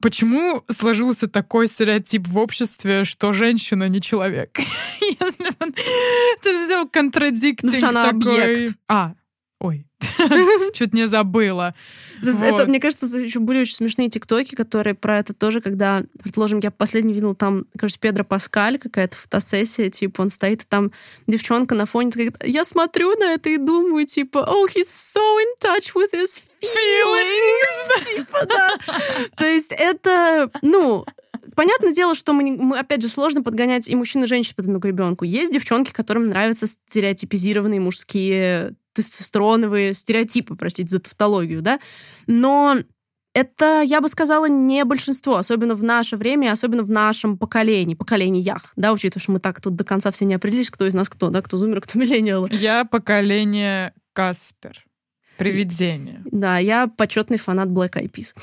Почему 0.00 0.62
сложился 0.68 1.26
такой 1.26 1.68
стереотип 1.68 2.28
в 2.28 2.38
обществе, 2.38 3.04
что 3.04 3.32
женщина 3.32 3.88
не 3.88 4.00
человек? 4.00 4.58
Если 5.00 5.48
это 5.48 6.56
все 6.58 6.86
контрадиктинг 6.86 7.80
такой. 7.80 8.08
Объект. 8.10 8.76
А, 8.88 9.14
Чуть 10.74 10.92
не 10.92 11.06
забыла. 11.06 11.74
Это, 12.22 12.66
мне 12.66 12.80
кажется, 12.80 13.06
еще 13.18 13.40
были 13.40 13.60
очень 13.60 13.74
смешные 13.74 14.08
тиктоки, 14.08 14.54
которые 14.54 14.94
про 14.94 15.18
это 15.18 15.32
тоже, 15.34 15.60
когда, 15.60 16.04
предположим, 16.22 16.60
я 16.62 16.70
последний 16.70 17.12
видел 17.12 17.34
там, 17.34 17.66
кажется, 17.78 18.00
Педро 18.00 18.24
Паскаль, 18.24 18.78
какая-то 18.78 19.16
фотосессия, 19.16 19.90
типа, 19.90 20.22
он 20.22 20.28
стоит, 20.28 20.66
там 20.68 20.92
девчонка 21.26 21.74
на 21.74 21.86
фоне, 21.86 22.32
я 22.42 22.64
смотрю 22.64 23.16
на 23.18 23.34
это 23.34 23.48
и 23.50 23.56
думаю, 23.56 24.06
типа, 24.06 24.38
oh, 24.38 24.66
he's 24.66 24.84
so 24.84 25.20
in 25.40 25.54
touch 25.60 25.94
with 25.94 26.12
his 26.12 26.42
feelings. 26.60 28.14
типа, 28.16 28.46
да. 28.46 28.76
То 29.36 29.46
есть 29.46 29.72
это, 29.72 30.50
ну, 30.62 31.04
понятное 31.54 31.92
дело, 31.92 32.14
что 32.14 32.32
мы, 32.32 32.50
мы, 32.52 32.78
опять 32.78 33.02
же, 33.02 33.08
сложно 33.08 33.42
подгонять 33.42 33.88
и 33.88 33.96
мужчин, 33.96 34.24
и 34.24 34.26
женщин 34.26 34.54
под 34.56 34.66
одну 34.66 34.80
ребенку. 34.80 35.24
Есть 35.24 35.52
девчонки, 35.52 35.92
которым 35.92 36.28
нравятся 36.28 36.66
стереотипизированные 36.66 37.80
мужские 37.80 38.74
тестостероновые 38.96 39.94
стереотипы, 39.94 40.56
простите 40.56 40.90
за 40.90 41.00
тавтологию, 41.00 41.62
да, 41.62 41.78
но 42.26 42.78
это, 43.36 43.82
я 43.82 44.00
бы 44.00 44.08
сказала, 44.08 44.48
не 44.48 44.82
большинство, 44.84 45.36
особенно 45.36 45.74
в 45.74 45.84
наше 45.84 46.16
время, 46.16 46.52
особенно 46.52 46.82
в 46.82 46.90
нашем 46.90 47.36
поколении, 47.36 47.94
поколениях, 47.94 48.72
да, 48.76 48.92
учитывая, 48.92 49.22
что 49.22 49.32
мы 49.32 49.40
так 49.40 49.60
тут 49.60 49.76
до 49.76 49.84
конца 49.84 50.10
все 50.10 50.24
не 50.24 50.34
определились, 50.34 50.70
кто 50.70 50.86
из 50.86 50.94
нас 50.94 51.10
кто, 51.10 51.28
да, 51.28 51.42
кто 51.42 51.58
зумер, 51.58 51.82
кто 51.82 51.98
миллениал. 51.98 52.46
Я 52.50 52.86
поколение 52.86 53.92
Каспер. 54.14 54.86
Привидение. 55.36 56.22
Да, 56.24 56.56
я 56.56 56.86
почетный 56.86 57.36
фанат 57.36 57.68
Black 57.68 57.92
Eyed 57.92 58.10
Peas. 58.10 58.34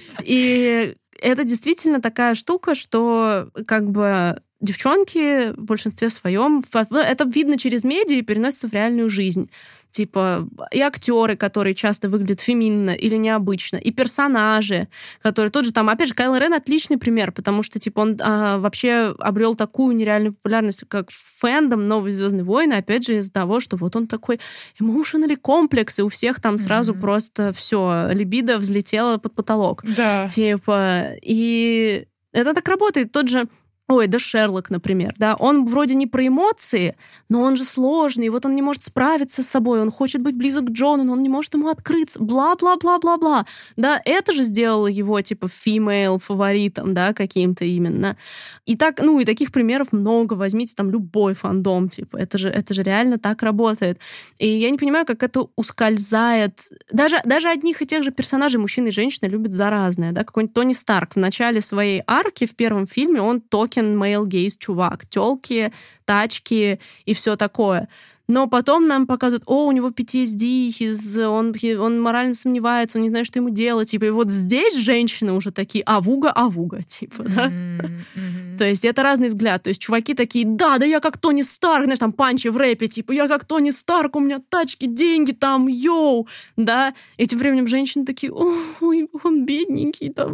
И 0.24 0.94
это 1.20 1.42
действительно 1.42 2.00
такая 2.00 2.36
штука, 2.36 2.76
что 2.76 3.48
как 3.66 3.90
бы 3.90 4.40
девчонки 4.60 5.52
в 5.52 5.64
большинстве 5.64 6.08
своем, 6.10 6.62
это 6.72 7.24
видно 7.24 7.58
через 7.58 7.84
медиа 7.84 8.18
и 8.18 8.22
переносится 8.22 8.68
в 8.68 8.72
реальную 8.72 9.10
жизнь. 9.10 9.50
Типа 9.90 10.48
и 10.72 10.80
актеры, 10.80 11.36
которые 11.36 11.74
часто 11.74 12.08
выглядят 12.08 12.40
феминно 12.40 12.90
или 12.90 13.14
необычно, 13.14 13.76
и 13.76 13.92
персонажи, 13.92 14.88
которые 15.22 15.52
тот 15.52 15.64
же 15.64 15.72
там, 15.72 15.88
опять 15.88 16.08
же, 16.08 16.14
Кайл 16.14 16.34
Рен 16.34 16.52
отличный 16.52 16.98
пример, 16.98 17.30
потому 17.30 17.62
что 17.62 17.78
типа 17.78 18.00
он 18.00 18.16
а, 18.20 18.58
вообще 18.58 19.14
обрел 19.20 19.54
такую 19.54 19.94
нереальную 19.94 20.32
популярность, 20.32 20.84
как 20.88 21.10
фэндом 21.10 21.86
Новые 21.86 22.14
Звездные 22.14 22.42
войны, 22.42 22.72
опять 22.72 23.06
же 23.06 23.18
из-за 23.18 23.32
того, 23.32 23.60
что 23.60 23.76
вот 23.76 23.94
он 23.94 24.08
такой 24.08 24.40
emotional 24.80 25.36
комплекс, 25.36 26.00
и 26.00 26.02
у 26.02 26.08
всех 26.08 26.40
там 26.40 26.58
сразу 26.58 26.92
mm-hmm. 26.92 27.00
просто 27.00 27.52
все 27.52 28.08
либидо 28.10 28.58
взлетело 28.58 29.18
под 29.18 29.34
потолок. 29.34 29.84
Да. 29.96 30.26
Типа 30.26 31.12
и 31.22 32.06
это 32.32 32.52
так 32.52 32.66
работает. 32.66 33.12
Тот 33.12 33.28
же 33.28 33.46
Ой, 33.86 34.06
да 34.06 34.18
Шерлок, 34.18 34.70
например, 34.70 35.14
да, 35.18 35.34
он 35.34 35.66
вроде 35.66 35.94
не 35.94 36.06
про 36.06 36.26
эмоции, 36.26 36.96
но 37.28 37.42
он 37.42 37.54
же 37.54 37.64
сложный, 37.64 38.30
вот 38.30 38.46
он 38.46 38.54
не 38.54 38.62
может 38.62 38.80
справиться 38.82 39.42
с 39.42 39.46
собой, 39.46 39.82
он 39.82 39.90
хочет 39.90 40.22
быть 40.22 40.34
близок 40.34 40.68
к 40.68 40.70
Джону, 40.70 41.04
но 41.04 41.12
он 41.12 41.22
не 41.22 41.28
может 41.28 41.52
ему 41.52 41.68
открыться, 41.68 42.18
бла-бла-бла-бла-бла, 42.18 43.44
да, 43.76 44.00
это 44.06 44.32
же 44.32 44.44
сделало 44.44 44.86
его, 44.86 45.20
типа, 45.20 45.48
female 45.48 46.18
фаворитом, 46.18 46.94
да, 46.94 47.12
каким-то 47.12 47.66
именно. 47.66 48.16
И 48.64 48.74
так, 48.74 49.02
ну, 49.02 49.20
и 49.20 49.26
таких 49.26 49.52
примеров 49.52 49.92
много, 49.92 50.32
возьмите 50.32 50.72
там 50.74 50.90
любой 50.90 51.34
фандом, 51.34 51.90
типа, 51.90 52.16
это 52.16 52.38
же, 52.38 52.48
это 52.48 52.72
же 52.72 52.82
реально 52.82 53.18
так 53.18 53.42
работает. 53.42 53.98
И 54.38 54.48
я 54.48 54.70
не 54.70 54.78
понимаю, 54.78 55.04
как 55.04 55.22
это 55.22 55.48
ускользает, 55.56 56.58
даже, 56.90 57.20
даже 57.26 57.50
одних 57.50 57.82
и 57.82 57.86
тех 57.86 58.02
же 58.02 58.12
персонажей, 58.12 58.58
мужчины 58.58 58.88
и 58.88 58.92
женщины, 58.92 59.28
любят 59.28 59.52
заразное, 59.52 60.12
да, 60.12 60.24
какой-нибудь 60.24 60.54
Тони 60.54 60.72
Старк 60.72 61.16
в 61.16 61.18
начале 61.18 61.60
своей 61.60 62.02
арки 62.06 62.46
в 62.46 62.56
первом 62.56 62.86
фильме, 62.86 63.20
он 63.20 63.42
ток 63.42 63.73
токен 63.74 63.96
male 63.96 64.26
gaze 64.26 64.56
чувак. 64.58 65.06
Телки, 65.06 65.72
тачки 66.04 66.80
и 67.04 67.14
все 67.14 67.36
такое. 67.36 67.88
Но 68.26 68.46
потом 68.46 68.86
нам 68.86 69.06
показывают, 69.06 69.44
о, 69.46 69.66
у 69.66 69.72
него 69.72 69.90
PTSD, 69.90 71.26
он, 71.26 71.54
он 71.80 72.00
морально 72.00 72.34
сомневается, 72.34 72.98
он 72.98 73.04
не 73.04 73.10
знает, 73.10 73.26
что 73.26 73.38
ему 73.38 73.50
делать. 73.50 73.90
Типа, 73.90 74.06
и 74.06 74.10
вот 74.10 74.30
здесь 74.30 74.76
женщины 74.76 75.32
уже 75.32 75.50
такие 75.50 75.84
авуга, 75.84 76.30
авуга, 76.30 76.82
типа, 76.82 77.24
да? 77.24 77.48
Mm-hmm. 77.48 78.58
То 78.58 78.64
есть 78.64 78.84
это 78.84 79.02
разный 79.02 79.28
взгляд. 79.28 79.62
То 79.62 79.68
есть 79.68 79.80
чуваки 79.80 80.14
такие, 80.14 80.46
да, 80.46 80.78
да 80.78 80.86
я 80.86 81.00
как 81.00 81.18
Тони 81.18 81.42
Старк, 81.42 81.84
знаешь, 81.84 81.98
там 81.98 82.12
панчи 82.12 82.48
в 82.48 82.56
рэпе, 82.56 82.88
типа, 82.88 83.12
я 83.12 83.28
как 83.28 83.44
Тони 83.44 83.70
Старк, 83.70 84.16
у 84.16 84.20
меня 84.20 84.40
тачки, 84.48 84.86
деньги 84.86 85.32
там, 85.32 85.66
йоу, 85.68 86.26
да? 86.56 86.94
И 87.16 87.26
тем 87.26 87.38
временем 87.38 87.66
женщины 87.66 88.04
такие, 88.04 88.32
ой, 88.32 89.08
он 89.22 89.44
бедненький, 89.44 90.10
там, 90.10 90.30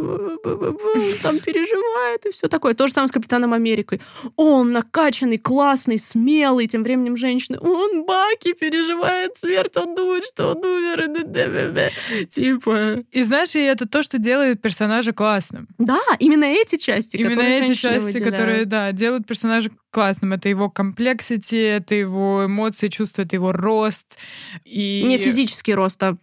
там 1.23 1.39
переживает 1.39 2.25
и 2.25 2.31
все 2.31 2.47
такое. 2.47 2.73
То 2.73 2.87
же 2.87 2.93
самое 2.93 3.07
с 3.07 3.11
Капитаном 3.11 3.53
Америкой. 3.53 4.01
Он 4.35 4.71
накачанный, 4.71 5.37
классный, 5.37 5.97
смелый, 5.97 6.67
тем 6.67 6.83
временем 6.83 7.17
женщины, 7.17 7.57
он 7.81 8.05
Баки 8.05 8.53
переживает 8.53 9.37
смерть, 9.37 9.77
он 9.77 9.95
думает, 9.95 10.25
что 10.25 10.51
он 10.51 10.57
умер. 10.57 12.27
Типа... 12.27 13.03
И 13.11 13.23
знаешь, 13.23 13.55
и 13.55 13.59
это 13.59 13.87
то, 13.87 14.03
что 14.03 14.17
делает 14.17 14.61
персонажа 14.61 15.13
классным. 15.13 15.67
Да, 15.77 15.99
именно 16.19 16.45
эти 16.45 16.77
части, 16.77 17.17
Именно 17.17 17.41
эти 17.41 17.73
части, 17.73 18.05
выделяют. 18.05 18.31
которые, 18.31 18.65
да, 18.65 18.91
делают 18.91 19.27
персонажа 19.27 19.71
классным. 19.91 20.33
Это 20.33 20.49
его 20.49 20.69
комплексити, 20.69 21.55
это 21.55 21.95
его 21.95 22.45
эмоции, 22.45 22.87
чувства, 22.87 23.23
это 23.23 23.35
его 23.35 23.51
рост. 23.51 24.17
И... 24.63 25.03
Не 25.03 25.17
физический 25.17 25.73
рост, 25.73 26.01
а 26.03 26.17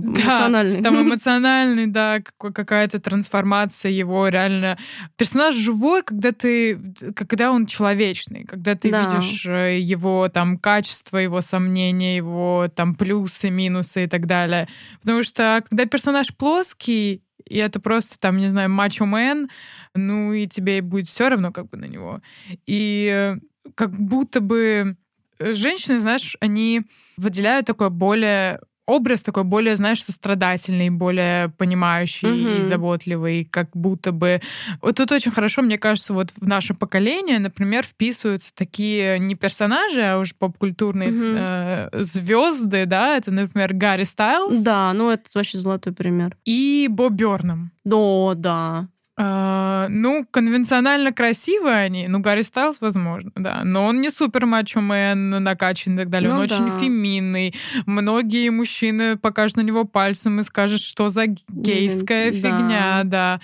эмоциональный. 0.00 0.80
Да, 0.80 0.90
там 0.90 1.02
эмоциональный, 1.02 1.86
да, 1.86 2.20
какая-то 2.38 3.00
трансформация 3.00 3.90
его 3.90 4.28
реально. 4.28 4.78
Персонаж 5.16 5.54
живой, 5.54 6.02
когда 6.02 6.32
ты, 6.32 6.78
когда 7.14 7.50
он 7.50 7.66
человечный, 7.66 8.44
когда 8.44 8.74
ты 8.74 8.90
да. 8.90 9.02
видишь 9.04 9.46
э, 9.46 9.78
его 9.80 10.28
там 10.28 10.58
качество, 10.58 11.18
его 11.18 11.40
сомнения, 11.40 12.16
его 12.16 12.68
там 12.74 12.94
плюсы, 12.94 13.50
минусы 13.50 14.04
и 14.04 14.06
так 14.06 14.26
далее. 14.26 14.68
Потому 15.00 15.22
что 15.22 15.64
когда 15.68 15.86
персонаж 15.86 16.34
плоский, 16.36 17.22
и 17.44 17.58
это 17.58 17.80
просто 17.80 18.18
там, 18.18 18.38
не 18.38 18.48
знаю, 18.48 18.70
мачо-мен, 18.70 19.48
ну 19.94 20.32
и 20.32 20.46
тебе 20.46 20.80
будет 20.80 21.08
все 21.08 21.28
равно 21.28 21.52
как 21.52 21.68
бы 21.68 21.76
на 21.76 21.86
него. 21.86 22.20
И 22.66 23.10
э, 23.12 23.36
как 23.74 23.90
будто 23.90 24.40
бы 24.40 24.96
женщины, 25.38 25.98
знаешь, 25.98 26.36
они 26.40 26.82
выделяют 27.16 27.66
такое 27.66 27.88
более 27.88 28.60
образ 28.92 29.22
такой 29.22 29.44
более, 29.44 29.76
знаешь, 29.76 30.02
сострадательный, 30.04 30.90
более 30.90 31.48
понимающий 31.50 32.28
mm-hmm. 32.28 32.60
и 32.60 32.62
заботливый, 32.62 33.44
как 33.50 33.70
будто 33.74 34.12
бы... 34.12 34.40
Вот 34.80 34.96
тут 34.96 35.12
очень 35.12 35.32
хорошо, 35.32 35.62
мне 35.62 35.78
кажется, 35.78 36.12
вот 36.12 36.30
в 36.30 36.46
наше 36.46 36.74
поколение, 36.74 37.38
например, 37.38 37.84
вписываются 37.84 38.52
такие 38.54 39.18
не 39.18 39.34
персонажи, 39.34 40.02
а 40.02 40.18
уже 40.18 40.34
попкультурные 40.38 41.08
mm-hmm. 41.08 41.88
э, 41.92 42.02
звезды, 42.02 42.86
да, 42.86 43.16
это, 43.16 43.30
например, 43.30 43.74
Гарри 43.74 44.04
Стайлз. 44.04 44.62
Да, 44.62 44.92
ну 44.92 45.10
это 45.10 45.24
вообще 45.34 45.58
золотой 45.58 45.92
пример. 45.92 46.36
И 46.44 46.88
Боб 46.90 47.12
Бёрном. 47.12 47.72
Да, 47.84 48.34
да. 48.34 48.88
Uh, 49.20 49.88
ну, 49.88 50.26
конвенционально 50.30 51.12
красивые 51.12 51.76
они. 51.76 52.08
Ну, 52.08 52.20
Гарри 52.20 52.40
Стайлз, 52.40 52.80
возможно, 52.80 53.30
да. 53.36 53.62
Но 53.62 53.84
он 53.84 54.00
не 54.00 54.08
супер 54.08 54.46
мачо-мен, 54.46 55.28
накачанный 55.42 55.96
и 55.96 55.98
так 55.98 56.08
далее. 56.08 56.30
Ну, 56.30 56.40
он 56.40 56.46
да. 56.46 56.54
очень 56.54 56.70
феминный. 56.80 57.54
Многие 57.84 58.48
мужчины 58.48 59.18
покажут 59.18 59.58
на 59.58 59.60
него 59.60 59.84
пальцем 59.84 60.40
и 60.40 60.42
скажут, 60.42 60.80
что 60.80 61.10
за 61.10 61.26
гейская 61.26 62.30
mm, 62.30 62.32
фигня, 62.32 63.02
да. 63.04 63.40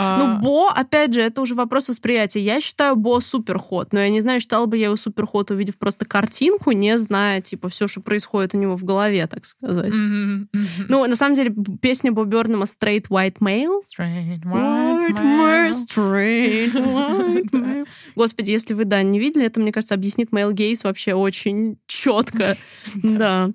А... 0.00 0.16
Ну, 0.16 0.38
Бо, 0.38 0.68
опять 0.70 1.12
же, 1.12 1.20
это 1.20 1.40
уже 1.40 1.56
вопрос 1.56 1.88
восприятия. 1.88 2.38
Я 2.38 2.60
считаю 2.60 2.94
Бо 2.94 3.18
супер 3.18 3.58
ход, 3.58 3.92
но 3.92 3.98
я 3.98 4.10
не 4.10 4.20
знаю, 4.20 4.38
считала 4.38 4.66
бы 4.66 4.78
я 4.78 4.84
его 4.86 4.96
супер 4.96 5.26
ход, 5.26 5.50
увидев 5.50 5.76
просто 5.76 6.04
картинку, 6.04 6.70
не 6.70 6.96
зная, 6.98 7.40
типа, 7.40 7.68
все, 7.68 7.88
что 7.88 8.00
происходит 8.00 8.54
у 8.54 8.58
него 8.58 8.76
в 8.76 8.84
голове, 8.84 9.26
так 9.26 9.44
сказать. 9.44 9.92
Mm-hmm, 9.92 10.46
mm-hmm. 10.54 10.84
Ну, 10.88 11.04
на 11.04 11.16
самом 11.16 11.34
деле, 11.34 11.52
песня 11.82 12.12
Бо 12.12 12.22
Бернама 12.22 12.66
«Straight 12.66 13.08
White 13.08 13.38
Male». 13.40 13.80
Straight 13.82 14.44
White, 14.44 14.44
white 14.44 15.20
Male. 15.20 15.70
Straight 15.70 16.72
White 16.74 17.50
Male. 17.50 17.86
Господи, 18.14 18.52
если 18.52 18.74
вы, 18.74 18.84
да, 18.84 19.02
не 19.02 19.18
видели, 19.18 19.46
это, 19.46 19.58
мне 19.58 19.72
кажется, 19.72 19.96
объяснит 19.96 20.30
Male 20.30 20.52
Гейс 20.52 20.84
вообще 20.84 21.14
очень 21.14 21.76
четко. 21.88 22.56
Да. 23.02 23.50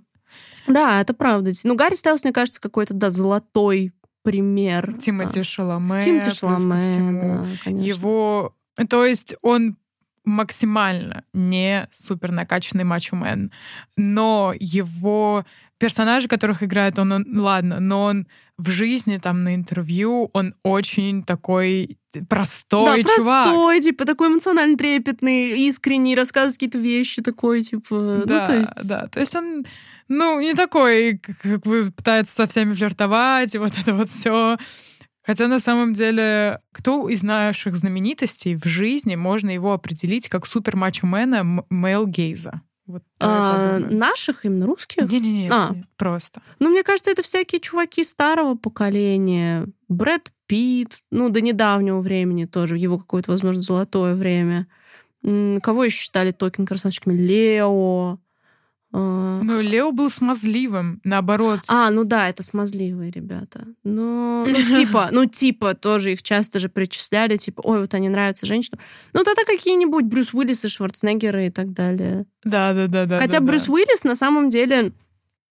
Да, 0.67 0.99
это 0.99 1.13
правда. 1.13 1.51
Ну, 1.63 1.75
Гарри 1.75 1.95
Стайлс, 1.95 2.23
мне 2.25 2.33
кажется, 2.33 2.59
какой-то, 2.59 2.93
да, 2.93 3.11
золотой 3.11 3.93
пример. 4.23 4.97
Тимати 4.99 5.43
Шаломе. 5.43 6.01
Тимати 6.01 6.31
Шаломе, 6.31 6.83
да, 7.21 7.45
конечно. 7.63 7.87
Его... 7.87 8.55
То 8.89 9.05
есть 9.05 9.35
он 9.41 9.77
максимально 10.25 11.23
не 11.33 11.87
супер 11.91 12.31
накачанный 12.31 12.85
мачо-мен, 12.85 13.51
но 13.97 14.53
его 14.57 15.45
персонажи, 15.77 16.27
которых 16.27 16.63
играет 16.63 16.97
он, 16.97 17.11
он, 17.11 17.25
ладно, 17.35 17.79
но 17.79 18.03
он 18.03 18.27
в 18.57 18.69
жизни, 18.69 19.17
там, 19.17 19.43
на 19.43 19.55
интервью, 19.55 20.29
он 20.31 20.53
очень 20.63 21.23
такой 21.23 21.97
простой 22.29 23.03
да, 23.03 23.15
чувак. 23.15 23.45
простой, 23.47 23.81
типа, 23.81 24.05
такой 24.05 24.29
эмоционально 24.29 24.77
трепетный, 24.77 25.67
искренний, 25.67 26.15
рассказывает 26.15 26.53
какие-то 26.53 26.77
вещи, 26.77 27.21
такой, 27.21 27.63
типа, 27.63 28.23
да, 28.25 28.41
ну, 28.41 28.45
то 28.45 28.55
есть... 28.55 28.87
Да, 28.87 29.07
то 29.07 29.19
есть 29.19 29.35
он 29.35 29.65
ну, 30.13 30.39
не 30.39 30.53
такой, 30.53 31.19
как 31.19 31.61
бы 31.61 31.91
пытается 31.91 32.35
со 32.35 32.47
всеми 32.47 32.73
флиртовать, 32.73 33.55
и 33.55 33.57
вот 33.57 33.77
это 33.77 33.93
вот 33.93 34.09
все. 34.09 34.57
Хотя 35.25 35.47
на 35.47 35.59
самом 35.59 35.93
деле, 35.93 36.59
кто 36.73 37.07
из 37.07 37.23
наших 37.23 37.75
знаменитостей 37.75 38.55
в 38.55 38.65
жизни 38.65 39.15
можно 39.15 39.49
его 39.49 39.73
определить 39.73 40.27
как 40.27 40.45
супер 40.45 40.75
мачо-мена 40.75 41.63
Мэл 41.69 42.05
Гейза? 42.05 42.61
Вот, 42.85 43.03
а, 43.21 43.79
наших 43.79 44.43
именно 44.43 44.65
русских? 44.65 45.09
Не-не-не, 45.09 45.49
а. 45.49 45.73
просто. 45.95 46.41
Ну, 46.59 46.69
мне 46.69 46.83
кажется, 46.83 47.11
это 47.11 47.23
всякие 47.23 47.61
чуваки 47.61 48.03
старого 48.03 48.55
поколения. 48.55 49.67
Брэд 49.87 50.31
Питт, 50.47 50.99
ну, 51.09 51.29
до 51.29 51.39
недавнего 51.39 52.01
времени 52.01 52.43
тоже, 52.43 52.77
его 52.77 52.97
какое-то, 52.97 53.31
возможно, 53.31 53.61
золотое 53.61 54.15
время. 54.15 54.67
Кого 55.23 55.85
еще 55.85 55.97
считали 55.97 56.31
токин 56.31 56.65
красавчиками? 56.65 57.17
Лео. 57.17 58.19
Ну, 58.97 59.59
Лео 59.59 59.91
был 59.91 60.09
смазливым, 60.09 61.01
наоборот. 61.03 61.61
А, 61.67 61.89
ну 61.89 62.03
да, 62.03 62.29
это 62.29 62.43
смазливые 62.43 63.09
ребята. 63.11 63.65
Но, 63.83 64.45
ну, 64.47 64.53
типа, 64.53 65.09
ну, 65.11 65.25
типа, 65.25 65.73
тоже 65.73 66.13
их 66.13 66.21
часто 66.21 66.59
же 66.59 66.69
причисляли, 66.69 67.37
типа, 67.37 67.61
ой, 67.63 67.81
вот 67.81 67.93
они 67.95 68.09
нравятся 68.09 68.45
женщинам. 68.45 68.79
Ну, 69.13 69.23
тогда 69.23 69.43
какие-нибудь 69.45 70.05
Брюс 70.05 70.33
Уиллис 70.33 70.63
и 70.65 70.67
Шварценеггеры 70.67 71.47
и 71.47 71.49
так 71.49 71.73
далее. 71.73 72.25
Да, 72.43 72.73
да, 72.73 72.87
да, 72.87 73.05
да. 73.05 73.19
Хотя 73.19 73.39
да, 73.39 73.45
Брюс 73.45 73.65
да. 73.65 73.73
Уиллис 73.73 74.03
на 74.03 74.15
самом 74.15 74.49
деле 74.49 74.91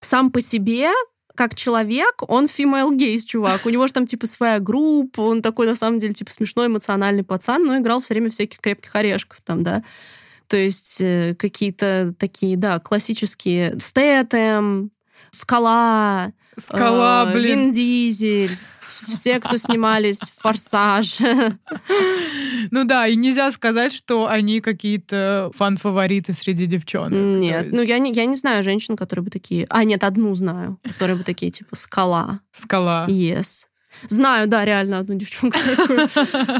сам 0.01 0.31
по 0.31 0.41
себе 0.41 0.91
как 1.35 1.55
человек, 1.55 2.23
он 2.29 2.45
female 2.45 2.95
гейс 2.95 3.25
чувак. 3.25 3.65
У 3.65 3.71
него 3.71 3.87
же 3.87 3.93
там, 3.93 4.07
типа, 4.07 4.27
своя 4.27 4.59
группа, 4.61 5.23
он 5.23 5.41
такой, 5.43 5.67
на 5.67 5.75
самом 5.75 5.99
деле, 5.99 6.13
типа, 6.13 6.31
смешной, 6.31 6.67
эмоциональный 6.67 7.25
пацан, 7.25 7.65
но 7.65 7.79
играл 7.79 8.01
все 8.01 8.15
время 8.15 8.31
всяких 8.31 8.61
крепких 8.61 8.95
орешков 8.95 9.41
там, 9.43 9.63
да. 9.65 9.83
То 10.53 10.59
есть 10.59 11.01
э, 11.01 11.35
какие-то 11.38 12.15
такие, 12.19 12.59
да, 12.59 12.79
классические 12.79 13.81
Стэтэм, 13.81 14.91
Скала, 15.31 16.33
Скала, 16.59 17.31
э, 17.31 17.33
блин. 17.33 17.59
Вин 17.59 17.71
Дизель, 17.71 18.51
все, 18.79 19.41
кто 19.41 19.57
снимались 19.57 20.21
в 20.21 20.35
«Форсаж». 20.43 21.21
Ну 22.71 22.85
да, 22.85 23.07
и 23.07 23.17
нельзя 23.17 23.51
сказать, 23.51 23.95
что 23.95 24.27
они 24.27 24.61
какие-то 24.61 25.51
фан-фавориты 25.55 26.35
среди 26.35 26.67
девчонок. 26.67 27.12
Нет, 27.15 27.69
ну 27.73 27.81
я 27.81 27.99
не, 27.99 28.12
я 28.12 28.27
не 28.27 28.37
знаю 28.37 28.62
женщин, 28.62 28.95
которые 28.95 29.25
бы 29.25 29.31
такие... 29.31 29.67
А, 29.71 29.85
нет, 29.85 30.05
одну 30.05 30.35
знаю, 30.35 30.79
которые 30.83 31.17
бы 31.17 31.25
такие, 31.25 31.51
типа, 31.51 31.75
«Скала». 31.77 32.41
«Скала». 32.53 33.07
Yes. 33.09 33.69
Знаю, 34.09 34.47
да, 34.49 34.65
реально 34.65 34.99
одну 34.99 35.15
девчонку 35.15 35.59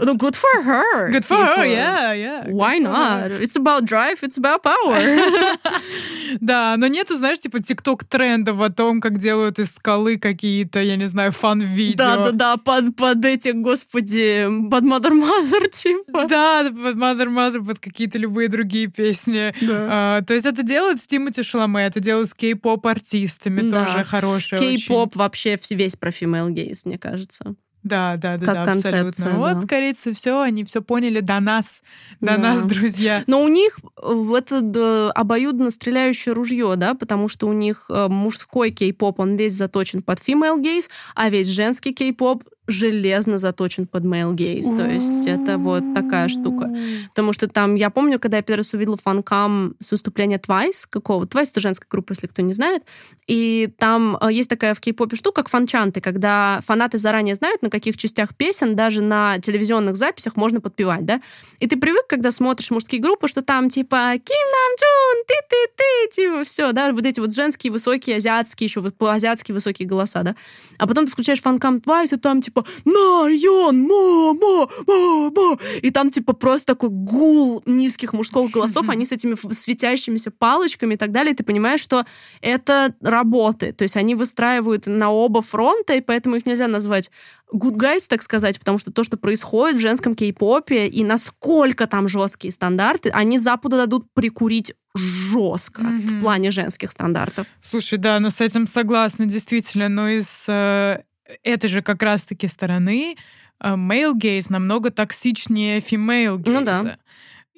Ну, 0.03 0.15
good 0.15 0.35
for 0.35 0.65
her. 0.65 1.11
Good 1.11 1.25
for 1.29 1.39
her, 1.39 1.55
типа. 1.55 1.67
yeah, 1.67 2.13
yeah. 2.15 2.49
Why 2.51 2.79
not? 2.79 3.31
It's 3.41 3.57
about 3.57 3.85
drive, 3.85 4.23
it's 4.23 4.39
about 4.39 4.63
power. 4.63 5.59
Да, 6.41 6.77
но 6.79 6.87
нету, 6.87 7.15
знаешь, 7.15 7.39
типа 7.39 7.61
тикток 7.63 8.05
трендов 8.05 8.61
о 8.61 8.71
том, 8.71 9.01
как 9.01 9.19
делают 9.19 9.59
из 9.59 9.75
скалы 9.75 10.19
какие-то, 10.19 10.81
я 10.81 10.97
не 10.97 11.07
знаю, 11.07 11.31
фан-видео. 11.33 11.97
Да-да-да, 11.97 12.57
под, 12.57 12.97
под 12.97 13.25
эти, 13.25 13.51
господи, 13.51 14.49
под 14.71 14.85
Mother 14.85 15.13
Mother, 15.13 15.69
типа. 15.73 16.27
Да, 16.29 16.65
под 16.65 16.97
Mother 16.97 17.29
Mother, 17.29 17.65
под 17.65 17.79
какие-то 17.79 18.19
любые 18.19 18.49
другие 18.49 18.87
песни. 18.87 19.53
Да. 19.61 19.89
А, 19.91 20.23
то 20.23 20.35
есть 20.35 20.47
это 20.47 20.63
делают 20.63 21.01
с 21.01 21.07
Тимати 21.07 21.43
Шаломе, 21.43 21.85
это 21.85 22.01
делают 22.01 22.29
с 22.31 22.35
кей-поп-артистами, 22.35 23.71
да. 23.71 23.85
тоже 23.85 24.05
хорошие 24.05 24.59
Кей-поп 24.59 25.17
вообще 25.17 25.59
весь 25.71 25.97
про 25.97 26.11
female 26.11 26.49
gays, 26.49 26.81
мне 26.85 26.99
кажется 26.99 27.22
кажется. 27.23 27.55
Да, 27.83 28.17
да, 28.17 28.37
да, 28.37 28.47
как 28.47 28.55
да, 28.55 28.73
абсолютно. 28.73 29.25
Да. 29.25 29.37
Вот 29.39 29.69
корейцы 29.69 30.13
все, 30.13 30.41
они 30.41 30.65
все 30.65 30.83
поняли 30.83 31.19
до 31.19 31.41
нас, 31.41 31.83
до 32.21 32.37
да. 32.37 32.39
нас, 32.39 32.65
друзья. 32.65 33.25
Но 33.27 33.43
у 33.43 33.49
них 33.49 33.81
это 34.01 34.61
да, 34.61 35.11
обоюдно 35.11 35.71
стреляющее 35.71 36.33
ружье, 36.33 36.75
да, 36.77 36.95
потому 36.95 37.27
что 37.27 37.49
у 37.49 37.53
них 37.53 37.87
э, 37.89 38.07
мужской 38.07 38.71
кей-поп, 38.71 39.19
он 39.19 39.35
весь 39.37 39.55
заточен 39.55 40.03
под 40.03 40.21
female 40.21 40.63
gaze, 40.63 40.89
а 41.17 41.29
весь 41.29 41.49
женский 41.49 41.93
кей-поп 41.93 42.45
железно 42.73 43.39
заточен 43.39 43.87
под 43.87 44.05
male 44.05 44.35
gaze. 44.35 44.77
То 44.77 44.89
есть 44.89 45.27
это 45.27 45.59
вот 45.59 45.95
такая 45.95 46.29
штука. 46.29 46.75
Потому 47.11 47.33
что 47.33 47.49
там, 47.49 47.75
я 47.75 47.91
помню, 47.91 48.19
когда 48.19 48.39
я 48.39 48.43
первый 48.43 48.61
раз 48.61 48.75
увидела 48.75 48.97
фанкам 48.97 49.75
с 49.81 49.91
выступления 49.91 50.39
Twice 50.39 50.87
какого 50.89 51.25
Twice— 51.25 51.51
это 51.51 51.61
женская 51.61 51.87
группа, 51.89 52.13
если 52.13 52.27
кто 52.27 52.43
не 52.43 52.53
знает. 52.53 52.83
И 53.27 53.71
там 53.79 54.17
э, 54.21 54.33
есть 54.33 54.49
такая 54.49 54.75
в 54.75 54.81
кей-попе 54.81 55.17
штука, 55.17 55.43
как 55.43 55.49
фанчанты, 55.49 56.01
когда 56.01 56.61
фанаты 56.63 56.99
заранее 56.99 57.35
знают, 57.35 57.63
на 57.63 57.71
каких 57.71 57.97
частях 57.97 58.37
песен 58.37 58.77
даже 58.77 59.03
на 59.03 59.39
телевизионных 59.39 59.97
записях 59.97 60.37
можно 60.37 60.61
подпевать, 60.61 61.05
да? 61.05 61.21
И 61.59 61.67
ты 61.67 61.77
привык, 61.77 62.07
когда 62.07 62.31
смотришь 62.31 62.71
мужские 62.71 63.01
группы, 63.01 63.29
что 63.29 63.43
там 63.43 63.69
типа 63.69 64.13
Ким 64.13 64.47
Нам 64.53 64.77
Чун, 64.79 65.25
ты-ты-ты, 65.27 66.15
типа 66.15 66.45
все, 66.45 66.73
да, 66.73 66.93
вот 66.93 67.07
эти 67.07 67.21
вот 67.21 67.35
женские, 67.35 67.73
высокие, 67.73 68.17
азиатские, 68.17 68.67
еще 68.67 68.81
вот 68.81 68.97
по-азиатски 68.97 69.53
высокие 69.53 69.89
голоса, 69.89 70.23
да? 70.23 70.37
А 70.79 70.87
потом 70.87 71.07
ты 71.07 71.13
включаешь 71.13 71.41
фанкам 71.41 71.77
Twice, 71.77 72.15
и 72.15 72.19
там 72.19 72.41
типа 72.41 72.62
типа 72.63 72.69
Найон, 72.85 73.83
мо, 73.83 74.35
мо, 74.35 74.69
мо, 74.87 75.31
мо. 75.31 75.59
И 75.83 75.91
там 75.91 76.11
типа 76.11 76.33
просто 76.33 76.75
такой 76.75 76.91
гул 76.91 77.63
низких 77.67 78.13
мужских 78.13 78.51
голосов, 78.51 78.89
они 78.89 79.05
с 79.05 79.13
этими 79.13 79.35
светящимися 79.53 80.31
палочками 80.31 80.95
и 80.95 80.97
так 80.97 81.13
далее. 81.13 81.33
И 81.33 81.37
ты 81.37 81.45
понимаешь, 81.45 81.81
что 81.81 82.05
это 82.41 82.95
работает. 83.01 83.77
То 83.77 83.85
есть 83.85 83.97
они 83.97 84.15
выстраивают 84.15 84.87
на 84.87 85.11
оба 85.11 85.43
фронта, 85.43 85.95
и 85.95 86.01
поэтому 86.01 86.37
их 86.37 86.47
нельзя 86.47 86.69
назвать 86.69 87.11
good 87.53 87.77
guys, 87.77 88.07
так 88.09 88.23
сказать, 88.23 88.59
потому 88.59 88.79
что 88.79 88.91
то, 88.93 89.05
что 89.05 89.17
происходит 89.17 89.77
в 89.77 89.83
женском 89.83 90.15
кей-попе 90.15 90.87
и 90.89 91.05
насколько 91.05 91.87
там 91.87 92.09
жесткие 92.09 92.53
стандарты, 92.53 93.11
они 93.11 93.39
Западу 93.39 93.77
дадут 93.77 94.07
прикурить 94.15 94.75
жестко 94.95 95.83
mm-hmm. 95.83 95.99
в 95.99 96.21
плане 96.21 96.51
женских 96.51 96.91
стандартов. 96.91 97.47
Слушай, 97.61 97.99
да, 97.99 98.21
но 98.21 98.31
с 98.31 98.41
этим 98.41 98.67
согласна, 98.67 99.27
действительно, 99.27 99.89
но 99.89 100.09
из 100.09 100.47
э, 100.49 101.03
этой 101.43 101.69
же 101.69 101.83
как 101.83 102.03
раз-таки 102.03 102.49
стороны 102.49 103.17
э, 103.61 103.69
male 103.75 104.15
gaze 104.15 104.47
намного 104.51 104.91
токсичнее 104.91 105.81
female 105.81 106.37
gaze. 106.37 106.53
Ну 106.53 106.63
да. 106.63 106.99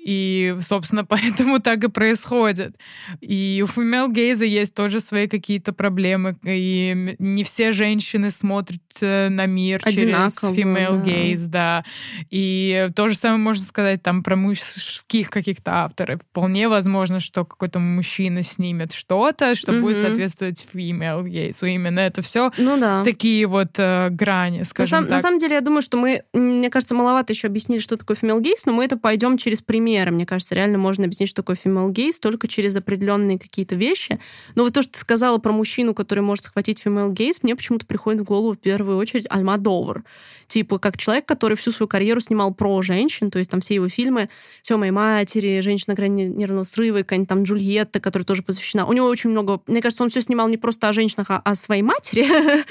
И, 0.05 0.55
собственно, 0.61 1.05
поэтому 1.09 1.61
так 1.61 1.83
и 1.85 1.88
происходит. 1.88 2.77
И 3.21 3.64
у 3.64 3.67
female 3.67 4.12
гейза 4.12 4.45
есть 4.45 4.75
тоже 4.75 5.01
свои 5.01 5.27
какие-то 5.27 5.73
проблемы. 5.73 6.37
И 6.45 7.17
не 7.19 7.43
все 7.45 7.73
женщины 7.73 8.31
смотрят 8.31 8.83
э, 9.01 9.29
на 9.31 9.47
мир 9.47 9.81
Одинаково, 9.83 10.55
через 10.55 10.67
female 10.67 11.05
gaze, 11.05 11.47
да. 11.47 11.85
И 12.31 12.90
то 12.95 13.09
же 13.09 13.17
самое 13.17 13.40
можно 13.40 13.64
сказать 13.64 14.03
там 14.03 14.23
про 14.23 14.37
мужских 14.37 15.31
каких-то 15.31 15.85
авторов. 15.85 16.21
Вполне 16.21 16.69
возможно, 16.69 17.19
что 17.21 17.45
какой-то 17.45 17.79
мужчина 17.79 18.43
снимет 18.43 18.93
что-то, 18.93 19.55
что 19.55 19.73
mm-hmm. 19.73 19.81
будет 19.81 19.99
соответствовать 19.99 20.67
female 20.73 21.23
gaze. 21.23 21.67
Именно 21.67 22.01
это 22.01 22.21
все 22.21 22.51
ну, 22.59 22.79
да. 22.79 23.03
такие 23.05 23.47
вот 23.47 23.79
э, 23.79 24.11
грани, 24.11 24.62
скажем 24.64 24.90
на, 24.90 24.97
сам, 24.97 25.05
так. 25.05 25.12
на 25.12 25.21
самом 25.21 25.38
деле, 25.38 25.55
я 25.55 25.61
думаю, 25.62 25.81
что 25.81 25.97
мы, 25.97 26.25
мне 26.35 26.69
кажется, 26.69 26.95
маловато 26.95 27.33
еще 27.33 27.49
объяснили, 27.49 27.81
что 27.81 27.97
такое 27.97 28.17
female 28.17 28.43
gaze, 28.43 28.62
но 28.67 28.73
мы 28.73 28.85
это 28.85 28.99
пойдем 28.99 29.38
через 29.38 29.62
примеры. 29.94 30.11
Мне 30.11 30.26
кажется, 30.26 30.54
реально 30.54 30.78
можно 30.78 31.04
объяснить, 31.04 31.28
что 31.28 31.42
такое 31.42 31.57
female 31.57 31.90
gaze 31.90 32.18
только 32.20 32.48
через 32.48 32.76
определенные 32.76 33.38
какие-то 33.38 33.76
вещи. 33.76 34.18
Но 34.57 34.64
вот 34.64 34.72
то, 34.72 34.83
что 34.83 34.92
ты 34.92 34.98
сказала 34.98 35.38
про 35.38 35.52
мужчину, 35.52 35.94
который 35.94 36.20
может 36.20 36.44
схватить 36.44 36.83
female 36.85 37.12
gaze, 37.12 37.38
мне 37.42 37.54
почему-то 37.54 37.87
приходит 37.87 38.22
в 38.22 38.24
голову 38.24 38.54
в 38.54 38.59
первую 38.59 38.96
очередь 38.96 39.26
Альмадовар. 39.30 40.04
Типа, 40.48 40.78
как 40.78 40.96
человек, 40.96 41.26
который 41.26 41.57
всю 41.57 41.70
свою 41.70 41.88
карьеру 41.88 42.20
снимал 42.20 42.52
про 42.52 42.83
женщин, 42.83 43.30
то 43.30 43.38
есть 43.38 43.50
там 43.50 43.61
все 43.61 43.74
его 43.74 43.88
фильмы, 43.88 44.28
все 44.62 44.76
моей 44.76 44.92
матери, 44.92 45.61
женщина 45.61 45.92
на 45.92 45.94
грани 45.94 46.24
нервного 46.24 46.64
срыва, 46.64 46.98
какая-нибудь 46.98 47.28
там 47.28 47.42
Джульетта, 47.44 48.00
которая 48.00 48.26
тоже 48.26 48.42
посвящена. 48.42 48.87
У 48.87 48.92
него 48.92 49.07
очень 49.07 49.30
много... 49.30 49.61
Мне 49.66 49.80
кажется, 49.80 50.02
он 50.02 50.09
все 50.09 50.20
снимал 50.20 50.48
не 50.48 50.57
просто 50.57 50.88
о 50.88 50.92
женщинах, 50.92 51.30
а 51.30 51.38
о 51.38 51.54
своей 51.54 51.83
матери. 51.83 52.26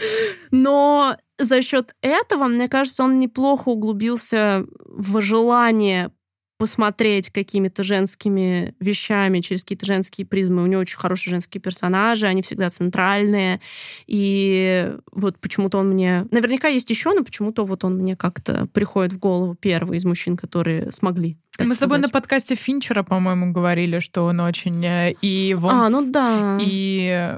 Но 0.51 1.15
за 1.39 1.61
счет 1.61 1.95
этого, 2.01 2.47
мне 2.47 2.67
кажется, 2.67 3.03
он 3.03 3.19
неплохо 3.19 3.69
углубился 3.69 4.65
в 4.85 5.21
желание 5.21 6.11
посмотреть 6.57 7.29
какими-то 7.29 7.83
женскими 7.83 8.75
вещами 8.79 9.39
через 9.39 9.63
какие-то 9.63 9.85
женские 9.85 10.25
призмы. 10.25 10.63
У 10.63 10.65
него 10.65 10.81
очень 10.81 10.97
хорошие 10.97 11.31
женские 11.31 11.61
персонажи, 11.61 12.27
они 12.27 12.41
всегда 12.41 12.69
центральные. 12.69 13.59
И 14.07 14.93
вот 15.11 15.39
почему-то 15.39 15.79
он 15.79 15.89
мне... 15.89 16.25
Наверняка 16.31 16.67
есть 16.67 16.89
еще, 16.89 17.13
но 17.13 17.23
почему-то 17.23 17.65
вот 17.65 17.83
он 17.83 17.97
мне 17.97 18.15
как-то 18.15 18.67
приходит 18.67 19.13
в 19.13 19.19
голову 19.19 19.55
первый 19.55 19.97
из 19.97 20.05
мужчин, 20.05 20.37
которые 20.37 20.91
смогли. 20.91 21.37
Мы 21.59 21.65
сказать. 21.65 21.75
с 21.75 21.79
тобой 21.79 21.99
на 21.99 22.09
подкасте 22.09 22.55
Финчера, 22.55 23.03
по-моему, 23.03 23.51
говорили, 23.51 23.99
что 23.99 24.25
он 24.25 24.39
очень... 24.39 24.83
Э, 24.85 25.11
и 25.21 25.53
вон... 25.53 25.71
А, 25.71 25.89
ну 25.89 26.09
да. 26.09 26.57
И... 26.61 27.37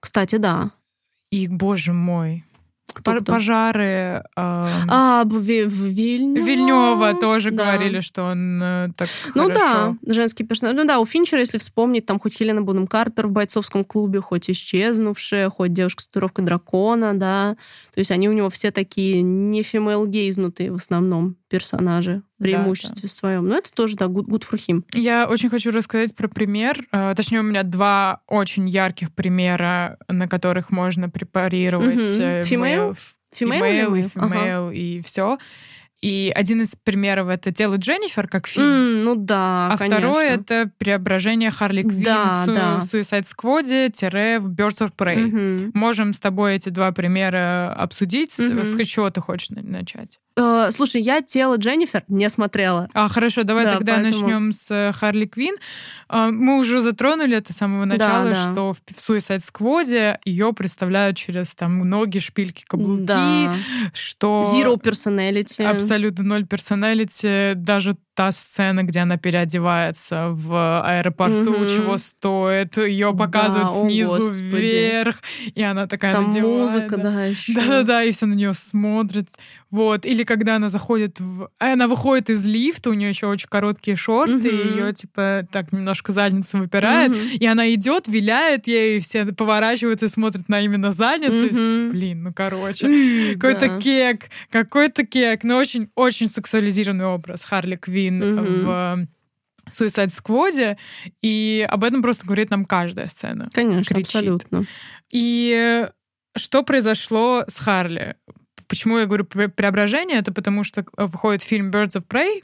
Кстати, 0.00 0.36
да. 0.36 0.70
И, 1.30 1.48
боже 1.48 1.92
мой, 1.92 2.44
кто 2.92 3.12
-кто? 3.12 3.24
Пожары. 3.24 3.84
Э, 3.84 4.22
а, 4.36 5.24
в, 5.24 5.30
в 5.30 5.86
Вильнюс. 5.86 6.46
Вильнева 6.46 7.14
тоже 7.14 7.50
да. 7.50 7.64
говорили, 7.64 8.00
что 8.00 8.24
он 8.24 8.62
э, 8.62 8.88
так 8.96 9.08
Ну 9.34 9.44
хорошо. 9.44 9.60
да, 9.60 9.96
женский 10.06 10.44
персонаж. 10.44 10.76
Ну 10.76 10.84
да, 10.84 11.00
у 11.00 11.06
Финчера, 11.06 11.40
если 11.40 11.58
вспомнить, 11.58 12.06
там 12.06 12.18
хоть 12.18 12.36
Хелена 12.36 12.62
Бунем 12.62 12.86
Картер 12.86 13.26
в 13.28 13.32
бойцовском 13.32 13.84
клубе, 13.84 14.20
хоть 14.20 14.50
исчезнувшая, 14.50 15.48
хоть 15.48 15.72
девушка 15.72 16.02
с 16.02 16.06
татуировкой 16.06 16.44
дракона, 16.44 17.14
да. 17.14 17.56
То 17.94 17.98
есть 17.98 18.10
они 18.10 18.28
у 18.28 18.32
него 18.32 18.50
все 18.50 18.70
такие 18.70 19.22
не 19.22 19.62
фемейл 19.62 20.06
гейзнутые 20.06 20.70
в 20.72 20.76
основном 20.76 21.36
персонажи 21.48 22.22
преимуществе 22.42 22.94
да, 22.94 23.02
да. 23.02 23.08
своем. 23.08 23.48
Но 23.48 23.56
это 23.56 23.70
тоже, 23.72 23.96
да, 23.96 24.06
good, 24.06 24.26
good 24.26 24.42
for 24.42 24.58
him. 24.58 24.84
Я 24.92 25.26
очень 25.28 25.48
хочу 25.48 25.70
рассказать 25.70 26.14
про 26.14 26.28
пример. 26.28 26.84
Э, 26.92 27.14
точнее, 27.16 27.40
у 27.40 27.44
меня 27.44 27.62
два 27.62 28.20
очень 28.26 28.68
ярких 28.68 29.12
примера, 29.12 29.98
на 30.08 30.28
которых 30.28 30.70
можно 30.70 31.08
препарировать 31.08 31.96
угу. 31.96 32.42
female? 32.42 32.96
Female, 33.34 33.98
и 33.98 34.02
female, 34.02 34.66
ага. 34.66 34.74
и 34.74 35.00
все. 35.00 35.38
И 36.02 36.32
один 36.34 36.62
из 36.62 36.74
примеров 36.74 37.28
это 37.28 37.52
тело 37.52 37.76
Дженнифер 37.76 38.26
как 38.26 38.48
фильм. 38.48 38.66
Mm, 38.66 39.02
ну 39.04 39.14
да, 39.14 39.70
А 39.72 39.78
конечно. 39.78 39.98
второй 39.98 40.26
это 40.26 40.68
преображение 40.76 41.52
Харли 41.52 41.82
Квинн 41.82 42.02
да, 42.02 42.34
в, 42.34 42.44
су- 42.44 42.54
да. 42.54 42.80
в 42.80 42.82
Suicide 42.82 43.22
Squad 43.22 43.90
тире 43.90 44.40
в 44.40 44.48
Birds 44.48 44.80
of 44.80 44.92
Prey. 44.98 45.30
Mm-hmm. 45.30 45.70
Можем 45.74 46.12
с 46.12 46.18
тобой 46.18 46.56
эти 46.56 46.70
два 46.70 46.90
примера 46.90 47.72
обсудить. 47.72 48.36
Mm-hmm. 48.36 48.64
С 48.64 48.86
чего 48.88 49.10
ты 49.10 49.20
хочешь 49.20 49.50
начать? 49.50 50.18
Uh, 50.34 50.70
слушай, 50.70 51.02
я 51.02 51.20
тело 51.20 51.56
Дженнифер 51.56 52.04
не 52.08 52.28
смотрела. 52.30 52.88
А, 52.94 53.06
хорошо, 53.08 53.42
давай 53.42 53.64
да, 53.64 53.74
тогда 53.74 53.96
поэтому... 53.96 54.22
начнем 54.22 54.52
с 54.54 54.70
э, 54.70 54.90
Харли 54.92 55.26
Квин. 55.26 55.54
Uh, 56.08 56.30
мы 56.30 56.58
уже 56.58 56.80
затронули 56.80 57.36
это 57.36 57.52
с 57.52 57.56
самого 57.56 57.84
начала, 57.84 58.24
да, 58.24 58.30
да. 58.30 58.50
что 58.50 58.72
в, 58.72 58.78
в 58.78 58.96
Suicide 58.96 59.40
Squad 59.40 60.18
ее 60.24 60.54
представляют 60.54 61.18
через 61.18 61.54
там 61.54 61.86
ноги, 61.86 62.18
шпильки, 62.18 62.64
каблуки, 62.66 63.04
да. 63.04 63.54
что... 63.92 64.42
Zero 64.54 64.80
personality. 64.80 65.64
Абсолютно 65.64 65.91
ноль 65.98 66.44
персоналити. 66.44 67.54
Даже 67.56 67.96
та 68.14 68.32
сцена, 68.32 68.82
где 68.82 69.00
она 69.00 69.16
переодевается 69.16 70.28
в 70.30 70.82
аэропорту, 70.84 71.52
угу. 71.52 71.66
чего 71.66 71.98
стоит, 71.98 72.76
ее 72.76 73.14
показывают 73.14 73.68
да, 73.68 73.80
снизу 73.80 74.42
вверх, 74.42 75.16
и 75.54 75.62
она 75.62 75.86
такая 75.86 76.14
Там 76.14 76.28
надевает. 76.28 76.60
музыка, 76.60 76.96
да, 76.98 77.24
еще. 77.24 77.54
Да-да-да, 77.54 78.04
и 78.04 78.12
все 78.12 78.26
на 78.26 78.34
нее 78.34 78.54
смотрят. 78.54 79.28
Вот. 79.72 80.04
Или 80.04 80.24
когда 80.24 80.56
она 80.56 80.68
заходит 80.68 81.18
в... 81.18 81.48
Она 81.58 81.88
выходит 81.88 82.28
из 82.28 82.44
лифта, 82.44 82.90
у 82.90 82.92
нее 82.92 83.08
еще 83.08 83.26
очень 83.26 83.48
короткие 83.48 83.96
шорты, 83.96 84.34
угу. 84.34 84.46
и 84.46 84.68
ее, 84.68 84.92
типа, 84.92 85.48
так 85.50 85.72
немножко 85.72 86.12
задница 86.12 86.58
выпирает, 86.58 87.10
угу. 87.10 87.18
и 87.18 87.46
она 87.46 87.72
идет, 87.72 88.06
виляет 88.06 88.66
ей, 88.66 88.98
и 88.98 89.00
все 89.00 89.24
поворачиваются 89.32 90.06
и 90.06 90.08
смотрят 90.10 90.50
на 90.50 90.60
именно 90.60 90.92
задницу. 90.92 91.46
Угу. 91.46 91.88
И, 91.88 91.90
блин, 91.90 92.22
ну, 92.22 92.34
короче, 92.34 93.34
какой-то 93.34 93.68
да. 93.68 93.80
кек, 93.80 94.28
какой-то 94.50 95.06
кек, 95.06 95.42
но 95.42 95.56
очень-очень 95.56 96.26
сексуализированный 96.26 97.06
образ 97.06 97.42
Харли 97.42 97.76
Квин 97.76 98.22
угу. 98.22 98.46
в 98.66 99.06
Suicide 99.70 100.10
Squad, 100.10 100.76
и 101.22 101.66
об 101.66 101.82
этом 101.84 102.02
просто 102.02 102.26
говорит 102.26 102.50
нам 102.50 102.66
каждая 102.66 103.08
сцена. 103.08 103.48
Конечно, 103.54 103.94
кричит. 103.94 104.16
абсолютно. 104.16 104.66
И 105.10 105.88
что 106.36 106.62
произошло 106.62 107.44
с 107.46 107.58
Харли? 107.58 108.16
Почему 108.72 108.96
я 108.96 109.04
говорю 109.04 109.26
преображение? 109.26 110.20
Это 110.20 110.32
потому 110.32 110.64
что 110.64 110.86
выходит 110.96 111.42
фильм 111.42 111.70
Birds 111.70 111.98
of 111.98 112.06
Prey, 112.08 112.42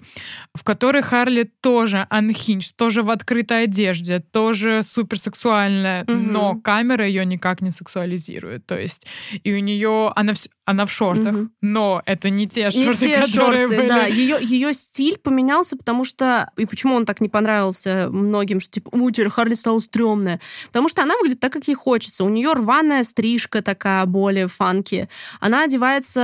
в 0.55 0.63
который 0.63 1.01
Харли 1.01 1.51
тоже 1.63 2.07
unhinged, 2.11 2.75
тоже 2.77 3.03
в 3.03 3.09
открытой 3.09 3.63
одежде, 3.63 4.19
тоже 4.21 4.83
суперсексуальная, 4.83 6.03
угу. 6.03 6.13
но 6.13 6.61
камера 6.61 7.07
ее 7.07 7.25
никак 7.25 7.63
не 7.63 7.71
сексуализирует. 7.71 8.67
То 8.67 8.79
есть 8.79 9.07
и 9.43 9.55
у 9.55 9.59
нее 9.61 10.13
она 10.17 10.35
она 10.69 10.85
в 10.85 10.93
шортах, 10.93 11.35
угу. 11.35 11.49
но 11.63 12.03
это 12.05 12.29
не 12.29 12.47
те 12.47 12.71
шорты, 12.71 12.89
не 12.89 12.95
те 12.95 13.23
которые 13.23 13.69
шорты, 13.69 13.77
были. 13.79 13.89
Да, 13.89 14.05
ее, 14.05 14.37
ее 14.39 14.75
стиль 14.75 15.17
поменялся, 15.17 15.79
потому 15.79 16.05
что... 16.05 16.51
И 16.59 16.67
почему 16.67 16.95
он 16.95 17.07
так 17.07 17.23
не 17.23 17.31
понравился 17.31 18.09
многим, 18.11 18.61
что 18.61 18.73
типа, 18.73 18.91
у 18.93 19.31
Харли 19.31 19.55
стала 19.55 19.79
стрёмная? 19.79 20.41
Потому 20.67 20.91
что 20.91 21.03
она 21.03 21.17
выглядит 21.17 21.41
так, 21.41 21.55
как 21.55 21.69
ей 21.69 21.75
хочется. 21.75 22.23
У 22.23 22.29
нее 22.29 22.53
рваная 22.53 23.03
стрижка 23.05 23.63
такая, 23.63 24.05
более 24.05 24.47
фанки. 24.47 25.09
Она 25.41 25.65
одевается 25.65 26.18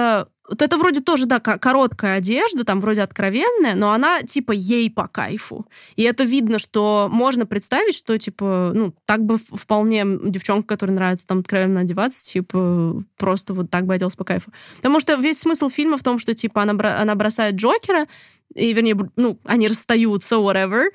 вот 0.49 0.61
это 0.61 0.77
вроде 0.77 1.01
тоже, 1.01 1.27
да, 1.27 1.41
короткая 1.41 2.19
одежда, 2.19 2.65
там 2.65 2.81
вроде 2.81 3.03
откровенная, 3.03 3.75
но 3.75 3.93
она 3.93 4.21
типа 4.23 4.53
ей 4.53 4.91
по 4.91 5.09
кайфу. 5.09 5.67
И 5.97 6.03
это 6.03 6.25
видно, 6.25 6.59
что 6.59 7.09
можно 7.11 7.47
представить, 7.47 7.95
что 7.95 8.19
типа, 8.19 8.73
ну, 8.75 8.95
так 9.07 9.25
бы 9.25 9.39
вполне 9.39 10.05
девчонка, 10.05 10.69
которой 10.69 10.91
нравится 10.91 11.27
там 11.27 11.39
откровенно 11.39 11.81
одеваться, 11.81 12.25
типа, 12.25 13.03
просто 13.17 13.55
вот 13.55 13.71
так 13.71 13.87
бы 13.87 13.95
оделась 13.95 14.17
по 14.17 14.25
кайфу. 14.25 14.53
Потому 14.77 15.01
что 15.01 15.15
весь 15.15 15.41
смысл 15.41 15.71
фильма 15.71 15.97
в 15.97 16.03
том, 16.03 16.19
что 16.19 16.35
типа 16.35 16.63
она, 16.63 17.01
она 17.01 17.15
бросает 17.15 17.55
Джокера, 17.55 18.07
и, 18.55 18.73
вернее, 18.75 18.97
ну, 19.17 19.39
они 19.45 19.67
расстаются, 19.67 20.37
whatever, 20.37 20.89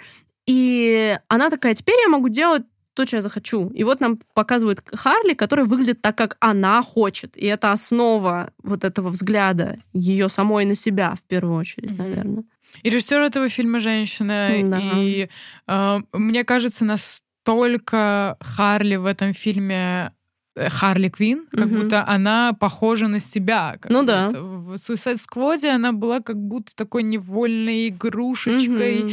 и 0.46 1.18
она 1.28 1.50
такая, 1.50 1.74
теперь 1.74 2.00
я 2.02 2.08
могу 2.08 2.30
делать 2.30 2.64
то, 2.94 3.06
что 3.06 3.18
я 3.18 3.22
захочу. 3.22 3.70
И 3.70 3.84
вот 3.84 4.02
нам 4.02 4.20
показывают 4.34 4.82
Харли, 4.94 5.34
которая 5.34 5.66
выглядит 5.66 6.02
так, 6.02 6.18
как 6.18 6.38
она 6.40 6.82
хочет. 6.82 7.38
И 7.38 7.46
это 7.46 7.72
основа 7.72 8.52
вот 8.64 8.84
этого 8.84 9.10
взгляда 9.10 9.78
ее 9.94 10.30
самой 10.30 10.66
на 10.66 10.76
себя, 10.76 11.16
в 11.16 11.24
первую 11.24 11.58
очередь, 11.58 11.92
mm-hmm. 11.92 11.98
наверное. 11.98 12.44
И 12.84 12.90
режиссер 12.90 13.22
этого 13.22 13.50
фильма 13.50 13.80
женщина. 13.80 14.50
Да. 14.64 14.80
И 14.96 15.30
э, 15.68 16.00
мне 16.14 16.44
кажется, 16.44 16.86
настолько 16.86 18.38
Харли 18.40 18.96
в 18.96 19.06
этом 19.06 19.34
фильме 19.34 20.14
э, 20.56 20.70
Харли 20.70 21.10
Квин, 21.10 21.48
как 21.52 21.66
угу. 21.66 21.76
будто 21.76 22.08
она 22.08 22.54
похожа 22.54 23.08
на 23.08 23.20
себя. 23.20 23.78
Как 23.80 23.92
ну 23.92 24.04
да. 24.04 24.30
В 24.30 24.74
Suicide 24.74 25.18
Squad 25.18 25.66
она 25.68 25.94
была 25.94 26.22
как 26.22 26.38
будто 26.38 26.76
такой 26.76 27.04
невольной 27.04 27.90
игрушечкой. 27.90 29.04
Угу. 29.04 29.12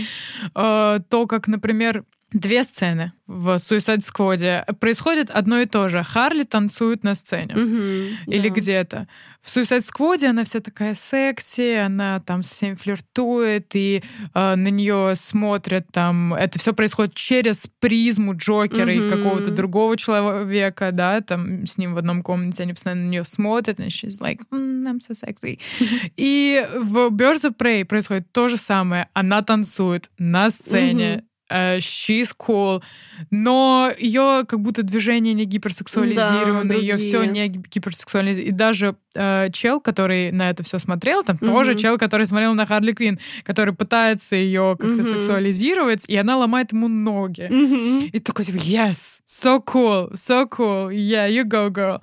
Э, 0.54 1.00
то, 1.08 1.26
как, 1.26 1.48
например, 1.48 2.04
две 2.32 2.64
сцены 2.64 3.12
в 3.26 3.56
Suicide 3.56 4.00
Squad. 4.00 4.74
Происходит 4.74 5.30
одно 5.30 5.60
и 5.60 5.66
то 5.66 5.88
же. 5.88 6.02
Харли 6.02 6.44
танцует 6.44 7.04
на 7.04 7.14
сцене. 7.14 7.54
Mm-hmm, 7.54 8.16
или 8.26 8.48
да. 8.48 8.54
где-то. 8.54 9.08
В 9.42 9.48
Suicide 9.48 9.78
Squad 9.78 10.24
она 10.24 10.42
вся 10.42 10.60
такая 10.60 10.94
секси, 10.94 11.76
она 11.76 12.18
там 12.18 12.42
с 12.42 12.50
всеми 12.50 12.74
флиртует, 12.74 13.76
и 13.76 14.02
э, 14.34 14.54
на 14.56 14.68
нее 14.68 15.14
смотрят 15.14 15.86
там... 15.92 16.34
Это 16.34 16.58
все 16.58 16.72
происходит 16.72 17.14
через 17.14 17.68
призму 17.78 18.36
Джокера 18.36 18.90
mm-hmm. 18.90 19.06
и 19.06 19.10
какого-то 19.10 19.50
другого 19.52 19.96
человека, 19.96 20.90
да, 20.92 21.20
там 21.20 21.64
с 21.66 21.78
ним 21.78 21.94
в 21.94 21.98
одном 21.98 22.22
комнате, 22.22 22.64
они 22.64 22.74
постоянно 22.74 23.02
на 23.02 23.08
нее 23.08 23.24
смотрят, 23.24 23.78
and 23.78 23.88
she's 23.88 24.20
like, 24.20 24.40
mm, 24.50 24.84
I'm 24.84 24.98
so 24.98 25.14
sexy. 25.14 25.60
И 26.16 26.66
в 26.76 27.10
Birds 27.10 27.48
of 27.48 27.56
Prey 27.56 27.84
происходит 27.84 28.32
то 28.32 28.48
же 28.48 28.56
самое. 28.56 29.08
Она 29.12 29.42
танцует 29.42 30.10
на 30.18 30.50
сцене, 30.50 31.18
uh, 31.18 31.22
she's 31.50 32.30
cool, 32.36 32.82
но 33.30 33.90
ее 33.98 34.44
как 34.46 34.60
будто 34.60 34.82
движения 34.82 35.32
не 35.32 35.44
гиперсексуализированы, 35.44 36.68
да, 36.68 36.74
ее 36.74 36.96
все 36.96 37.24
не 37.24 37.48
гиперсексуализировано. 37.48 38.48
И 38.48 38.52
даже 38.52 38.96
э, 39.14 39.50
чел, 39.52 39.80
который 39.80 40.32
на 40.32 40.50
это 40.50 40.62
все 40.62 40.78
смотрел, 40.78 41.22
там 41.22 41.36
mm-hmm. 41.36 41.52
тоже 41.52 41.74
чел, 41.76 41.98
который 41.98 42.26
смотрел 42.26 42.54
на 42.54 42.66
Харли 42.66 42.92
Квин, 42.92 43.18
который 43.44 43.74
пытается 43.74 44.36
ее 44.36 44.76
как-то 44.78 45.02
mm-hmm. 45.02 45.12
сексуализировать, 45.12 46.04
и 46.08 46.16
она 46.16 46.36
ломает 46.36 46.72
ему 46.72 46.88
ноги. 46.88 47.48
Mm-hmm. 47.50 48.10
И 48.10 48.20
такой 48.20 48.44
типа, 48.44 48.56
yes, 48.56 49.20
so 49.26 49.62
cool, 49.64 50.12
so 50.14 50.48
cool, 50.48 50.90
yeah, 50.90 51.28
you 51.28 51.44
go, 51.44 51.70
girl. 51.70 52.00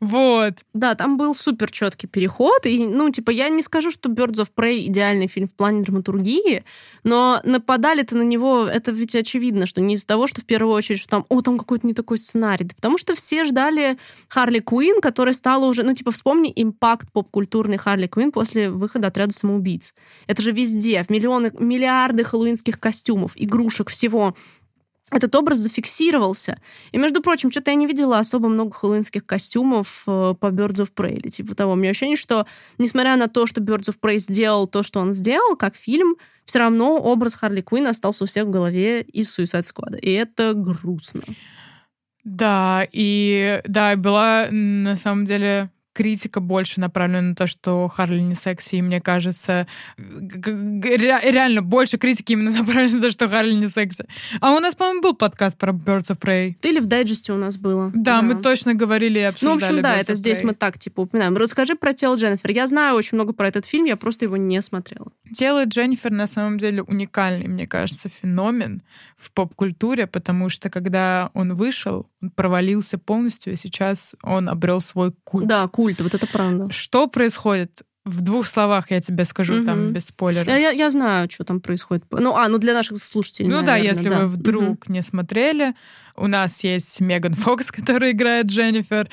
Вот. 0.00 0.54
Да, 0.74 0.94
там 0.94 1.16
был 1.16 1.34
супер 1.34 1.70
четкий 1.70 2.06
переход. 2.06 2.66
И, 2.66 2.86
ну, 2.86 3.10
типа, 3.10 3.30
я 3.30 3.48
не 3.48 3.62
скажу, 3.62 3.90
что 3.90 4.08
Birds 4.08 4.36
of 4.36 4.48
Prey 4.56 4.86
идеальный 4.86 5.26
фильм 5.26 5.48
в 5.48 5.54
плане 5.54 5.82
драматургии, 5.82 6.64
но 7.02 7.40
нападали-то 7.44 8.16
на 8.16 8.22
него, 8.22 8.66
это 8.66 8.92
ведь 8.92 9.16
очевидно, 9.16 9.66
что 9.66 9.80
не 9.80 9.94
из-за 9.94 10.06
того, 10.06 10.26
что 10.26 10.40
в 10.40 10.44
первую 10.44 10.74
очередь, 10.74 11.00
что 11.00 11.08
там, 11.08 11.26
о, 11.28 11.42
там 11.42 11.58
какой-то 11.58 11.86
не 11.86 11.94
такой 11.94 12.18
сценарий, 12.18 12.64
да 12.64 12.74
потому 12.76 12.96
что 12.96 13.14
все 13.14 13.44
ждали 13.44 13.98
Харли 14.28 14.60
Куин, 14.60 15.00
которая 15.00 15.34
стала 15.34 15.66
уже, 15.66 15.82
ну, 15.82 15.94
типа, 15.94 16.12
вспомни 16.12 16.52
импакт 16.54 17.10
поп-культурный 17.12 17.76
Харли 17.76 18.06
Куин 18.06 18.30
после 18.30 18.70
выхода 18.70 19.08
отряда 19.08 19.32
самоубийц. 19.32 19.94
Это 20.28 20.42
же 20.42 20.52
везде, 20.52 21.02
в 21.02 21.10
миллионы, 21.10 21.50
миллиарды 21.58 22.22
хэллоуинских 22.22 22.78
костюмов, 22.78 23.32
игрушек, 23.36 23.90
всего 23.90 24.36
этот 25.10 25.34
образ 25.34 25.58
зафиксировался. 25.58 26.58
И, 26.92 26.98
между 26.98 27.22
прочим, 27.22 27.50
что-то 27.50 27.70
я 27.70 27.76
не 27.76 27.86
видела 27.86 28.18
особо 28.18 28.48
много 28.48 28.72
хэллоуинских 28.74 29.24
костюмов 29.24 30.04
э, 30.06 30.34
по 30.38 30.46
Birds 30.46 30.76
of 30.76 30.92
Prey 30.94 31.16
или 31.16 31.28
типа 31.28 31.54
того. 31.54 31.72
У 31.72 31.76
меня 31.76 31.90
ощущение, 31.90 32.16
что, 32.16 32.46
несмотря 32.78 33.16
на 33.16 33.28
то, 33.28 33.46
что 33.46 33.60
Birds 33.60 33.90
of 33.90 33.98
Prey 34.00 34.18
сделал 34.18 34.66
то, 34.66 34.82
что 34.82 35.00
он 35.00 35.14
сделал, 35.14 35.56
как 35.56 35.76
фильм, 35.76 36.16
все 36.44 36.60
равно 36.60 36.98
образ 36.98 37.34
Харли 37.34 37.60
Квинн 37.60 37.86
остался 37.86 38.24
у 38.24 38.26
всех 38.26 38.46
в 38.46 38.50
голове 38.50 39.02
из 39.02 39.38
Suicide 39.38 39.62
Squad. 39.62 39.98
И 40.00 40.10
это 40.12 40.54
грустно. 40.54 41.22
Да, 42.24 42.86
и 42.92 43.60
да, 43.66 43.96
была 43.96 44.48
на 44.50 44.96
самом 44.96 45.24
деле 45.24 45.70
критика 45.98 46.38
больше 46.38 46.78
направлена 46.78 47.30
на 47.30 47.34
то, 47.34 47.48
что 47.48 47.88
Харли 47.88 48.20
не 48.20 48.34
секси, 48.34 48.76
и 48.76 48.82
мне 48.82 49.00
кажется, 49.00 49.66
реально 49.98 51.60
больше 51.60 51.98
критики 51.98 52.34
именно 52.34 52.50
направлена 52.58 52.94
на 52.94 53.00
то, 53.00 53.10
что 53.10 53.28
Харли 53.28 53.54
не 53.54 53.66
секси. 53.66 54.04
А 54.40 54.52
у 54.52 54.60
нас, 54.60 54.76
по-моему, 54.76 55.02
был 55.02 55.14
подкаст 55.14 55.58
про 55.58 55.72
Birds 55.72 56.12
of 56.12 56.20
Prey. 56.20 56.54
Или 56.62 56.78
в 56.78 56.86
дайджесте 56.86 57.32
у 57.32 57.36
нас 57.36 57.56
было. 57.56 57.90
Да, 57.92 58.20
да. 58.20 58.22
мы 58.22 58.40
точно 58.40 58.74
говорили 58.74 59.18
и 59.18 59.22
обсуждали 59.22 59.54
Ну, 59.54 59.60
в 59.60 59.64
общем, 59.64 59.82
да, 59.82 59.96
Birds 59.96 60.02
это 60.02 60.14
здесь 60.14 60.44
мы 60.44 60.54
так, 60.54 60.78
типа, 60.78 61.00
упоминаем. 61.00 61.36
Расскажи 61.36 61.74
про 61.74 61.92
тело 61.92 62.14
Дженнифер. 62.14 62.52
Я 62.52 62.68
знаю 62.68 62.94
очень 62.94 63.16
много 63.16 63.32
про 63.32 63.48
этот 63.48 63.64
фильм, 63.64 63.84
я 63.86 63.96
просто 63.96 64.26
его 64.26 64.36
не 64.36 64.62
смотрела. 64.62 65.10
Тело 65.34 65.64
Дженнифер 65.64 66.12
на 66.12 66.28
самом 66.28 66.58
деле 66.58 66.82
уникальный, 66.82 67.48
мне 67.48 67.66
кажется, 67.66 68.08
феномен 68.08 68.82
в 69.16 69.32
поп-культуре, 69.32 70.06
потому 70.06 70.48
что 70.48 70.70
когда 70.70 71.30
он 71.34 71.54
вышел, 71.54 72.06
он 72.22 72.30
провалился 72.30 72.98
полностью, 72.98 73.54
и 73.54 73.56
сейчас 73.56 74.14
он 74.22 74.48
обрел 74.48 74.80
свой 74.80 75.12
культ. 75.24 75.48
Да, 75.48 75.66
культ 75.66 75.87
культ, 75.88 76.00
вот 76.00 76.14
это 76.14 76.26
правда. 76.26 76.70
Что 76.72 77.06
происходит? 77.06 77.82
В 78.04 78.20
двух 78.22 78.46
словах 78.46 78.90
я 78.90 79.00
тебе 79.00 79.24
скажу, 79.24 79.58
угу. 79.58 79.66
там, 79.66 79.92
без 79.92 80.06
спойлеров. 80.06 80.48
Я, 80.48 80.56
я, 80.56 80.70
я 80.70 80.90
знаю, 80.90 81.28
что 81.30 81.44
там 81.44 81.60
происходит. 81.60 82.04
Ну, 82.10 82.34
а, 82.34 82.48
ну 82.48 82.58
для 82.58 82.72
наших 82.72 82.98
слушателей, 82.98 83.48
Ну 83.48 83.56
наверное, 83.56 83.82
да, 83.82 83.88
если 83.88 84.08
да. 84.08 84.20
вы 84.20 84.26
вдруг 84.26 84.84
угу. 84.84 84.92
не 84.92 85.02
смотрели, 85.02 85.74
у 86.16 86.26
нас 86.26 86.64
есть 86.64 87.00
Меган 87.00 87.34
Фокс, 87.34 87.70
которая 87.72 88.12
играет 88.12 88.46
Дженнифер, 88.46 89.08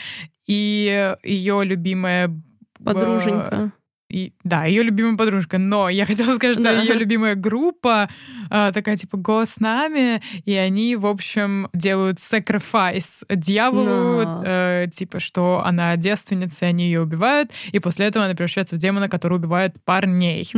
и 0.47 1.15
ее 1.23 1.63
любимая... 1.65 2.41
Подруженька 2.83 3.71
и, 4.09 4.33
да, 4.43 4.65
ее 4.65 4.83
любимая 4.83 5.17
подружка. 5.17 5.57
Но 5.57 5.89
я 5.89 6.05
хотела 6.07 6.35
сказать, 6.35 6.55
что 6.55 6.63
да. 6.63 6.71
ее 6.71 6.93
любимая 6.93 7.35
группа 7.35 8.09
э, 8.49 8.71
такая 8.73 8.97
типа 8.97 9.17
«Го 9.17 9.45
с 9.45 9.59
нами», 9.59 10.21
и 10.45 10.53
они, 10.53 10.95
в 10.95 11.05
общем, 11.05 11.69
делают 11.73 12.17
sacrifice 12.17 13.25
дьяволу, 13.29 14.21
no. 14.21 14.43
э, 14.45 14.87
типа, 14.91 15.19
что 15.19 15.61
она 15.65 15.95
девственница, 15.97 16.65
и 16.65 16.69
они 16.69 16.85
ее 16.85 17.01
убивают, 17.01 17.51
и 17.71 17.79
после 17.79 18.05
этого 18.07 18.25
она 18.25 18.35
превращается 18.35 18.75
в 18.75 18.79
демона, 18.79 19.09
который 19.09 19.37
убивает 19.37 19.75
парней. 19.83 20.49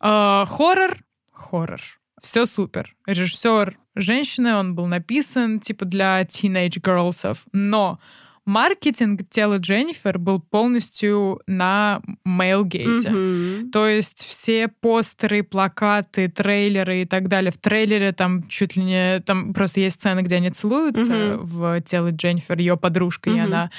Э, 0.00 0.44
хоррор, 0.46 0.98
хоррор. 1.32 1.80
Все 2.20 2.46
супер. 2.46 2.94
Режиссер 3.06 3.76
женщина, 3.94 4.58
он 4.58 4.74
был 4.74 4.86
написан 4.86 5.60
типа 5.60 5.84
для 5.84 6.22
teenage 6.22 6.80
girls, 6.80 7.36
но 7.52 7.98
маркетинг 8.46 9.28
тела 9.28 9.58
Дженнифер 9.58 10.18
был 10.18 10.40
полностью 10.40 11.40
на 11.46 12.00
мейл-гейзе. 12.24 13.08
Mm-hmm. 13.10 13.70
То 13.70 13.86
есть 13.86 14.24
все 14.24 14.68
постеры, 14.68 15.42
плакаты, 15.42 16.28
трейлеры 16.28 17.02
и 17.02 17.04
так 17.04 17.28
далее. 17.28 17.50
В 17.50 17.58
трейлере 17.58 18.12
там 18.12 18.46
чуть 18.48 18.76
ли 18.76 18.84
не... 18.84 19.20
Там 19.20 19.52
просто 19.52 19.80
есть 19.80 19.96
сцены, 19.96 20.20
где 20.20 20.36
они 20.36 20.50
целуются 20.50 21.12
mm-hmm. 21.12 21.38
в 21.42 21.80
теле 21.82 22.10
Дженнифер, 22.12 22.58
ее 22.58 22.76
подружка 22.76 23.30
mm-hmm. 23.30 23.36
и 23.36 23.40
она. 23.40 23.70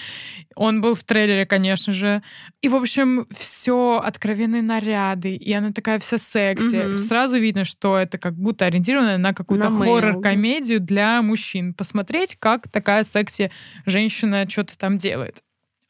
Он 0.56 0.82
был 0.82 0.96
в 0.96 1.04
трейлере, 1.04 1.46
конечно 1.46 1.94
же. 1.94 2.22
И, 2.62 2.68
в 2.68 2.76
общем, 2.76 3.26
все 3.32 4.02
откровенные 4.04 4.62
наряды, 4.62 5.36
и 5.36 5.54
она 5.54 5.72
такая 5.72 6.00
вся 6.00 6.18
секси. 6.18 6.76
Mm-hmm. 6.76 6.98
Сразу 6.98 7.38
видно, 7.38 7.64
что 7.64 7.98
это 7.98 8.18
как 8.18 8.36
будто 8.36 8.66
ориентировано 8.66 9.18
на 9.18 9.34
какую-то 9.34 9.70
на 9.70 9.78
хоррор-комедию 9.78 10.82
для 10.82 11.22
мужчин. 11.22 11.74
Посмотреть, 11.74 12.36
как 12.38 12.68
такая 12.68 13.04
секси 13.04 13.52
женщина 13.86 14.46
что-то 14.58 14.78
там 14.78 14.98
делает. 14.98 15.44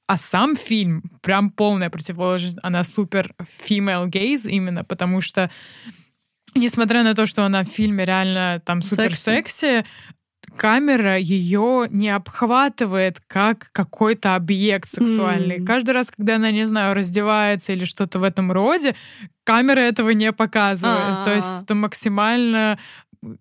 А 0.07 0.17
сам 0.17 0.55
фильм 0.55 1.03
прям 1.21 1.49
полная 1.49 1.89
противоположность. 1.89 2.57
Она 2.63 2.83
супер 2.83 3.33
female 3.39 4.09
gaze 4.09 4.49
именно, 4.49 4.83
потому 4.83 5.21
что 5.21 5.49
несмотря 6.53 7.03
на 7.03 7.13
то, 7.15 7.25
что 7.25 7.45
она 7.45 7.63
в 7.63 7.67
фильме 7.67 8.03
реально 8.05 8.61
там 8.65 8.81
супер 8.81 9.15
секси, 9.15 9.85
камера 10.57 11.17
ее 11.17 11.87
не 11.89 12.09
обхватывает 12.09 13.21
как 13.27 13.69
какой-то 13.71 14.35
объект 14.35 14.89
сексуальный. 14.89 15.59
Mm. 15.59 15.65
Каждый 15.65 15.91
раз, 15.91 16.11
когда 16.11 16.35
она, 16.35 16.51
не 16.51 16.65
знаю, 16.65 16.93
раздевается 16.93 17.73
или 17.73 17.85
что-то 17.85 18.19
в 18.19 18.23
этом 18.23 18.51
роде, 18.51 18.95
камера 19.43 19.79
этого 19.79 20.09
не 20.09 20.31
показывает. 20.31 21.17
А-а-а. 21.17 21.25
То 21.25 21.35
есть 21.35 21.63
это 21.63 21.75
максимально 21.75 22.79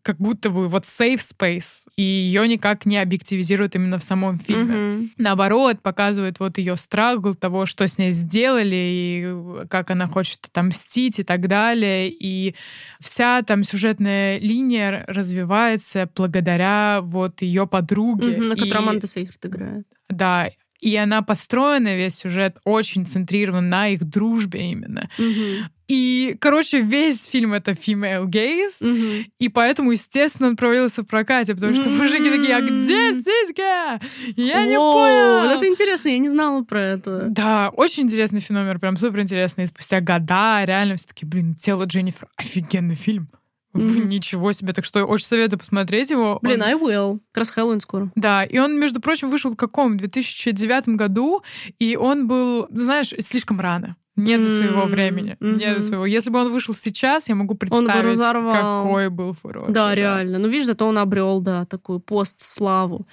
как 0.02 0.16
будто 0.18 0.50
бы 0.50 0.68
вот 0.68 0.84
safe 0.84 1.18
space, 1.18 1.86
и 1.96 2.02
ее 2.02 2.46
никак 2.48 2.86
не 2.86 2.98
объективизируют 2.98 3.74
именно 3.74 3.98
в 3.98 4.02
самом 4.02 4.38
фильме. 4.38 4.74
Mm-hmm. 4.74 5.08
Наоборот, 5.18 5.82
показывают 5.82 6.40
вот 6.40 6.58
ее 6.58 6.76
страгл 6.76 7.34
того, 7.34 7.66
что 7.66 7.86
с 7.86 7.98
ней 7.98 8.10
сделали, 8.10 8.76
и 8.76 9.66
как 9.68 9.90
она 9.90 10.06
хочет 10.06 10.46
отомстить 10.46 11.18
и 11.18 11.24
так 11.24 11.48
далее. 11.48 12.10
И 12.10 12.54
вся 13.00 13.42
там 13.42 13.64
сюжетная 13.64 14.38
линия 14.38 15.04
развивается 15.06 16.08
благодаря 16.14 17.00
вот 17.02 17.42
ее 17.42 17.66
подруге. 17.66 18.36
Mm-hmm, 18.36 18.48
на 18.48 18.54
которой 18.56 18.72
Романта 18.72 19.06
Сейфрид 19.06 19.46
играет. 19.46 19.86
Да, 20.08 20.48
и 20.80 20.94
она 20.96 21.22
построена, 21.22 21.96
весь 21.96 22.16
сюжет 22.16 22.56
очень 22.64 23.06
центрирован 23.06 23.68
на 23.68 23.88
их 23.88 24.04
дружбе 24.04 24.70
именно. 24.70 25.08
Угу. 25.18 25.70
И, 25.88 26.36
короче, 26.40 26.80
весь 26.80 27.26
фильм 27.26 27.52
это 27.54 27.70
female 27.70 28.24
gaze, 28.26 28.82
угу. 28.82 29.30
и 29.38 29.48
поэтому, 29.48 29.92
естественно, 29.92 30.48
он 30.48 30.56
провалился 30.56 31.02
в 31.02 31.06
прокате, 31.06 31.54
потому 31.54 31.74
что 31.74 31.88
мужики 31.90 32.28
такие, 32.28 32.56
а 32.56 32.60
где 32.60 33.12
сиська? 33.12 34.00
Я 34.36 34.62
О, 34.62 34.66
не 34.66 34.74
понял. 34.74 35.48
Вот 35.48 35.56
это 35.56 35.68
интересно, 35.68 36.08
я 36.08 36.18
не 36.18 36.28
знала 36.28 36.62
про 36.64 36.82
это. 36.82 37.26
Да, 37.30 37.70
очень 37.72 38.04
интересный 38.04 38.40
феномен, 38.40 38.80
прям 38.80 38.96
супер 38.96 39.20
интересный. 39.20 39.64
И 39.64 39.66
спустя 39.68 40.00
года 40.00 40.64
реально 40.64 40.96
все 40.96 41.06
таки 41.06 41.24
блин, 41.24 41.54
тело 41.54 41.84
Дженнифер, 41.84 42.28
офигенный 42.36 42.96
фильм. 42.96 43.28
Mm-hmm. 43.76 44.06
Ничего 44.06 44.52
себе. 44.52 44.72
Так 44.72 44.84
что 44.84 45.04
очень 45.04 45.26
советую 45.26 45.58
посмотреть 45.58 46.10
его. 46.10 46.38
Блин, 46.42 46.62
он... 46.62 46.68
I 46.68 46.74
will. 46.74 47.20
Как 47.32 47.42
раз 47.42 47.50
Хэллоуин 47.50 47.80
скоро. 47.80 48.10
Да, 48.14 48.44
и 48.44 48.58
он, 48.58 48.78
между 48.78 49.00
прочим, 49.00 49.30
вышел 49.30 49.50
в 49.50 49.56
каком? 49.56 49.94
В 49.94 49.96
2009 49.96 50.88
году, 50.90 51.42
и 51.78 51.96
он 51.96 52.26
был, 52.26 52.66
знаешь, 52.70 53.12
слишком 53.18 53.60
рано. 53.60 53.96
Не 54.16 54.38
до 54.38 54.48
своего 54.48 54.82
mm-hmm. 54.82 54.86
времени. 54.86 55.36
Mm-hmm. 55.40 55.58
Не 55.58 55.74
до 55.74 55.82
своего. 55.82 56.06
Если 56.06 56.30
бы 56.30 56.38
он 56.38 56.50
вышел 56.50 56.72
сейчас, 56.72 57.28
я 57.28 57.34
могу 57.34 57.54
представить, 57.54 58.18
какой 58.18 59.10
был 59.10 59.34
фурор. 59.34 59.66
Да, 59.66 59.88
да, 59.88 59.94
реально. 59.94 60.38
Ну, 60.38 60.48
видишь, 60.48 60.66
зато 60.66 60.86
он 60.86 60.96
обрел, 60.96 61.42
да, 61.42 61.66
такую 61.66 62.00
пост-славу. 62.00 63.06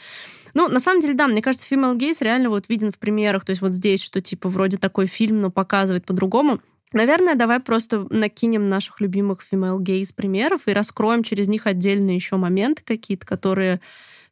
Ну, 0.53 0.69
на 0.69 0.79
самом 0.79 1.01
деле, 1.01 1.13
да, 1.13 1.27
мне 1.27 1.41
кажется, 1.41 1.67
Female 1.73 1.97
Gaze 1.97 2.17
реально 2.21 2.49
вот 2.49 2.69
виден 2.69 2.91
в 2.91 2.99
примерах. 2.99 3.43
То 3.43 3.49
есть 3.49 3.61
вот 3.61 3.73
здесь, 3.73 4.01
что 4.01 4.21
типа 4.21 4.47
вроде 4.47 4.77
такой 4.77 5.07
фильм, 5.07 5.41
но 5.41 5.51
показывает 5.51 6.05
по-другому. 6.05 6.59
Наверное, 6.93 7.35
давай 7.35 7.59
просто 7.59 8.05
накинем 8.11 8.69
наших 8.69 9.01
любимых 9.01 9.39
female 9.41 9.79
gays 9.79 10.13
примеров 10.15 10.67
и 10.67 10.73
раскроем 10.73 11.23
через 11.23 11.47
них 11.47 11.65
отдельные 11.65 12.15
еще 12.15 12.37
моменты 12.37 12.83
какие-то, 12.85 13.25
которые 13.25 13.81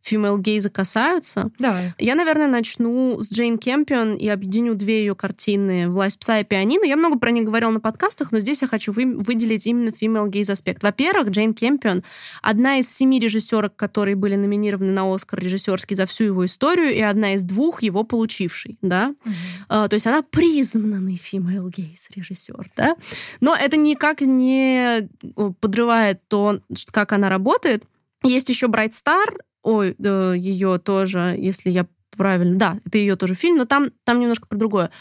female 0.04 0.40
гейза 0.40 0.70
касаются. 0.70 1.52
Давай. 1.60 1.94
Я, 1.98 2.16
наверное, 2.16 2.48
начну 2.48 3.22
с 3.22 3.32
Джейн 3.32 3.58
Кемпион 3.58 4.16
и 4.16 4.28
объединю 4.28 4.76
две 4.76 5.02
ее 5.02 5.16
картины 5.16 5.90
«Власть 5.90 6.20
пса» 6.20 6.40
и 6.40 6.44
«Пианино». 6.44 6.84
Я 6.86 6.98
много 6.98 7.20
про 7.20 7.32
них 7.32 7.46
говорила 7.46 7.72
на 7.72 7.80
подкастах, 7.80 8.32
но 8.32 8.40
здесь 8.40 8.62
я 8.62 8.68
хочу 8.68 8.92
вы, 8.92 9.16
выделить 9.18 9.68
именно 9.68 9.90
female 9.90 10.30
гейз 10.30 10.50
аспект. 10.50 10.84
Во-первых, 10.84 11.30
Джейн 11.30 11.54
Кемпион— 11.54 12.04
одна 12.42 12.80
из 12.80 12.94
семи 12.94 13.20
режиссерок, 13.20 13.76
которые 13.76 14.16
были 14.16 14.36
номинированы 14.36 14.92
на 14.92 15.14
Оскар 15.14 15.40
режиссерский 15.40 15.96
за 15.96 16.06
всю 16.06 16.26
его 16.26 16.46
историю, 16.46 16.94
и 16.94 17.00
одна 17.00 17.36
из 17.36 17.44
двух 17.44 17.84
его 17.84 18.04
получившей, 18.04 18.78
да. 18.82 19.10
Mm-hmm. 19.10 19.32
А, 19.70 19.88
то 19.88 19.94
есть 19.96 20.08
она 20.08 20.22
признанный 20.22 21.16
female 21.16 21.70
гейз 21.70 22.10
режиссер, 22.16 22.72
да. 22.76 22.96
Но 23.40 23.56
это 23.56 23.78
никак 23.78 24.22
не 24.22 25.10
подрывает 25.60 26.22
то, 26.28 26.60
как 26.92 27.14
она 27.14 27.30
работает. 27.30 27.84
Есть 28.24 28.50
еще 28.50 28.68
Bright 28.68 28.92
Star, 28.92 29.26
ой, 29.64 29.96
э, 29.98 30.34
ее 30.38 30.78
тоже, 30.80 31.36
если 31.38 31.70
я 31.70 31.88
правильно, 32.16 32.58
да, 32.58 32.80
это 32.86 32.98
ее 32.98 33.16
тоже 33.16 33.36
фильм, 33.36 33.58
но 33.58 33.66
там, 33.66 33.90
там 34.04 34.20
немножко 34.20 34.48
про 34.48 34.58
другое. 34.58 34.92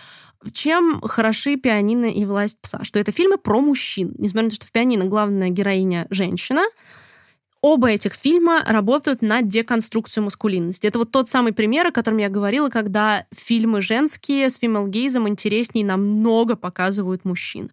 Чем 0.53 1.01
хороши 1.03 1.57
«Пианино» 1.57 2.07
и 2.07 2.25
«Власть 2.25 2.59
пса»? 2.61 2.83
Что 2.83 2.99
это 2.99 3.13
фильмы 3.13 3.37
про 3.37 3.61
мужчин. 3.61 4.15
Несмотря 4.17 4.45
на 4.45 4.51
то, 4.51 4.57
что 4.57 4.67
в 4.67 4.73
«Пианино» 4.73 5.05
главная 5.05 5.51
героиня 5.51 6.07
женщина, 6.09 6.63
оба 7.61 7.91
этих 7.91 8.15
фильма 8.15 8.65
работают 8.67 9.21
на 9.21 9.43
деконструкцию 9.43 10.25
маскулинности. 10.25 10.87
Это 10.87 10.99
вот 10.99 11.11
тот 11.11 11.29
самый 11.29 11.53
пример, 11.53 11.89
о 11.89 11.93
котором 11.93 12.19
я 12.19 12.31
говорила, 12.31 12.71
когда 12.71 13.27
фильмы 13.37 13.83
женские 13.83 14.49
с 14.49 14.57
фемелгейзом 14.57 15.29
интереснее 15.29 15.85
намного 15.85 16.57
показывают 16.57 17.27
мужчин. 17.27 17.71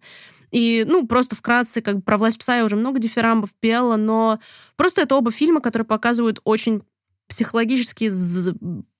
И, 0.51 0.85
ну, 0.87 1.05
просто 1.07 1.35
вкратце, 1.35 1.81
как 1.81 1.97
бы 1.97 2.01
про 2.01 2.17
«Власть 2.17 2.39
пса» 2.39 2.57
я 2.57 2.65
уже 2.65 2.75
много 2.75 2.99
дифирамбов 2.99 3.53
пела, 3.59 3.97
но 3.97 4.39
просто 4.75 5.01
это 5.01 5.15
оба 5.15 5.31
фильма, 5.31 5.61
которые 5.61 5.85
показывают 5.85 6.39
очень 6.43 6.83
психологически 7.27 8.09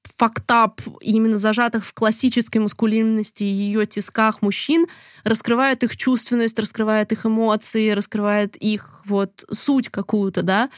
фактап, 0.04 0.82
именно 1.02 1.38
зажатых 1.38 1.86
в 1.86 1.94
классической 1.94 2.58
маскулинности 2.58 3.44
и 3.44 3.48
ее 3.48 3.86
тисках 3.86 4.42
мужчин, 4.42 4.88
раскрывает 5.24 5.84
их 5.84 5.96
чувственность, 5.96 6.58
раскрывает 6.60 7.12
их 7.12 7.26
эмоции, 7.26 7.92
раскрывает 7.92 8.56
их 8.56 9.02
вот 9.06 9.46
суть 9.52 9.90
какую-то, 9.90 10.42
да, 10.42 10.70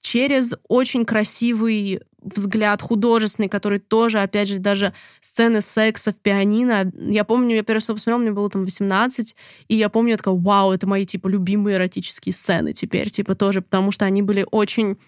через 0.00 0.54
очень 0.68 1.04
красивый 1.04 2.00
взгляд 2.22 2.82
художественный, 2.82 3.48
который 3.48 3.78
тоже, 3.78 4.20
опять 4.20 4.48
же, 4.48 4.58
даже 4.58 4.92
сцены 5.20 5.60
секса 5.60 6.12
в 6.12 6.16
пианино. 6.16 6.90
Я 6.94 7.24
помню, 7.24 7.56
я 7.56 7.62
первый 7.62 7.78
раз 7.78 7.86
посмотрела, 7.86 8.18
мне 8.18 8.32
было 8.32 8.50
там 8.50 8.64
18, 8.64 9.36
и 9.68 9.76
я 9.76 9.88
помню, 9.88 10.12
я 10.12 10.16
такая, 10.16 10.34
вау, 10.34 10.72
это 10.72 10.86
мои, 10.86 11.04
типа, 11.04 11.28
любимые 11.28 11.76
эротические 11.76 12.32
сцены 12.32 12.72
теперь, 12.72 13.10
типа, 13.10 13.34
тоже, 13.34 13.62
потому 13.62 13.90
что 13.90 14.04
они 14.04 14.22
были 14.22 14.46
очень 14.50 14.98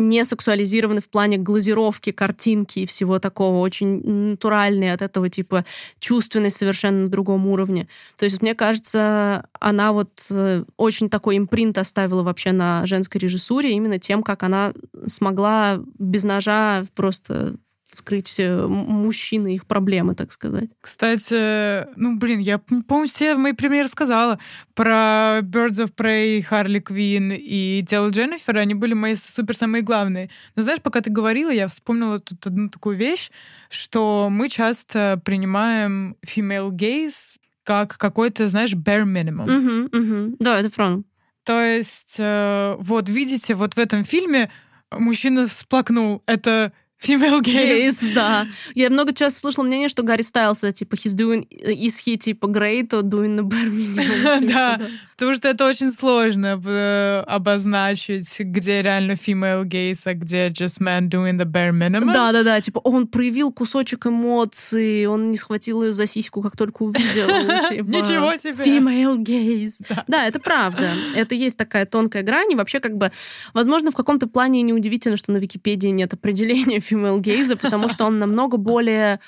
не 0.00 0.24
сексуализированы 0.24 1.00
в 1.00 1.08
плане 1.08 1.36
глазировки, 1.36 2.10
картинки 2.10 2.80
и 2.80 2.86
всего 2.86 3.18
такого, 3.18 3.58
очень 3.58 4.02
натуральные 4.30 4.92
от 4.92 5.02
этого 5.02 5.28
типа 5.28 5.64
чувственность 5.98 6.56
совершенно 6.56 7.02
на 7.04 7.08
другом 7.08 7.46
уровне. 7.46 7.88
То 8.16 8.24
есть, 8.24 8.42
мне 8.42 8.54
кажется, 8.54 9.46
она 9.60 9.92
вот 9.92 10.26
э, 10.30 10.64
очень 10.76 11.08
такой 11.08 11.38
импринт 11.38 11.78
оставила 11.78 12.22
вообще 12.22 12.52
на 12.52 12.86
женской 12.86 13.20
режиссуре 13.20 13.72
именно 13.72 13.98
тем, 13.98 14.22
как 14.22 14.42
она 14.42 14.72
смогла 15.06 15.80
без 15.98 16.24
ножа 16.24 16.84
просто 16.94 17.56
вскрыть 17.92 18.40
мужчины 18.40 19.54
их 19.54 19.66
проблемы, 19.66 20.14
так 20.14 20.32
сказать. 20.32 20.70
Кстати, 20.80 21.86
ну, 21.96 22.16
блин, 22.16 22.40
я, 22.40 22.58
по-моему, 22.58 23.06
все 23.06 23.34
мои 23.36 23.52
примеры 23.52 23.88
сказала. 23.88 24.38
Про 24.74 25.40
Birds 25.42 25.84
of 25.84 25.94
Prey, 25.94 26.42
Харли 26.42 26.80
Квин 26.80 27.32
и 27.32 27.84
Тело 27.86 28.10
Дженнифер, 28.10 28.56
они 28.58 28.74
были 28.74 28.94
мои 28.94 29.14
супер 29.14 29.56
самые 29.56 29.82
главные. 29.82 30.30
Но 30.56 30.62
знаешь, 30.62 30.80
пока 30.82 31.00
ты 31.00 31.10
говорила, 31.10 31.50
я 31.50 31.68
вспомнила 31.68 32.18
тут 32.20 32.46
одну 32.46 32.68
такую 32.68 32.96
вещь, 32.96 33.30
что 33.68 34.28
мы 34.30 34.48
часто 34.48 35.20
принимаем 35.24 36.16
female 36.26 36.70
gaze 36.70 37.38
как 37.64 37.96
какой-то, 37.98 38.48
знаешь, 38.48 38.74
bare 38.74 39.04
minimum. 39.04 39.44
Угу, 39.44 39.96
угу. 39.96 40.36
Да, 40.40 40.58
это 40.58 40.70
правда. 40.70 41.04
То 41.44 41.62
есть, 41.62 42.16
э, 42.18 42.76
вот 42.78 43.08
видите, 43.08 43.54
вот 43.54 43.74
в 43.74 43.78
этом 43.78 44.04
фильме 44.04 44.50
мужчина 44.90 45.46
всплакнул. 45.46 46.22
Это 46.26 46.72
Female 47.02 47.40
gaze. 47.40 48.14
да. 48.14 48.46
Я 48.74 48.90
много 48.90 49.14
часто 49.14 49.40
слышала 49.40 49.64
мнение, 49.64 49.88
что 49.88 50.02
Гарри 50.02 50.22
Стайлс, 50.22 50.64
типа, 50.74 50.94
he's 50.94 51.16
doing, 51.16 51.48
is 51.50 52.04
he 52.04 52.16
типа 52.18 52.46
great 52.46 52.88
or 52.88 53.02
doing 53.02 53.36
the 53.36 53.42
bare 53.42 53.70
minimum? 53.70 54.40
Типа, 54.40 54.52
да, 54.52 54.80
потому 55.16 55.34
что 55.34 55.48
это 55.48 55.66
очень 55.66 55.90
сложно 55.90 56.60
э, 56.64 57.24
обозначить, 57.26 58.38
где 58.40 58.82
реально 58.82 59.12
female 59.12 59.64
gaze, 59.64 60.02
а 60.04 60.14
где 60.14 60.48
just 60.48 60.80
man 60.80 61.08
doing 61.08 61.38
the 61.38 61.44
bare 61.44 61.72
minimum. 61.72 62.12
Да, 62.12 62.32
да, 62.32 62.42
да, 62.42 62.60
типа 62.60 62.80
он 62.80 63.06
проявил 63.06 63.52
кусочек 63.52 64.06
эмоций, 64.06 65.06
он 65.06 65.30
не 65.30 65.36
схватил 65.36 65.82
ее 65.82 65.92
за 65.92 66.06
сиську, 66.06 66.42
как 66.42 66.56
только 66.56 66.82
увидел. 66.82 67.26
Типа, 67.70 67.86
Ничего 67.86 68.36
себе! 68.36 68.64
Female 68.64 69.16
gaze. 69.18 69.82
Да. 69.88 70.04
да, 70.06 70.26
это 70.26 70.38
правда. 70.38 70.90
Это 71.14 71.34
есть 71.34 71.56
такая 71.56 71.86
тонкая 71.86 72.22
грань, 72.22 72.52
и 72.52 72.54
вообще 72.54 72.80
как 72.80 72.96
бы, 72.96 73.10
возможно, 73.54 73.90
в 73.90 73.96
каком-то 73.96 74.26
плане 74.26 74.62
неудивительно, 74.62 75.16
что 75.16 75.32
на 75.32 75.38
Википедии 75.38 75.88
нет 75.88 76.12
определения 76.12 76.80
female 76.90 77.20
gaze, 77.20 77.56
потому 77.56 77.88
что 77.88 78.04
он 78.06 78.18
намного 78.18 78.56
более 78.56 79.20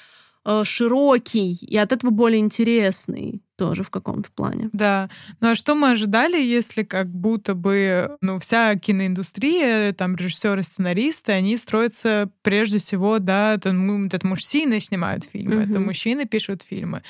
э, 0.44 0.64
широкий 0.64 1.52
и 1.52 1.76
от 1.76 1.92
этого 1.92 2.10
более 2.10 2.40
интересный 2.40 3.42
тоже 3.56 3.82
в 3.82 3.90
каком-то 3.90 4.30
плане. 4.30 4.70
Да. 4.72 5.08
Ну 5.40 5.50
а 5.50 5.54
что 5.54 5.74
мы 5.74 5.92
ожидали, 5.92 6.40
если 6.40 6.82
как 6.82 7.08
будто 7.08 7.54
бы, 7.54 8.16
ну, 8.20 8.38
вся 8.38 8.74
киноиндустрия, 8.76 9.92
там, 9.92 10.16
режиссеры, 10.16 10.62
сценаристы, 10.62 11.32
они 11.32 11.56
строятся 11.56 12.30
прежде 12.42 12.78
всего, 12.78 13.18
да, 13.18 13.54
это, 13.54 13.70
это 13.70 14.26
мужчины 14.26 14.80
снимают 14.80 15.24
фильмы, 15.24 15.62
mm-hmm. 15.62 15.70
это 15.70 15.80
мужчины 15.80 16.24
пишут 16.24 16.62
фильмы. 16.62 17.02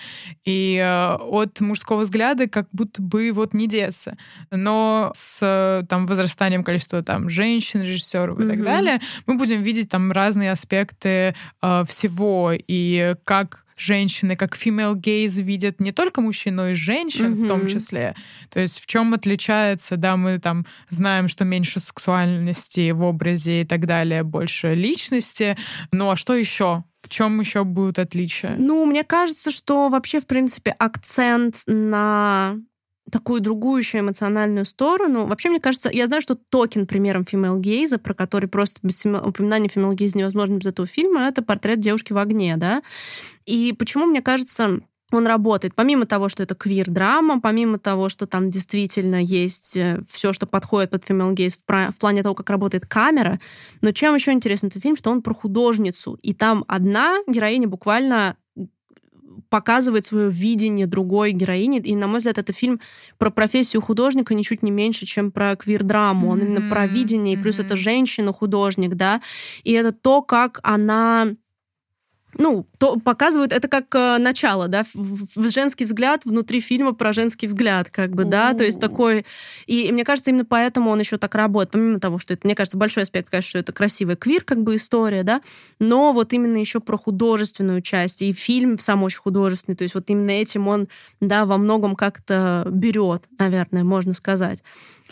И 0.45 0.77
э, 0.77 1.15
от 1.15 1.61
мужского 1.61 2.03
взгляда 2.03 2.49
как 2.49 2.69
будто 2.73 3.01
бы 3.03 3.31
вот 3.33 3.55
не 3.55 3.69
деться. 3.69 4.17
Но 4.51 5.13
с 5.15 5.85
там 5.89 6.07
возрастанием 6.07 6.65
количества 6.65 7.03
там 7.03 7.29
женщин, 7.29 7.83
режиссеров 7.83 8.39
и 8.39 8.43
mm-hmm. 8.43 8.49
так 8.49 8.63
далее, 8.63 9.01
мы 9.27 9.37
будем 9.37 9.63
видеть 9.63 9.89
там 9.89 10.13
разные 10.13 10.53
аспекты 10.53 11.35
э, 11.63 11.85
всего 11.87 12.53
и 12.55 13.15
как 13.25 13.62
женщины, 13.77 14.37
как 14.37 14.57
female 14.57 14.95
gaze 14.95 15.43
видят 15.43 15.81
не 15.81 15.93
только 15.93 16.21
мужчин, 16.21 16.57
но 16.57 16.69
и 16.69 16.75
женщин 16.75 17.33
mm-hmm. 17.33 17.45
в 17.45 17.49
том 17.49 17.67
числе. 17.67 18.15
То 18.51 18.61
есть 18.61 18.81
в 18.81 18.87
чем 18.87 19.15
отличается, 19.15 19.97
да, 19.97 20.17
мы 20.17 20.39
там 20.39 20.67
знаем, 20.89 21.29
что 21.29 21.45
меньше 21.45 21.81
сексуальности 21.81 22.91
в 22.91 23.03
образе 23.03 23.63
и 23.63 23.65
так 23.65 23.87
далее, 23.87 24.23
больше 24.23 24.75
личности. 24.75 25.57
Ну 25.91 26.11
а 26.11 26.17
что 26.17 26.35
еще? 26.35 26.85
В 27.01 27.09
чем 27.09 27.41
еще 27.41 27.65
будут 27.65 27.99
отличия? 27.99 28.55
Ну, 28.57 28.85
мне 28.87 29.03
кажется, 29.03 29.51
что 29.51 29.89
вообще, 29.89 30.21
в 30.21 30.27
принципе, 30.27 30.71
акцент 30.79 31.63
на 31.67 32.57
такую 33.11 33.41
другую 33.41 33.79
еще 33.79 33.99
эмоциональную 34.01 34.65
сторону. 34.65 35.27
Вообще, 35.27 35.51
мне 35.51 35.61
кажется, 35.61 35.91
я 35.93 36.07
знаю, 36.07 36.23
что 36.23 36.35
токен 36.35 36.87
примером 36.87 37.23
female 37.23 37.59
гейза, 37.59 37.99
про 37.99 38.15
который 38.15 38.49
просто 38.49 38.81
без 38.83 39.05
упоминания 39.05 39.69
female 39.69 39.95
гейза 39.95 40.19
невозможно 40.19 40.57
без 40.57 40.67
этого 40.67 40.87
фильма, 40.87 41.23
это 41.23 41.43
портрет 41.43 41.81
девушки 41.81 42.13
в 42.13 42.19
огне, 42.19 42.57
да. 42.57 42.83
И 43.45 43.75
почему, 43.77 44.07
мне 44.07 44.23
кажется, 44.23 44.81
он 45.13 45.27
работает. 45.27 45.75
Помимо 45.75 46.07
того, 46.07 46.29
что 46.29 46.43
это 46.43 46.55
квир-драма, 46.55 47.41
помимо 47.41 47.79
того, 47.79 48.09
что 48.09 48.27
там 48.27 48.51
действительно 48.51 49.23
есть 49.23 49.77
э, 49.77 50.01
все, 50.09 50.33
что 50.33 50.47
подходит 50.47 50.91
под 50.91 51.05
female 51.05 51.35
gaze 51.35 51.59
в, 51.67 51.93
в 51.93 51.99
плане 51.99 52.23
того, 52.23 52.35
как 52.35 52.49
работает 52.51 52.87
камера. 52.87 53.39
Но 53.81 53.93
чем 53.93 54.15
еще 54.15 54.33
интересен 54.33 54.69
этот 54.69 54.83
фильм, 54.83 54.97
что 54.97 55.11
он 55.11 55.23
про 55.23 55.35
художницу. 55.35 56.19
И 56.23 56.33
там 56.35 56.65
одна 56.67 57.19
героиня 57.27 57.69
буквально 57.69 58.37
показывает 59.53 60.07
свое 60.07 60.31
видение 60.31 60.87
другой 60.87 61.33
героини. 61.33 61.79
И, 61.79 61.95
на 61.95 62.07
мой 62.07 62.19
взгляд, 62.21 62.39
это 62.39 62.55
фильм 62.55 62.81
про 63.19 63.29
профессию 63.29 63.83
художника 63.83 64.35
ничуть 64.35 64.63
не 64.63 64.71
меньше, 64.71 65.05
чем 65.05 65.31
про 65.31 65.55
квир-драму. 65.57 66.31
Он 66.31 66.39
mm-hmm. 66.39 66.47
именно 66.47 66.71
про 66.71 66.87
видение, 66.87 67.35
и 67.35 67.37
плюс 67.37 67.59
mm-hmm. 67.59 67.67
это 67.67 67.77
женщина-художник, 67.77 68.95
да. 68.95 69.21
И 69.63 69.73
это 69.73 69.93
то, 69.93 70.23
как 70.23 70.59
она 70.63 71.35
ну, 72.39 72.67
то 72.79 72.97
показывают 72.97 73.53
это 73.53 73.69
как 73.69 73.95
э, 73.95 74.19
начало, 74.19 74.69
да, 74.69 74.85
в, 74.95 75.37
в 75.37 75.51
женский 75.51 75.85
взгляд 75.85 76.25
внутри 76.25 76.61
фильма 76.61 76.93
про 76.93 77.13
женский 77.13 77.47
взгляд, 77.47 77.91
как 77.91 78.11
бы, 78.11 78.25
да, 78.25 78.55
то 78.55 78.65
есть 78.65 78.81
такой. 78.81 79.27
И, 79.67 79.87
и 79.89 79.93
мне 79.93 80.05
кажется, 80.05 80.31
именно 80.31 80.45
поэтому 80.45 80.91
он 80.91 80.99
еще 80.99 81.19
так 81.19 81.35
работает, 81.35 81.73
помимо 81.73 82.01
того, 82.01 82.19
что 82.19 82.35
это, 82.35 82.47
мне 82.47 82.55
кажется, 82.55 82.79
большой 82.79 83.03
аспект, 83.03 83.29
конечно, 83.29 83.49
что 83.49 83.59
это 83.59 83.73
красивая 83.73 84.17
квир, 84.17 84.45
как 84.45 84.63
бы 84.63 84.77
история, 84.77 85.23
да, 85.23 85.43
но 85.79 86.13
вот 86.13 86.33
именно 86.33 86.57
еще 86.57 86.81
про 86.81 86.97
художественную 86.97 87.83
часть 87.83 88.23
и 88.23 88.33
фильм 88.33 88.79
сам 88.79 89.03
очень 89.03 89.21
художественный, 89.21 89.77
то 89.77 89.83
есть 89.83 89.95
вот 89.95 90.09
именно 90.09 90.31
этим 90.31 90.69
он, 90.69 90.89
да, 91.21 91.45
во 91.45 91.59
многом 91.59 91.97
как-то 91.97 92.67
берет, 92.71 93.25
наверное, 93.39 93.85
можно 93.85 94.15
сказать. 94.15 94.63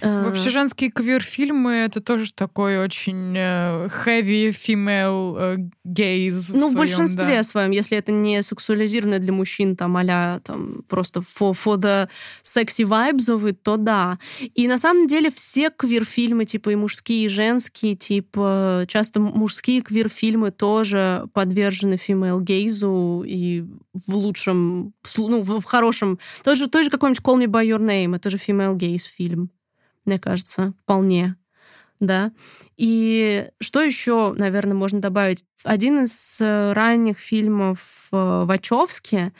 Вообще 0.01 0.51
женские 0.51 0.91
квир-фильмы 0.91 1.73
это 1.73 2.01
тоже 2.01 2.33
такой 2.33 2.79
очень 2.79 3.35
э, 3.37 3.89
heavy 4.05 4.51
female 4.51 5.37
э, 5.39 5.57
gaze. 5.87 6.51
Ну, 6.55 6.71
в, 6.71 6.73
в 6.73 6.77
большинстве 6.77 7.37
да. 7.37 7.43
своем, 7.43 7.71
если 7.71 7.99
это 7.99 8.13
не 8.13 8.43
сексуализированное 8.43 9.19
для 9.19 9.33
мужчин, 9.33 9.77
там, 9.77 9.97
а 9.97 10.41
там, 10.41 10.83
просто 10.89 11.21
for, 11.21 11.53
for 11.53 11.77
the 11.77 12.09
sexy 12.43 12.85
vibes 12.85 13.53
то 13.63 13.77
да. 13.77 14.19
И 14.55 14.69
на 14.69 14.79
самом 14.79 15.07
деле 15.07 15.31
все 15.31 15.71
квир-фильмы, 15.71 16.45
типа 16.45 16.71
и 16.71 16.77
мужские, 16.77 17.27
и 17.27 17.29
женские, 17.29 17.95
типа 17.95 18.85
часто 18.89 19.21
мужские 19.21 19.83
квир-фильмы 19.83 20.51
тоже 20.51 21.29
подвержены 21.33 21.95
female 21.95 22.41
gaze 22.41 23.27
и 23.27 23.65
в 23.93 24.15
лучшем, 24.15 24.95
ну, 25.19 25.43
в, 25.43 25.61
в 25.61 25.65
хорошем. 25.65 26.19
Тоже, 26.45 26.69
тоже 26.69 26.91
какой-нибудь 26.91 27.23
Call 27.23 27.39
Me 27.39 27.47
By 27.47 27.67
Your 27.67 27.81
Name, 27.81 28.17
это 28.17 28.31
же 28.31 28.37
female 28.37 28.77
gaze 28.77 29.09
фильм 29.09 29.51
мне 30.11 30.19
кажется, 30.19 30.75
вполне. 30.83 31.37
Да. 32.01 32.33
И 32.77 33.47
что 33.61 33.81
еще, 33.83 34.35
наверное, 34.37 34.75
можно 34.75 35.01
добавить? 35.01 35.45
Один 35.65 36.03
из 36.03 36.39
э, 36.41 36.73
ранних 36.73 37.19
фильмов 37.19 38.09
э, 38.11 38.45
Вачовски, 38.45 39.33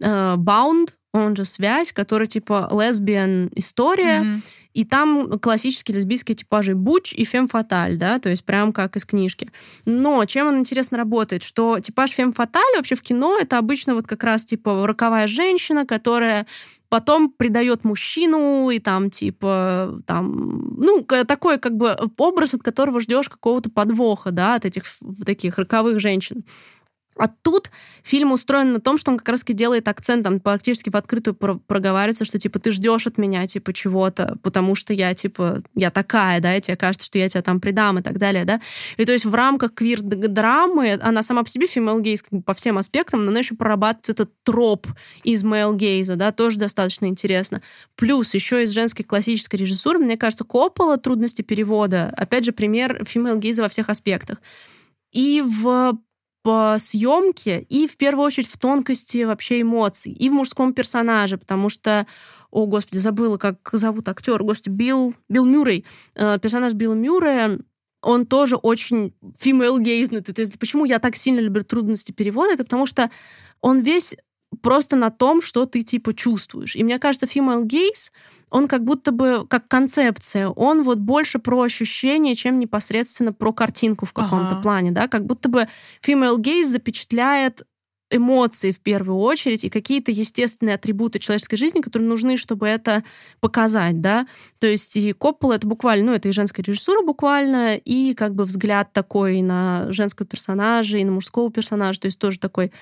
Bound, 0.00 0.88
э, 0.88 0.92
он 1.12 1.36
же 1.36 1.44
«Связь», 1.44 1.92
который 1.92 2.26
типа 2.26 2.68
лесбиян 2.72 3.50
история, 3.54 4.22
mm-hmm. 4.22 4.40
и 4.74 4.84
там 4.84 5.38
классические 5.38 5.96
лесбийские 5.96 6.36
типажи 6.36 6.74
Буч 6.74 7.12
и 7.12 7.24
Фем 7.24 7.48
Фаталь, 7.48 7.96
да, 7.96 8.18
то 8.18 8.30
есть 8.30 8.44
прям 8.44 8.72
как 8.72 8.96
из 8.96 9.04
книжки. 9.04 9.50
Но 9.84 10.24
чем 10.24 10.48
он 10.48 10.58
интересно 10.58 10.98
работает, 10.98 11.42
что 11.42 11.80
типаж 11.80 12.10
Фем 12.12 12.32
Фаталь 12.32 12.76
вообще 12.76 12.94
в 12.96 13.02
кино 13.02 13.38
это 13.38 13.58
обычно 13.58 13.94
вот 13.94 14.06
как 14.06 14.24
раз 14.24 14.44
типа 14.44 14.86
роковая 14.86 15.26
женщина, 15.26 15.86
которая 15.86 16.46
потом 16.88 17.30
предает 17.30 17.84
мужчину, 17.84 18.70
и 18.70 18.78
там, 18.78 19.10
типа, 19.10 20.00
там, 20.06 20.74
ну, 20.76 21.02
такой, 21.02 21.58
как 21.58 21.76
бы, 21.76 21.96
образ, 22.16 22.54
от 22.54 22.62
которого 22.62 23.00
ждешь 23.00 23.28
какого-то 23.28 23.70
подвоха, 23.70 24.30
да, 24.30 24.54
от 24.54 24.64
этих 24.64 24.84
таких 25.24 25.58
роковых 25.58 26.00
женщин. 26.00 26.44
А 27.18 27.28
тут 27.28 27.70
фильм 28.02 28.32
устроен 28.32 28.72
на 28.72 28.80
том, 28.80 28.98
что 28.98 29.10
он 29.10 29.18
как 29.18 29.28
раз-таки 29.28 29.54
делает 29.54 29.88
акцент, 29.88 30.24
там 30.24 30.40
практически 30.40 30.90
в 30.90 30.96
открытую 30.96 31.34
проговаривается, 31.34 32.24
что, 32.24 32.38
типа, 32.38 32.58
ты 32.58 32.70
ждешь 32.70 33.06
от 33.06 33.16
меня, 33.18 33.46
типа, 33.46 33.72
чего-то, 33.72 34.38
потому 34.42 34.74
что 34.74 34.92
я, 34.92 35.14
типа, 35.14 35.62
я 35.74 35.90
такая, 35.90 36.40
да, 36.40 36.56
и 36.56 36.60
тебе 36.60 36.76
кажется, 36.76 37.06
что 37.06 37.18
я 37.18 37.28
тебя 37.28 37.42
там 37.42 37.60
предам 37.60 37.98
и 37.98 38.02
так 38.02 38.18
далее, 38.18 38.44
да. 38.44 38.60
И 38.96 39.04
то 39.04 39.12
есть 39.12 39.24
в 39.24 39.34
рамках 39.34 39.74
квир-драмы 39.74 40.98
она 41.00 41.22
сама 41.22 41.42
по 41.42 41.48
себе 41.48 41.66
female 41.66 42.02
gaze 42.02 42.22
как 42.22 42.32
бы, 42.32 42.42
по 42.42 42.54
всем 42.54 42.78
аспектам, 42.78 43.24
но 43.24 43.30
она 43.30 43.38
еще 43.38 43.54
прорабатывает 43.54 44.08
этот 44.10 44.30
троп 44.42 44.86
из 45.24 45.44
male 45.44 45.74
gaze, 45.76 46.16
да, 46.16 46.32
тоже 46.32 46.58
достаточно 46.58 47.06
интересно. 47.06 47.62
Плюс 47.94 48.34
еще 48.34 48.62
из 48.62 48.70
женской 48.70 49.04
классической 49.04 49.56
режиссуры, 49.56 49.98
мне 49.98 50.16
кажется, 50.16 50.44
Коппола 50.44 50.98
«Трудности 50.98 51.42
перевода», 51.42 52.12
опять 52.16 52.44
же, 52.44 52.52
пример 52.52 53.02
female 53.02 53.40
gaze 53.40 53.62
во 53.62 53.68
всех 53.68 53.88
аспектах. 53.88 54.42
И 55.12 55.42
в 55.44 55.98
по 56.46 56.76
съемке 56.78 57.66
и 57.68 57.88
в 57.88 57.96
первую 57.96 58.24
очередь 58.24 58.46
в 58.46 58.56
тонкости 58.56 59.24
вообще 59.24 59.62
эмоций 59.62 60.12
и 60.12 60.30
в 60.30 60.32
мужском 60.32 60.74
персонаже, 60.74 61.38
потому 61.38 61.68
что 61.68 62.06
о, 62.52 62.66
господи, 62.66 62.98
забыла, 62.98 63.36
как 63.36 63.68
зовут 63.72 64.08
актер, 64.08 64.44
господи, 64.44 64.68
Билл, 64.76 65.12
Билл 65.28 65.44
Мюррей. 65.44 65.84
Э, 66.14 66.38
персонаж 66.40 66.74
Билла 66.74 66.94
Мюррея, 66.94 67.58
он 68.00 68.26
тоже 68.26 68.54
очень 68.54 69.12
female 69.42 69.80
gaze. 69.82 70.20
То 70.20 70.40
есть 70.40 70.56
почему 70.60 70.84
я 70.84 71.00
так 71.00 71.16
сильно 71.16 71.40
люблю 71.40 71.64
трудности 71.64 72.12
перевода, 72.12 72.52
это 72.52 72.62
потому 72.62 72.86
что 72.86 73.10
он 73.60 73.80
весь 73.80 74.16
просто 74.62 74.96
на 74.96 75.10
том, 75.10 75.42
что 75.42 75.66
ты 75.66 75.82
типа 75.82 76.14
чувствуешь. 76.14 76.76
И 76.76 76.84
мне 76.84 76.98
кажется, 76.98 77.26
female 77.26 77.64
gaze, 77.64 78.10
он 78.50 78.68
как 78.68 78.84
будто 78.84 79.12
бы 79.12 79.46
как 79.48 79.68
концепция, 79.68 80.48
он 80.48 80.82
вот 80.82 80.98
больше 80.98 81.38
про 81.38 81.62
ощущения, 81.62 82.34
чем 82.34 82.58
непосредственно 82.58 83.32
про 83.32 83.52
картинку 83.52 84.06
в 84.06 84.12
каком-то 84.12 84.52
ага. 84.52 84.62
плане, 84.62 84.90
да, 84.90 85.08
как 85.08 85.26
будто 85.26 85.48
бы 85.48 85.68
female 86.02 86.38
gaze 86.38 86.66
запечатляет 86.66 87.64
эмоции 88.10 88.70
в 88.70 88.80
первую 88.80 89.18
очередь 89.18 89.64
и 89.64 89.68
какие-то 89.68 90.12
естественные 90.12 90.76
атрибуты 90.76 91.18
человеческой 91.18 91.56
жизни, 91.56 91.80
которые 91.80 92.08
нужны, 92.08 92.36
чтобы 92.36 92.68
это 92.68 93.02
показать, 93.40 94.00
да. 94.00 94.26
То 94.58 94.66
есть 94.66 94.96
и 94.96 95.12
Коппола 95.12 95.54
это 95.54 95.66
буквально, 95.66 96.06
ну, 96.06 96.12
это 96.12 96.28
и 96.28 96.32
женская 96.32 96.62
режиссура 96.62 97.02
буквально, 97.02 97.76
и 97.76 98.14
как 98.14 98.34
бы 98.34 98.44
взгляд 98.44 98.92
такой 98.92 99.42
на 99.42 99.90
женского 99.90 100.26
персонажа, 100.26 100.98
и 100.98 101.04
на 101.04 101.12
мужского 101.12 101.50
персонажа, 101.50 102.00
то 102.00 102.06
есть 102.06 102.18
тоже 102.18 102.38
такой 102.38 102.72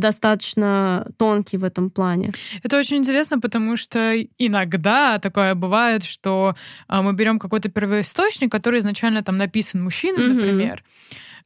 достаточно 0.00 1.06
тонкий 1.16 1.56
в 1.56 1.64
этом 1.64 1.90
плане. 1.90 2.32
Это 2.62 2.78
очень 2.78 2.96
интересно, 2.96 3.40
потому 3.40 3.76
что 3.76 4.14
иногда 4.38 5.18
такое 5.18 5.54
бывает, 5.54 6.04
что 6.04 6.54
а, 6.88 7.02
мы 7.02 7.12
берем 7.12 7.38
какой-то 7.38 7.68
первоисточник, 7.68 8.50
который 8.50 8.80
изначально 8.80 9.22
там 9.22 9.36
написан 9.36 9.82
мужчиной, 9.82 10.28
mm-hmm. 10.28 10.34
например, 10.34 10.84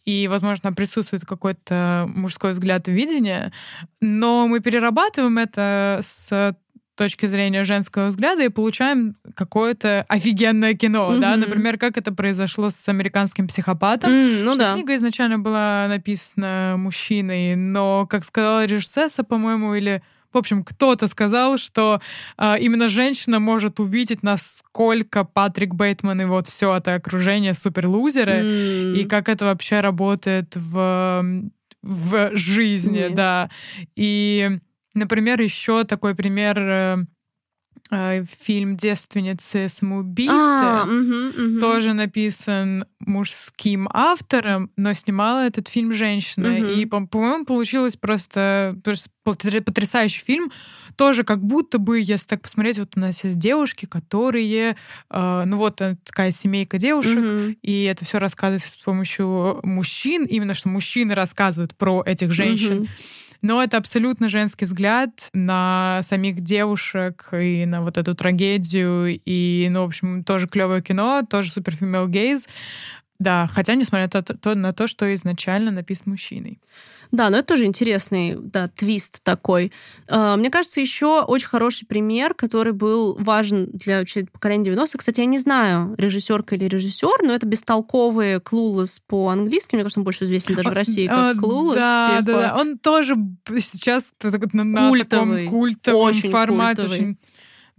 и, 0.05 0.27
возможно, 0.29 0.73
присутствует 0.73 1.25
какой-то 1.25 2.07
мужской 2.15 2.53
взгляд 2.53 2.89
и 2.89 2.93
видение, 2.93 3.53
но 4.01 4.47
мы 4.47 4.61
перерабатываем 4.61 5.37
это 5.39 6.01
с 6.03 6.55
точки 6.99 7.27
зрения 7.27 7.65
женского 7.65 8.07
взгляда 8.07 8.45
и 8.45 8.49
получаем 8.49 9.17
какое-то 9.35 10.05
офигенное 10.09 10.75
кино, 10.75 11.11
mm-hmm. 11.11 11.21
да, 11.21 11.37
например, 11.37 11.79
как 11.79 11.97
это 11.97 12.13
произошло 12.13 12.71
с 12.71 12.89
американским 12.89 13.47
психопатом. 13.47 14.11
Mm, 14.11 14.43
ну 14.43 14.51
что 14.51 14.59
да. 14.59 14.75
Книга 14.75 14.97
изначально 14.97 15.39
была 15.39 15.87
написана 15.89 16.75
мужчиной, 16.77 17.55
но, 17.55 18.07
как 18.07 18.25
сказала 18.25 18.65
режиссесса, 18.65 19.23
по-моему, 19.23 19.75
или 19.75 20.03
в 20.33 20.37
общем, 20.37 20.63
кто-то 20.63 21.07
сказал, 21.09 21.57
что 21.57 22.03
э, 22.37 22.59
именно 22.61 22.89
женщина 22.89 23.39
может 23.39 23.81
увидеть, 23.81 24.23
насколько 24.23 25.25
Патрик 25.25 25.75
Бейтман 25.75 26.21
и 26.21 26.25
вот 26.27 26.49
все 26.49 26.77
это 26.77 26.95
окружение 26.95 27.55
суперлузеры, 27.55 28.43
mm. 28.43 28.95
и 28.97 29.05
как 29.05 29.29
это 29.29 29.47
вообще 29.47 29.81
работает 29.81 30.55
в, 30.55 31.25
в 31.83 32.37
жизни, 32.37 33.07
mm. 33.09 33.15
да. 33.15 33.51
И 33.97 34.59
Например, 34.99 35.41
еще 35.41 35.85
такой 35.85 36.15
пример 36.15 36.59
э, 36.59 36.97
э, 37.91 38.25
фильм 38.25 38.77
«Девственницы 38.77 39.69
самоубийцы» 39.69 40.33
а, 40.35 40.85
угу, 40.85 41.53
угу. 41.55 41.61
тоже 41.61 41.95
написан 41.95 42.85
мужским 42.99 43.89
автором, 43.93 44.71
но 44.77 44.93
снимала 44.95 45.47
этот 45.47 45.69
фильм 45.69 45.93
женщина. 45.93 46.49
Угу. 46.49 46.67
И, 46.73 46.85
по-моему, 46.85 47.45
получилось 47.45 47.97
просто, 47.97 48.77
просто 48.83 49.11
потрясающий 49.23 50.25
фильм. 50.25 50.51
Тоже 50.97 51.23
как 51.23 51.43
будто 51.45 51.79
бы, 51.79 52.01
если 52.01 52.27
так 52.27 52.43
посмотреть, 52.43 52.79
вот 52.79 52.97
у 52.97 53.01
нас 53.01 53.23
есть 53.23 53.39
девушки, 53.39 53.87
которые, 53.87 54.77
э, 55.11 55.43
ну 55.47 55.57
вот 55.59 55.77
такая 55.77 56.33
семейка 56.33 56.79
девушек, 56.79 57.19
угу. 57.19 57.57
и 57.63 57.85
это 57.85 58.05
все 58.05 58.19
рассказывается 58.19 58.71
с 58.71 58.77
помощью 58.77 59.61
мужчин, 59.63 60.25
именно 60.25 60.55
что 60.55 60.69
мужчины 60.69 61.15
рассказывают 61.15 61.77
про 61.77 62.03
этих 62.05 62.33
женщин. 62.33 62.81
Угу. 62.81 62.89
Но 63.41 63.63
это 63.63 63.77
абсолютно 63.77 64.29
женский 64.29 64.65
взгляд 64.65 65.29
на 65.33 66.01
самих 66.03 66.41
девушек 66.41 67.29
и 67.33 67.65
на 67.67 67.83
вот 67.83 67.97
эту 67.97 68.15
трагедию. 68.15 69.19
И, 69.25 69.69
ну, 69.71 69.83
в 69.83 69.87
общем, 69.87 70.25
тоже 70.25 70.49
клевое 70.49 70.83
кино, 70.83 71.23
тоже 71.29 71.53
супер 71.53 71.75
female 71.75 72.09
gaze. 72.09 72.49
Да, 73.19 73.49
хотя 73.53 73.75
несмотря 73.75 74.09
на 74.13 74.23
то, 74.23 74.55
на 74.55 74.73
то, 74.73 74.87
что 74.87 75.13
изначально 75.15 75.71
написан 75.71 76.05
мужчиной. 76.13 76.61
Да, 77.11 77.31
но 77.31 77.39
это 77.39 77.49
тоже 77.49 77.65
интересный 77.65 78.37
да, 78.39 78.69
твист 78.69 79.23
такой. 79.23 79.73
А, 80.09 80.37
мне 80.37 80.51
кажется, 80.51 80.81
еще 80.81 81.23
очень 81.23 81.49
хороший 81.49 81.87
пример, 81.87 82.35
который 82.35 82.73
был 82.73 83.17
важен 83.19 83.71
для 83.73 84.05
поколения 84.33 84.73
90-х. 84.73 84.99
Кстати, 84.99 85.21
я 85.21 85.27
не 85.27 85.39
знаю, 85.39 85.95
режиссерка 85.97 86.55
или 86.55 86.65
режиссер, 86.65 87.23
но 87.23 87.33
это 87.33 87.47
бестолковые 87.47 88.39
Clueless 88.39 89.01
по-английски. 89.07 89.75
Мне 89.75 89.85
кажется, 89.85 90.01
он 90.01 90.05
больше 90.05 90.25
известен 90.27 90.55
даже 90.55 90.69
в 90.69 90.75
России 90.75 91.07
как 91.07 91.37
Clueless. 91.39 91.75
Да, 91.77 92.09
типа. 92.19 92.23
да, 92.33 92.41
да. 92.41 92.57
Он 92.61 92.79
тоже 92.79 93.17
сейчас 93.59 94.13
на, 94.53 94.89
культовый, 94.91 95.45
таком 95.45 95.49
культовом 95.49 96.01
очень 96.01 96.31
формате. 96.31 96.83
Культовый. 96.83 97.01
Очень 97.01 97.19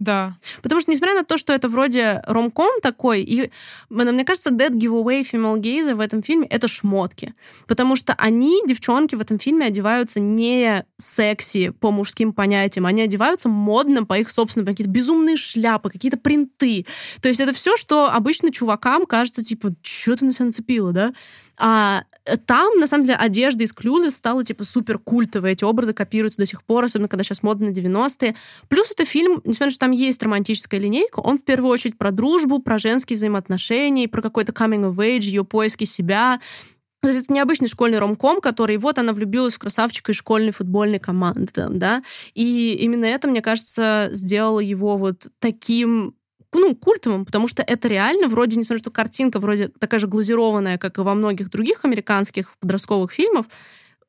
да. 0.00 0.38
Потому 0.62 0.80
что, 0.80 0.90
несмотря 0.90 1.14
на 1.14 1.24
то, 1.24 1.36
что 1.36 1.52
это 1.52 1.68
вроде 1.68 2.22
ромком 2.26 2.80
такой, 2.82 3.20
и 3.20 3.50
мне 3.90 4.24
кажется, 4.24 4.50
Dead 4.50 4.70
Giveaway 4.70 5.20
Female 5.20 5.60
Gaze 5.60 5.94
в 5.94 6.00
этом 6.00 6.22
фильме— 6.22 6.46
это 6.50 6.68
шмотки. 6.68 7.34
Потому 7.68 7.96
что 7.96 8.14
они, 8.14 8.62
девчонки, 8.66 9.14
в 9.14 9.20
этом 9.20 9.38
фильме 9.38 9.66
одеваются 9.66 10.18
не 10.18 10.86
секси 10.96 11.68
по 11.68 11.90
мужским 11.90 12.32
понятиям, 12.32 12.86
они 12.86 13.02
одеваются 13.02 13.50
модно 13.50 14.06
по 14.06 14.18
их 14.18 14.30
собственным, 14.30 14.66
какие-то 14.66 14.90
безумные 14.90 15.36
шляпы, 15.36 15.90
какие-то 15.90 16.16
принты. 16.16 16.86
То 17.20 17.28
есть 17.28 17.40
это 17.40 17.52
все, 17.52 17.76
что 17.76 18.10
обычно 18.10 18.50
чувакам 18.50 19.04
кажется, 19.04 19.44
типа, 19.44 19.74
что 19.82 20.16
ты 20.16 20.24
на 20.24 20.32
себя 20.32 20.46
нацепила, 20.46 20.92
да? 20.92 21.12
А 21.58 22.04
там, 22.46 22.78
на 22.78 22.86
самом 22.86 23.04
деле, 23.04 23.16
одежда 23.16 23.64
из 23.64 23.72
Клюлы 23.72 24.10
стала, 24.10 24.44
типа, 24.44 24.64
супер 24.64 24.98
культовой. 24.98 25.52
Эти 25.52 25.64
образы 25.64 25.92
копируются 25.92 26.38
до 26.38 26.46
сих 26.46 26.62
пор, 26.62 26.84
особенно 26.84 27.08
когда 27.08 27.22
сейчас 27.22 27.42
модно 27.42 27.66
на 27.66 27.72
90-е. 27.72 28.34
Плюс 28.68 28.90
это 28.92 29.04
фильм, 29.04 29.40
несмотря 29.44 29.66
на 29.66 29.70
то, 29.70 29.74
что 29.74 29.80
там 29.80 29.90
есть 29.92 30.22
романтическая 30.22 30.80
линейка, 30.80 31.20
он 31.20 31.38
в 31.38 31.44
первую 31.44 31.70
очередь 31.70 31.98
про 31.98 32.10
дружбу, 32.10 32.60
про 32.60 32.78
женские 32.78 33.16
взаимоотношения, 33.16 34.08
про 34.08 34.22
какой-то 34.22 34.52
coming 34.52 34.90
of 34.90 34.96
age, 34.96 35.22
ее 35.22 35.44
поиски 35.44 35.84
себя. 35.84 36.40
То 37.00 37.08
есть 37.08 37.24
это 37.24 37.32
необычный 37.32 37.68
школьный 37.68 37.98
ромком, 37.98 38.40
который 38.42 38.76
вот 38.76 38.98
она 38.98 39.14
влюбилась 39.14 39.54
в 39.54 39.58
красавчика 39.58 40.12
из 40.12 40.16
школьной 40.16 40.52
футбольной 40.52 40.98
команды, 40.98 41.66
да, 41.70 42.02
и 42.34 42.76
именно 42.78 43.06
это, 43.06 43.26
мне 43.26 43.40
кажется, 43.40 44.10
сделало 44.12 44.60
его 44.60 44.98
вот 44.98 45.28
таким 45.38 46.14
ну, 46.52 46.74
культовым, 46.74 47.24
потому 47.24 47.48
что 47.48 47.62
это 47.62 47.88
реально 47.88 48.28
вроде, 48.28 48.56
несмотря 48.56 48.74
на 48.74 48.78
то, 48.78 48.84
что 48.84 48.90
картинка 48.90 49.38
вроде 49.38 49.68
такая 49.68 50.00
же 50.00 50.06
глазированная, 50.06 50.78
как 50.78 50.98
и 50.98 51.02
во 51.02 51.14
многих 51.14 51.50
других 51.50 51.84
американских 51.84 52.56
подростковых 52.58 53.12
фильмах, 53.12 53.46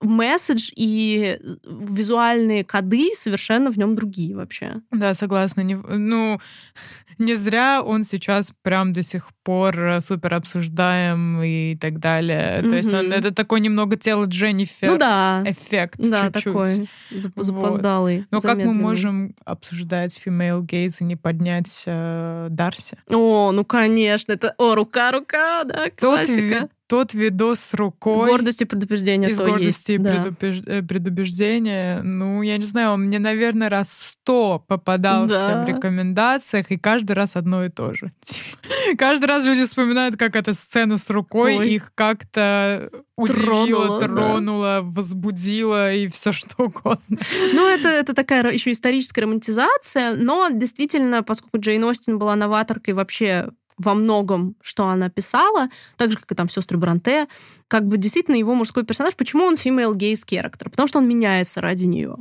месседж 0.01 0.71
и 0.75 1.37
э, 1.39 1.55
визуальные 1.63 2.63
коды 2.63 3.11
совершенно 3.13 3.71
в 3.71 3.77
нем 3.77 3.95
другие 3.95 4.35
вообще. 4.35 4.81
Да, 4.91 5.13
согласна. 5.13 5.61
Не, 5.61 5.75
ну, 5.75 6.39
не 7.17 7.35
зря 7.35 7.81
он 7.83 8.03
сейчас 8.03 8.53
прям 8.63 8.93
до 8.93 9.01
сих 9.01 9.29
пор 9.43 9.79
э, 9.79 9.99
супер 10.01 10.33
обсуждаем 10.33 11.41
и 11.43 11.75
так 11.77 11.99
далее. 11.99 12.59
Mm-hmm. 12.59 12.69
То 12.69 12.75
есть 12.75 12.93
он 12.93 13.13
это 13.13 13.31
такой 13.31 13.61
немного 13.61 13.95
тело 13.95 14.25
Дженнифер 14.25 14.89
ну, 14.89 14.97
да. 14.97 15.43
эффект. 15.45 15.95
Да, 15.99 16.25
чуть-чуть. 16.25 16.43
такой 16.43 16.89
запоздалый. 17.11 18.17
Вот. 18.19 18.27
Но 18.31 18.41
как 18.41 18.57
мы 18.57 18.73
можем 18.73 19.35
обсуждать 19.45 20.19
female 20.23 20.61
gaze 20.61 20.97
и 21.01 21.03
не 21.03 21.15
поднять 21.15 21.83
э, 21.85 22.47
Дарси? 22.49 22.97
О, 23.09 23.51
ну 23.51 23.65
конечно, 23.65 24.33
это 24.33 24.53
о, 24.57 24.75
рука-рука, 24.75 25.63
да, 25.63 25.89
классика. 25.89 26.61
Тот, 26.61 26.71
тот 26.91 27.13
видос 27.13 27.61
с 27.61 27.73
рукой. 27.73 28.29
Гордости 28.29 28.63
и 28.63 28.65
предубеждения 28.65 29.29
Из 29.29 29.37
то 29.37 29.45
гордости 29.45 29.65
есть, 29.65 29.89
и 29.91 29.97
да. 29.97 30.11
предубеж... 30.11 30.61
Э, 30.67 30.81
предубеждения. 30.81 32.01
Ну, 32.01 32.41
я 32.41 32.57
не 32.57 32.65
знаю, 32.65 32.91
он 32.91 33.03
мне, 33.03 33.17
наверное, 33.17 33.69
раз 33.69 33.91
сто 33.93 34.59
попадался 34.67 35.47
Да. 35.47 35.63
в 35.63 35.69
рекомендациях, 35.69 36.69
и 36.69 36.77
каждый 36.77 37.13
раз 37.13 37.37
одно 37.37 37.63
и 37.63 37.69
то 37.69 37.93
же. 37.93 38.11
Типа, 38.21 38.57
Каждый 38.97 39.25
раз 39.25 39.45
люди 39.45 39.63
вспоминают, 39.63 40.17
как 40.17 40.35
эта 40.35 40.53
сцена 40.53 40.97
с 40.97 41.09
рукой 41.09 41.57
Ой. 41.59 41.69
их 41.69 41.93
как-то 41.95 42.89
удивила, 43.15 43.45
Тронула, 43.45 43.99
да. 44.01 44.07
тронула, 44.07 44.79
возбудила 44.83 45.93
и 45.93 46.07
все 46.09 46.31
что 46.33 46.49
угодно. 46.57 47.17
Ну, 47.53 47.67
это, 47.69 47.87
это 47.87 48.13
такая 48.13 48.51
еще 48.51 48.71
историческая 48.71 49.21
романтизация, 49.21 50.15
но 50.15 50.49
действительно, 50.49 51.23
поскольку 51.23 51.59
Джейн 51.59 51.83
Остин 51.85 52.17
была 52.19 52.35
новаторкой 52.35 52.95
вообще 52.95 53.47
во 53.81 53.93
многом, 53.93 54.55
что 54.61 54.87
она 54.87 55.09
писала, 55.09 55.69
так 55.97 56.11
же, 56.11 56.17
как 56.17 56.31
и 56.31 56.35
там 56.35 56.49
сестры 56.49 56.77
Бранте, 56.77 57.27
как 57.67 57.87
бы 57.87 57.97
действительно 57.97 58.35
его 58.35 58.55
мужской 58.55 58.83
персонаж, 58.83 59.15
почему 59.15 59.45
он 59.45 59.55
female 59.55 59.93
gaze 59.93 60.25
character? 60.25 60.69
Потому 60.69 60.87
что 60.87 60.99
он 60.99 61.07
меняется 61.07 61.61
ради 61.61 61.85
нее. 61.85 62.17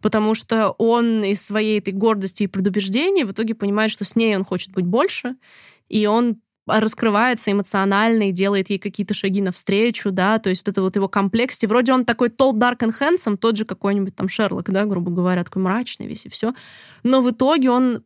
Потому 0.00 0.34
что 0.34 0.70
он 0.78 1.24
из 1.24 1.42
своей 1.42 1.78
этой 1.78 1.92
гордости 1.92 2.44
и 2.44 2.46
предубеждения 2.46 3.24
в 3.24 3.32
итоге 3.32 3.54
понимает, 3.54 3.90
что 3.90 4.04
с 4.04 4.16
ней 4.16 4.36
он 4.36 4.44
хочет 4.44 4.72
быть 4.72 4.84
больше, 4.84 5.36
и 5.88 6.06
он 6.06 6.36
раскрывается 6.66 7.52
эмоционально 7.52 8.30
и 8.30 8.32
делает 8.32 8.70
ей 8.70 8.78
какие-то 8.78 9.12
шаги 9.12 9.42
навстречу, 9.42 10.10
да, 10.10 10.38
то 10.38 10.48
есть 10.48 10.62
вот 10.62 10.72
это 10.72 10.82
вот 10.82 10.96
его 10.96 11.08
комплексити. 11.08 11.66
Вроде 11.66 11.92
он 11.92 12.04
такой 12.04 12.28
tall, 12.28 12.52
dark 12.54 12.78
and 12.78 12.94
handsome, 12.98 13.36
тот 13.36 13.56
же 13.56 13.64
какой-нибудь 13.64 14.16
там 14.16 14.28
Шерлок, 14.28 14.70
да, 14.70 14.86
грубо 14.86 15.10
говоря, 15.10 15.44
такой 15.44 15.62
мрачный 15.62 16.06
весь 16.06 16.26
и 16.26 16.30
все. 16.30 16.54
Но 17.02 17.20
в 17.20 17.30
итоге 17.30 17.70
он 17.70 18.02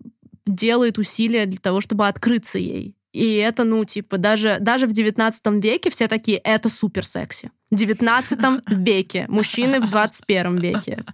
делает 0.48 0.98
усилия 0.98 1.46
для 1.46 1.58
того, 1.58 1.80
чтобы 1.80 2.08
открыться 2.08 2.58
ей. 2.58 2.94
И 3.12 3.34
это, 3.36 3.64
ну, 3.64 3.84
типа, 3.84 4.18
даже, 4.18 4.58
даже 4.60 4.86
в 4.86 4.92
19 4.92 5.46
веке 5.62 5.90
все 5.90 6.08
такие, 6.08 6.38
это 6.38 6.68
супер 6.68 7.04
секси. 7.04 7.50
В 7.70 7.76
19 7.76 8.38
веке. 8.68 9.26
Мужчины 9.28 9.80
в 9.80 9.88
21 9.88 10.58
веке. 10.58 11.04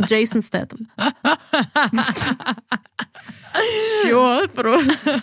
Джейсон 0.00 0.42
Стэттем. 0.42 0.88
Чё? 4.02 4.48
Просто. 4.54 5.22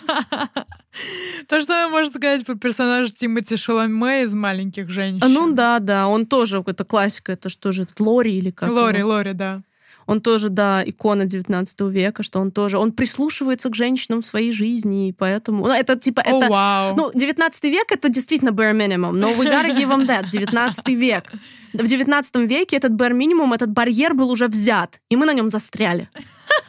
То 1.48 1.60
же 1.60 1.66
самое 1.66 1.88
можно 1.88 2.10
сказать 2.10 2.44
про 2.44 2.54
персонажа 2.56 3.12
Тимоти 3.12 3.56
Шаломе 3.56 4.24
из 4.24 4.34
«Маленьких 4.34 4.88
женщин». 4.88 5.32
Ну 5.32 5.52
да, 5.52 5.78
да, 5.78 6.08
он 6.08 6.26
тоже, 6.26 6.62
это 6.66 6.84
классика, 6.84 7.32
это 7.32 7.48
что 7.48 7.72
же, 7.72 7.86
Лори 7.98 8.36
или 8.36 8.50
как? 8.50 8.70
Лори? 8.70 9.02
Лори, 9.02 9.32
да. 9.32 9.62
Он 10.10 10.20
тоже, 10.20 10.48
да, 10.48 10.82
икона 10.84 11.24
19 11.24 11.80
века, 11.82 12.24
что 12.24 12.40
он 12.40 12.50
тоже, 12.50 12.78
он 12.78 12.90
прислушивается 12.90 13.68
к 13.68 13.76
женщинам 13.76 14.22
в 14.22 14.26
своей 14.26 14.50
жизни, 14.50 15.06
и 15.08 15.12
поэтому... 15.12 15.68
Ну, 15.68 15.72
это 15.72 15.96
типа, 15.96 16.20
это... 16.20 16.48
вау. 16.48 16.96
Ну, 16.96 17.10
19 17.14 17.64
век 17.64 17.92
это 17.92 18.08
действительно 18.08 18.50
bare 18.50 18.72
minimum, 18.72 19.12
но 19.12 19.30
we 19.30 19.44
gotta 19.44 19.72
give 19.72 19.88
him 19.88 20.08
that, 20.08 20.28
19 20.28 20.88
век. 20.88 21.30
В 21.74 21.86
19 21.86 22.36
веке 22.48 22.78
этот 22.78 22.90
bare 22.90 23.12
minimum, 23.12 23.54
этот 23.54 23.70
барьер 23.70 24.14
был 24.14 24.30
уже 24.30 24.48
взят, 24.48 25.00
и 25.10 25.16
мы 25.16 25.26
на 25.26 25.32
нем 25.32 25.48
застряли. 25.48 26.08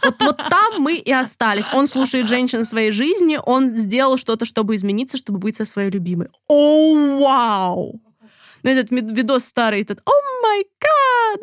Вот, 0.04 0.22
вот 0.22 0.38
там 0.38 0.80
мы 0.80 0.98
и 0.98 1.12
остались. 1.12 1.66
Он 1.74 1.88
слушает 1.88 2.28
женщин 2.28 2.62
в 2.62 2.68
своей 2.68 2.92
жизни, 2.92 3.39
он 3.44 3.70
сделал 3.70 4.18
что-то, 4.18 4.46
чтобы 4.46 4.76
измениться, 4.76 5.18
чтобы 5.18 5.39
быть 5.39 5.56
со 5.56 5.66
своей 5.66 5.89
любимой. 5.89 6.28
О, 6.48 7.20
вау! 7.20 8.00
Ну, 8.62 8.70
этот 8.70 8.92
видос 8.92 9.46
старый, 9.46 9.82
этот 9.82 10.00
«О 10.06 10.12
май 10.44 10.64
гад! 10.80 11.42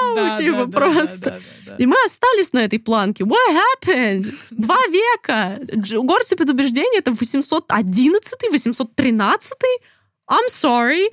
Вау!» 0.00 0.14
Да, 0.16 0.34
Типа 0.34 0.66
да, 0.66 0.80
просто. 0.80 1.30
да, 1.30 1.36
да, 1.36 1.42
да, 1.66 1.70
да. 1.72 1.76
И 1.82 1.86
мы 1.86 1.96
остались 2.04 2.52
на 2.52 2.60
этой 2.64 2.78
планке. 2.78 3.24
What 3.24 3.36
happened? 3.50 4.32
Два 4.50 4.78
века. 4.88 5.60
И 5.62 6.36
предубеждение— 6.36 6.98
это 7.00 7.12
811 7.12 8.50
813 8.50 9.52
I'm 10.30 10.48
sorry. 10.48 11.08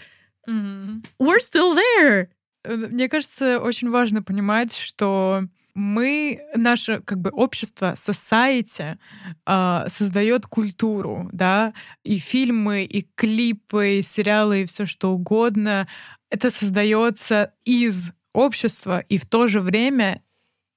We're 0.47 1.39
still 1.39 1.75
there. 1.75 2.27
Э, 2.63 2.75
Мне 2.75 3.09
кажется, 3.09 3.59
очень 3.59 3.89
важно 3.89 4.21
понимать, 4.21 4.75
что 4.75 5.43
мы, 5.73 6.39
наше 6.55 7.01
как 7.01 7.19
бы 7.19 7.29
общество, 7.31 7.93
society, 7.97 8.97
а, 9.45 9.87
создает 9.89 10.45
культуру, 10.47 11.29
да, 11.33 11.73
и 12.03 12.17
фильмы, 12.17 12.85
и 12.85 13.05
клипы, 13.15 13.97
и 13.97 14.01
сериалы, 14.01 14.61
и 14.61 14.65
все 14.65 14.85
что 14.85 15.11
угодно. 15.11 15.87
Это 16.29 16.49
создается 16.49 17.53
из 17.65 18.11
общества, 18.35 18.99
и 18.99 19.17
в 19.17 19.25
то 19.25 19.47
же 19.47 19.59
время 19.61 20.21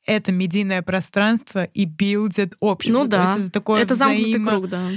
это 0.06 0.32
медийное 0.32 0.80
пространство 0.82 1.64
и 1.64 1.84
билдит 1.84 2.54
общество. 2.60 2.98
Ну 3.00 3.04
То 3.04 3.10
да. 3.10 3.24
есть 3.24 3.38
это 3.40 3.50
такое 3.50 3.82
Это 3.82 3.94
замкнутый 3.94 4.32
взаимо- 4.34 4.48
круг, 4.50 4.68
да. 4.68 4.88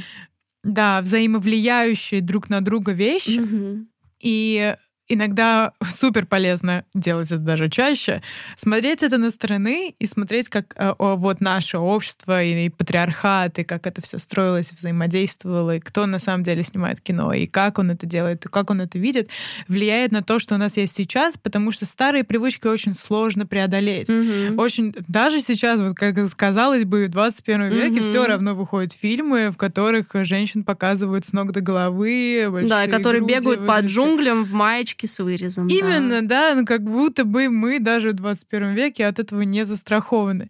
Да, 0.64 1.02
взаимовлияющие 1.02 2.22
друг 2.22 2.50
на 2.50 2.62
друга 2.62 2.92
вещи. 2.92 3.40
Мгм. 3.40 3.88
И 4.20 4.76
иногда 5.14 5.74
супер 5.84 6.26
полезно 6.26 6.86
делать 6.94 7.28
это 7.28 7.40
даже 7.40 7.70
чаще, 7.70 8.22
смотреть 8.56 9.04
это 9.04 9.18
на 9.18 9.32
стороны 9.32 9.94
и 9.98 10.06
смотреть, 10.06 10.50
как 10.50 10.74
э, 10.76 10.94
о, 10.98 11.16
вот 11.16 11.42
наше 11.42 11.78
общество 11.78 12.42
и, 12.44 12.66
и 12.66 12.70
патриархат, 12.70 13.60
и 13.60 13.64
как 13.64 13.88
это 13.88 14.02
все 14.02 14.18
строилось, 14.20 14.72
взаимодействовало, 14.72 15.76
и 15.78 15.80
кто 15.80 16.06
на 16.06 16.20
самом 16.20 16.44
деле 16.44 16.64
снимает 16.64 17.02
кино, 17.02 17.34
и 17.34 17.48
как 17.48 17.80
он 17.80 17.92
это 17.92 18.06
делает, 18.06 18.46
и 18.46 18.50
как 18.50 18.70
он 18.70 18.82
это 18.82 18.98
видит, 19.00 19.30
влияет 19.68 20.12
на 20.12 20.22
то, 20.22 20.40
что 20.40 20.56
у 20.56 20.58
нас 20.58 20.78
есть 20.78 20.96
сейчас, 20.96 21.38
потому 21.38 21.72
что 21.72 21.86
старые 21.86 22.24
привычки 22.24 22.68
очень 22.68 22.94
сложно 22.94 23.46
преодолеть. 23.46 24.10
Мгм. 24.10 24.60
Очень, 24.60 24.94
даже 25.08 25.40
сейчас, 25.42 25.80
вот 25.80 25.96
как 25.96 26.16
казалось 26.36 26.86
бы, 26.86 27.06
в 27.06 27.10
21 27.10 27.70
веке 27.70 27.92
Мгм. 28.00 28.04
все 28.04 28.26
равно 28.28 28.56
выходят 28.56 28.94
фильмы, 28.94 29.50
в 29.52 29.58
которых 29.58 30.08
женщин 30.14 30.64
показывают 30.64 31.26
с 31.26 31.34
ног 31.34 31.52
до 31.52 31.62
головы, 31.62 32.48
Да, 32.68 32.86
и 32.86 32.90
которые 32.90 33.22
груди, 33.22 33.36
бегают 33.36 33.68
по 33.68 33.80
джунглям 33.82 34.44
в 34.46 34.54
маечке 34.54 35.01
с 35.08 35.20
вырезом. 35.20 35.68
да. 35.68 35.76
Именно, 35.76 36.28
да, 36.28 36.54
ну 36.56 36.66
как 36.66 36.84
будто 36.84 37.26
бы 37.26 37.50
мы 37.50 37.80
даже 37.80 38.10
в 38.12 38.14
21 38.14 38.74
веке 38.74 39.06
от 39.06 39.20
этого 39.20 39.42
не 39.42 39.66
застрахованы. 39.66 40.50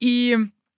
И 0.00 0.36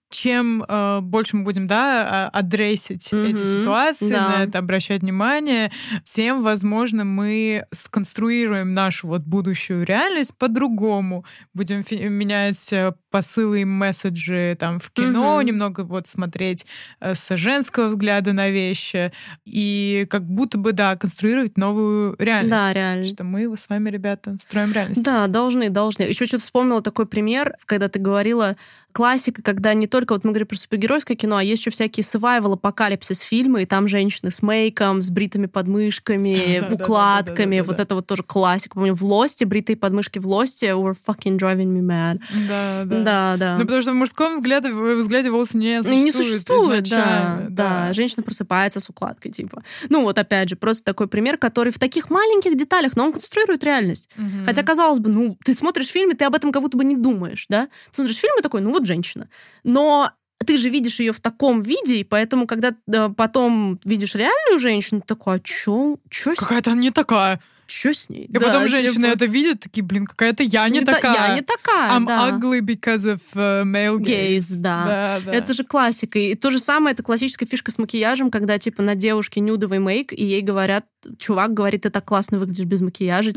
чем 0.09 0.63
э, 0.67 0.99
больше 1.01 1.37
мы 1.37 1.43
будем, 1.45 1.67
да, 1.67 2.27
а- 2.33 2.39
адресить 2.39 3.13
Мгм, 3.13 3.27
эти 3.27 3.45
ситуации, 3.45 4.11
да. 4.11 4.27
на 4.27 4.43
это 4.43 4.59
обращать 4.59 5.03
внимание, 5.03 5.71
тем, 6.03 6.41
возможно, 6.41 7.05
мы 7.05 7.65
сконструируем 7.71 8.73
нашу 8.73 9.07
вот 9.07 9.21
будущую 9.21 9.85
реальность 9.85 10.37
по-другому. 10.37 11.23
Будем 11.53 11.85
менять 11.89 12.73
э, 12.73 12.93
посылы 13.11 13.61
и 13.61 13.65
месседжи 13.65 14.55
там 14.59 14.79
в 14.79 14.89
кино, 14.91 15.35
Мгм. 15.37 15.45
немного 15.45 15.81
вот 15.81 16.07
смотреть 16.07 16.65
э, 16.99 17.13
с 17.13 17.35
женского 17.35 17.87
взгляда 17.89 18.33
на 18.33 18.49
вещи 18.49 19.11
и 19.45 20.07
как 20.09 20.25
будто 20.25 20.57
бы, 20.57 20.71
да, 20.71 20.95
конструировать 20.95 21.57
новую 21.57 22.15
реальность. 22.17 22.49
Да, 22.51 22.73
реально. 22.73 23.03
Что 23.05 23.23
мы 23.23 23.55
с 23.55 23.69
вами, 23.69 23.89
ребята, 23.89 24.35
строим 24.39 24.71
реальность. 24.71 25.03
Да, 25.03 25.27
должны, 25.27 25.69
должны. 25.69 26.03
Еще 26.03 26.25
что-то 26.25 26.43
вспомнила 26.43 26.81
такой 26.81 27.05
пример, 27.05 27.55
когда 27.65 27.89
ты 27.89 27.99
говорила 27.99 28.55
классика, 28.93 29.41
когда 29.41 29.73
не 29.73 29.87
только 29.87 30.13
вот 30.13 30.23
мы 30.23 30.31
говорим 30.31 30.47
про 30.47 30.55
супергеройское 30.57 31.15
кино, 31.15 31.37
а 31.37 31.43
есть 31.43 31.61
еще 31.61 31.71
всякие 31.71 32.03
survival 32.03 32.53
апокалипсис 32.53 33.21
фильмы, 33.21 33.63
и 33.63 33.65
там 33.65 33.87
женщины 33.87 34.31
с 34.31 34.41
мейком, 34.41 35.01
с 35.03 35.09
бритыми 35.11 35.45
подмышками, 35.45 36.61
укладками, 36.73 37.61
вот 37.61 37.79
это 37.79 37.95
вот 37.95 38.07
тоже 38.07 38.23
классика. 38.23 38.75
Помню, 38.75 38.93
в 38.93 39.03
Лосте, 39.03 39.45
бритые 39.45 39.77
подмышки 39.77 40.19
в 40.19 40.27
Лосте 40.27 40.67
were 40.71 40.95
fucking 41.07 41.37
driving 41.37 41.67
me 41.73 41.81
mad. 41.81 42.19
Да, 42.47 42.83
да. 42.85 43.00
Да, 43.03 43.35
да. 43.37 43.57
Ну, 43.57 43.63
потому 43.65 43.81
что 43.81 43.91
в 43.91 43.95
мужском 43.95 44.35
взгляде, 44.35 44.71
взгляде 44.71 45.29
волосы 45.29 45.57
не 45.57 45.77
Ну, 45.77 45.83
существует. 45.83 46.03
не 46.05 46.11
существует, 46.11 46.83
да, 46.83 46.97
изначально, 46.97 47.49
да. 47.49 47.93
Женщина 47.93 48.23
просыпается 48.23 48.79
с 48.79 48.89
укладкой, 48.89 49.31
типа. 49.31 49.63
Ну, 49.89 50.03
вот 50.03 50.17
опять 50.17 50.49
же, 50.49 50.55
просто 50.55 50.83
такой 50.83 51.07
пример, 51.07 51.37
который 51.37 51.71
в 51.71 51.79
таких 51.79 52.09
маленьких 52.09 52.55
деталях, 52.57 52.95
но 52.95 53.05
он 53.05 53.13
конструирует 53.13 53.63
реальность. 53.63 54.09
Мгм. 54.17 54.45
Хотя, 54.45 54.63
казалось 54.63 54.99
бы, 54.99 55.09
ну, 55.09 55.37
ты 55.43 55.53
смотришь 55.53 55.87
фильм, 55.89 56.11
и 56.11 56.15
ты 56.15 56.25
об 56.25 56.35
этом 56.35 56.51
как 56.51 56.61
будто 56.61 56.77
бы 56.77 56.83
не 56.83 56.95
думаешь, 56.95 57.45
да? 57.49 57.67
Ты 57.91 57.95
смотришь 57.97 58.17
фильм 58.17 58.33
и 58.39 58.41
такой, 58.41 58.61
ну, 58.61 58.71
вот 58.71 58.85
женщина. 58.85 59.29
Но 59.63 60.11
ты 60.45 60.57
же 60.57 60.69
видишь 60.69 60.99
ее 60.99 61.11
в 61.13 61.19
таком 61.19 61.61
виде, 61.61 61.97
и 61.97 62.03
поэтому, 62.03 62.47
когда 62.47 62.73
э, 62.91 63.09
потом 63.15 63.79
видишь 63.85 64.15
реальную 64.15 64.57
женщину, 64.59 65.01
ты 65.01 65.07
такой, 65.07 65.35
а 65.35 65.39
чё, 65.39 65.97
чё, 66.09 66.33
Какая-то 66.35 66.71
она 66.71 66.81
не 66.81 66.89
такая. 66.91 67.39
Что 67.71 67.93
с 67.93 68.09
ней? 68.09 68.25
И 68.25 68.31
да, 68.31 68.39
потом 68.39 68.67
женщины 68.67 69.05
типа... 69.05 69.15
это 69.15 69.25
видят, 69.25 69.59
такие, 69.61 69.83
блин, 69.83 70.05
какая-то 70.05 70.43
я 70.43 70.67
не, 70.69 70.79
не 70.79 70.85
такая. 70.85 71.15
Та, 71.15 71.27
я 71.27 71.35
не 71.35 71.41
такая, 71.41 71.91
I'm 71.91 72.05
да. 72.05 72.29
ugly 72.29 72.61
because 72.61 73.05
of 73.05 73.21
uh, 73.33 73.63
male 73.63 73.97
gaze. 73.97 74.37
gaze 74.37 74.59
да. 74.59 74.85
Да, 74.85 75.19
да. 75.25 75.31
Это 75.31 75.53
же 75.53 75.63
классика. 75.63 76.19
И 76.19 76.35
то 76.35 76.51
же 76.51 76.59
самое, 76.59 76.93
это 76.93 77.03
классическая 77.03 77.45
фишка 77.45 77.71
с 77.71 77.77
макияжем, 77.77 78.29
когда, 78.31 78.59
типа, 78.59 78.81
на 78.81 78.95
девушке 78.95 79.39
нюдовый 79.39 79.79
мейк, 79.79 80.13
и 80.13 80.23
ей 80.23 80.41
говорят, 80.41 80.85
чувак 81.17 81.53
говорит, 81.53 81.83
ты 81.83 81.89
так 81.89 82.05
классно 82.05 82.39
выглядишь 82.39 82.65
без 82.65 82.81
макияжа. 82.81 83.31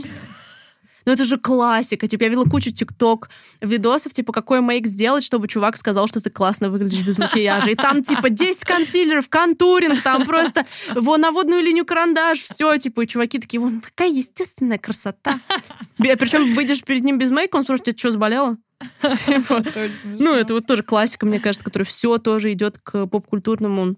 Ну 1.07 1.13
это 1.13 1.25
же 1.25 1.39
классика. 1.39 2.07
Типа, 2.07 2.25
я 2.25 2.29
видела 2.29 2.45
кучу 2.45 2.71
тикток 2.71 3.29
видосов, 3.61 4.13
типа, 4.13 4.33
какой 4.33 4.61
мейк 4.61 4.87
сделать, 4.87 5.25
чтобы 5.25 5.49
чувак 5.49 5.77
сказал, 5.77 6.09
что 6.09 6.23
ты 6.23 6.31
классно 6.31 6.71
выглядишь 6.71 7.03
без 7.03 7.19
макияжа. 7.19 7.71
И 7.71 7.75
там, 7.75 8.03
типа, 8.03 8.31
10 8.31 8.65
консилеров, 8.65 9.29
контуринг, 9.29 10.03
там 10.03 10.27
просто 10.27 10.67
вон 10.95 11.21
на 11.21 11.31
водную 11.31 11.63
линию 11.63 11.85
карандаш, 11.85 12.41
все, 12.41 12.77
типа, 12.79 13.03
и 13.03 13.07
чуваки 13.07 13.39
такие, 13.39 13.61
вон, 13.61 13.81
такая 13.81 14.11
естественная 14.11 14.79
красота. 14.79 15.41
Причем 15.99 16.55
выйдешь 16.55 16.83
перед 16.83 17.05
ним 17.05 17.19
без 17.19 17.31
мейка, 17.31 17.57
он 17.57 17.65
спрашивает, 17.65 17.97
тебе 17.97 17.99
что, 17.99 18.11
заболело? 18.11 18.57
Типа, 19.27 19.65
ну, 20.05 20.35
это 20.35 20.55
вот 20.55 20.67
тоже 20.67 20.83
классика, 20.83 21.27
мне 21.27 21.41
кажется, 21.41 21.65
которая 21.65 21.87
все 21.87 22.19
тоже 22.19 22.53
идет 22.53 22.79
к 22.83 23.07
поп-культурному 23.07 23.97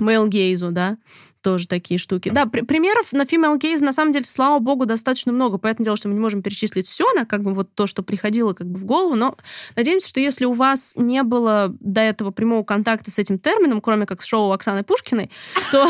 male 0.00 0.28
gaze 0.28 0.56
у, 0.56 0.70
да 0.70 0.96
тоже 1.42 1.68
такие 1.68 1.98
штуки. 1.98 2.30
Да, 2.30 2.46
при 2.46 2.62
примеров 2.62 3.12
на 3.12 3.22
female 3.22 3.58
gaze, 3.58 3.82
на 3.82 3.92
самом 3.92 4.12
деле, 4.12 4.24
слава 4.24 4.58
богу, 4.58 4.86
достаточно 4.86 5.32
много. 5.32 5.58
Поэтому 5.58 5.84
дело, 5.84 5.96
что 5.96 6.08
мы 6.08 6.14
не 6.14 6.20
можем 6.20 6.42
перечислить 6.42 6.86
все 6.86 7.10
на 7.14 7.24
как 7.24 7.42
бы 7.42 7.54
вот 7.54 7.74
то, 7.74 7.86
что 7.86 8.02
приходило 8.02 8.52
как 8.52 8.66
бы 8.66 8.78
в 8.78 8.84
голову, 8.84 9.14
но 9.14 9.36
надеемся, 9.76 10.08
что 10.08 10.20
если 10.20 10.44
у 10.44 10.52
вас 10.52 10.94
не 10.96 11.22
было 11.22 11.74
до 11.80 12.00
этого 12.00 12.30
прямого 12.30 12.62
контакта 12.62 13.10
с 13.10 13.18
этим 13.18 13.38
термином, 13.38 13.80
кроме 13.80 14.06
как 14.06 14.22
с 14.22 14.26
шоу 14.26 14.52
Оксаны 14.52 14.84
Пушкиной, 14.84 15.30
то 15.72 15.88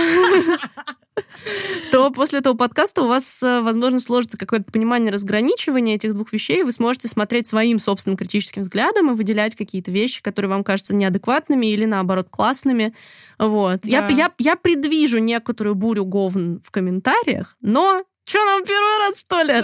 то 1.92 2.10
после 2.10 2.38
этого 2.38 2.54
подкаста 2.54 3.02
у 3.02 3.08
вас, 3.08 3.42
э, 3.42 3.60
возможно, 3.62 3.98
сложится 4.00 4.38
какое-то 4.38 4.70
понимание 4.70 5.12
разграничивания 5.12 5.96
этих 5.96 6.14
двух 6.14 6.32
вещей, 6.32 6.62
вы 6.62 6.72
сможете 6.72 7.08
смотреть 7.08 7.46
своим 7.46 7.78
собственным 7.78 8.16
критическим 8.16 8.62
взглядом 8.62 9.10
и 9.10 9.14
выделять 9.14 9.56
какие-то 9.56 9.90
вещи, 9.90 10.22
которые 10.22 10.50
вам 10.50 10.64
кажутся 10.64 10.94
неадекватными 10.94 11.66
или, 11.66 11.84
наоборот, 11.84 12.28
классными. 12.30 12.94
Вот. 13.38 13.80
Да. 13.82 13.88
Я, 13.88 14.08
я, 14.08 14.32
я 14.38 14.56
предвижу 14.56 15.18
некоторую 15.18 15.74
бурю 15.74 16.04
говн 16.04 16.60
в 16.62 16.70
комментариях, 16.70 17.56
но 17.60 18.02
что, 18.30 18.44
нам 18.44 18.64
первый 18.64 18.98
раз, 18.98 19.20
что 19.20 19.42
ли? 19.42 19.54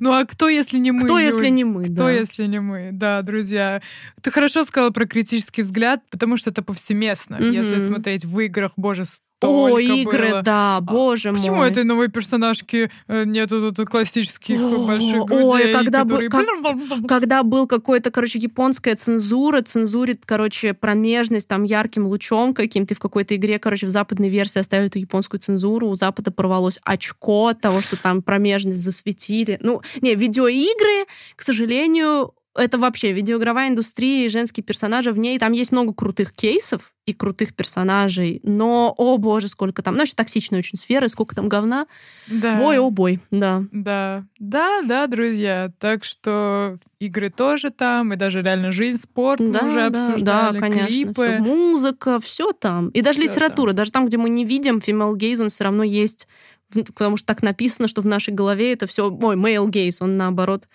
Ну 0.00 0.12
а 0.12 0.24
кто, 0.24 0.48
если 0.48 0.78
не 0.78 0.90
мы? 0.90 1.04
Кто, 1.04 1.18
если 1.18 1.48
не 1.48 1.64
мы, 1.64 1.84
Кто, 1.84 2.08
если 2.08 2.46
не 2.46 2.60
мы? 2.60 2.90
Да, 2.92 3.22
друзья. 3.22 3.82
Ты 4.20 4.30
хорошо 4.30 4.64
сказала 4.64 4.90
про 4.90 5.06
критический 5.06 5.62
взгляд, 5.62 6.00
потому 6.10 6.36
что 6.36 6.50
это 6.50 6.62
повсеместно. 6.62 7.36
Если 7.36 7.78
смотреть 7.78 8.24
в 8.24 8.38
играх, 8.40 8.72
боже, 8.76 9.04
о, 9.42 9.78
игры, 9.78 10.30
было. 10.30 10.42
да, 10.42 10.80
боже 10.80 11.30
мой. 11.30 11.40
Почему 11.40 11.62
этой 11.62 11.84
новой 11.84 12.08
персонажки 12.08 12.90
э, 13.08 13.24
нету 13.24 13.72
тут 13.72 13.88
классических 13.88 14.58
О, 14.60 14.86
больших 14.86 15.24
грудей? 15.24 15.44
Ой, 15.44 15.72
когда, 15.72 16.02
которые... 16.02 16.28
был, 16.30 16.88
как, 16.88 17.06
когда 17.08 17.42
был 17.42 17.66
какой-то, 17.66 18.10
короче, 18.10 18.38
японская 18.38 18.96
цензура, 18.96 19.60
цензурит, 19.62 20.22
короче, 20.24 20.74
промежность 20.74 21.48
там 21.48 21.64
ярким 21.64 22.06
лучом 22.06 22.54
каким-то 22.54 22.94
в 22.94 23.00
какой-то 23.00 23.36
игре, 23.36 23.58
короче, 23.58 23.86
в 23.86 23.90
западной 23.90 24.28
версии 24.28 24.58
оставили 24.58 24.88
эту 24.88 24.98
японскую 24.98 25.40
цензуру, 25.40 25.88
у 25.88 25.94
Запада 25.94 26.30
порвалось 26.30 26.78
очко 26.84 27.48
от 27.48 27.60
того, 27.60 27.80
что 27.80 28.00
там 28.00 28.22
промежность 28.22 28.78
засветили. 28.78 29.58
Ну, 29.60 29.82
не, 30.00 30.14
видеоигры, 30.14 31.06
к 31.36 31.42
сожалению, 31.42 32.34
это 32.56 32.78
вообще 32.78 33.12
видеоигровая 33.12 33.68
индустрия 33.68 34.26
и 34.26 34.28
женские 34.28 34.62
персонажи 34.62 35.12
в 35.12 35.18
ней. 35.18 35.38
Там 35.38 35.52
есть 35.52 35.72
много 35.72 35.92
крутых 35.92 36.32
кейсов 36.32 36.92
и 37.04 37.12
крутых 37.12 37.54
персонажей, 37.54 38.40
но, 38.44 38.94
о 38.96 39.18
боже, 39.18 39.48
сколько 39.48 39.82
там. 39.82 39.96
Ну, 39.96 40.02
еще 40.02 40.14
токсичная 40.14 40.60
очень 40.60 40.78
сфера, 40.78 41.08
сколько 41.08 41.34
там 41.34 41.48
говна. 41.48 41.86
Да. 42.28 42.60
Ой, 42.62 42.78
о 42.78 42.90
бой, 42.90 43.20
да. 43.30 43.64
Да, 43.72 44.24
да, 44.38 44.82
да, 44.82 45.06
друзья. 45.08 45.72
Так 45.78 46.04
что 46.04 46.78
игры 47.00 47.30
тоже 47.30 47.70
там, 47.70 48.12
и 48.12 48.16
даже 48.16 48.40
реально 48.42 48.72
жизнь, 48.72 49.02
спорт 49.02 49.40
да, 49.40 49.62
мы 49.62 49.68
уже 49.68 49.76
да, 49.76 49.86
обсуждали, 49.86 50.54
да, 50.54 50.60
конечно. 50.60 50.86
клипы. 50.86 51.26
Всё, 51.26 51.38
музыка, 51.42 52.20
все 52.20 52.52
там. 52.52 52.88
И 52.90 53.02
даже 53.02 53.18
всё 53.18 53.28
литература, 53.28 53.70
там. 53.70 53.76
даже 53.76 53.90
там, 53.90 54.06
где 54.06 54.16
мы 54.16 54.30
не 54.30 54.44
видим 54.44 54.78
female 54.78 55.14
gaze, 55.14 55.42
он 55.42 55.48
все 55.48 55.64
равно 55.64 55.82
есть, 55.82 56.28
потому 56.72 57.16
что 57.16 57.26
так 57.26 57.42
написано, 57.42 57.88
что 57.88 58.00
в 58.00 58.06
нашей 58.06 58.32
голове 58.32 58.72
это 58.72 58.86
все, 58.86 59.10
ой, 59.10 59.36
male 59.36 59.68
gaze, 59.68 59.96
он 60.00 60.16
наоборот 60.16 60.68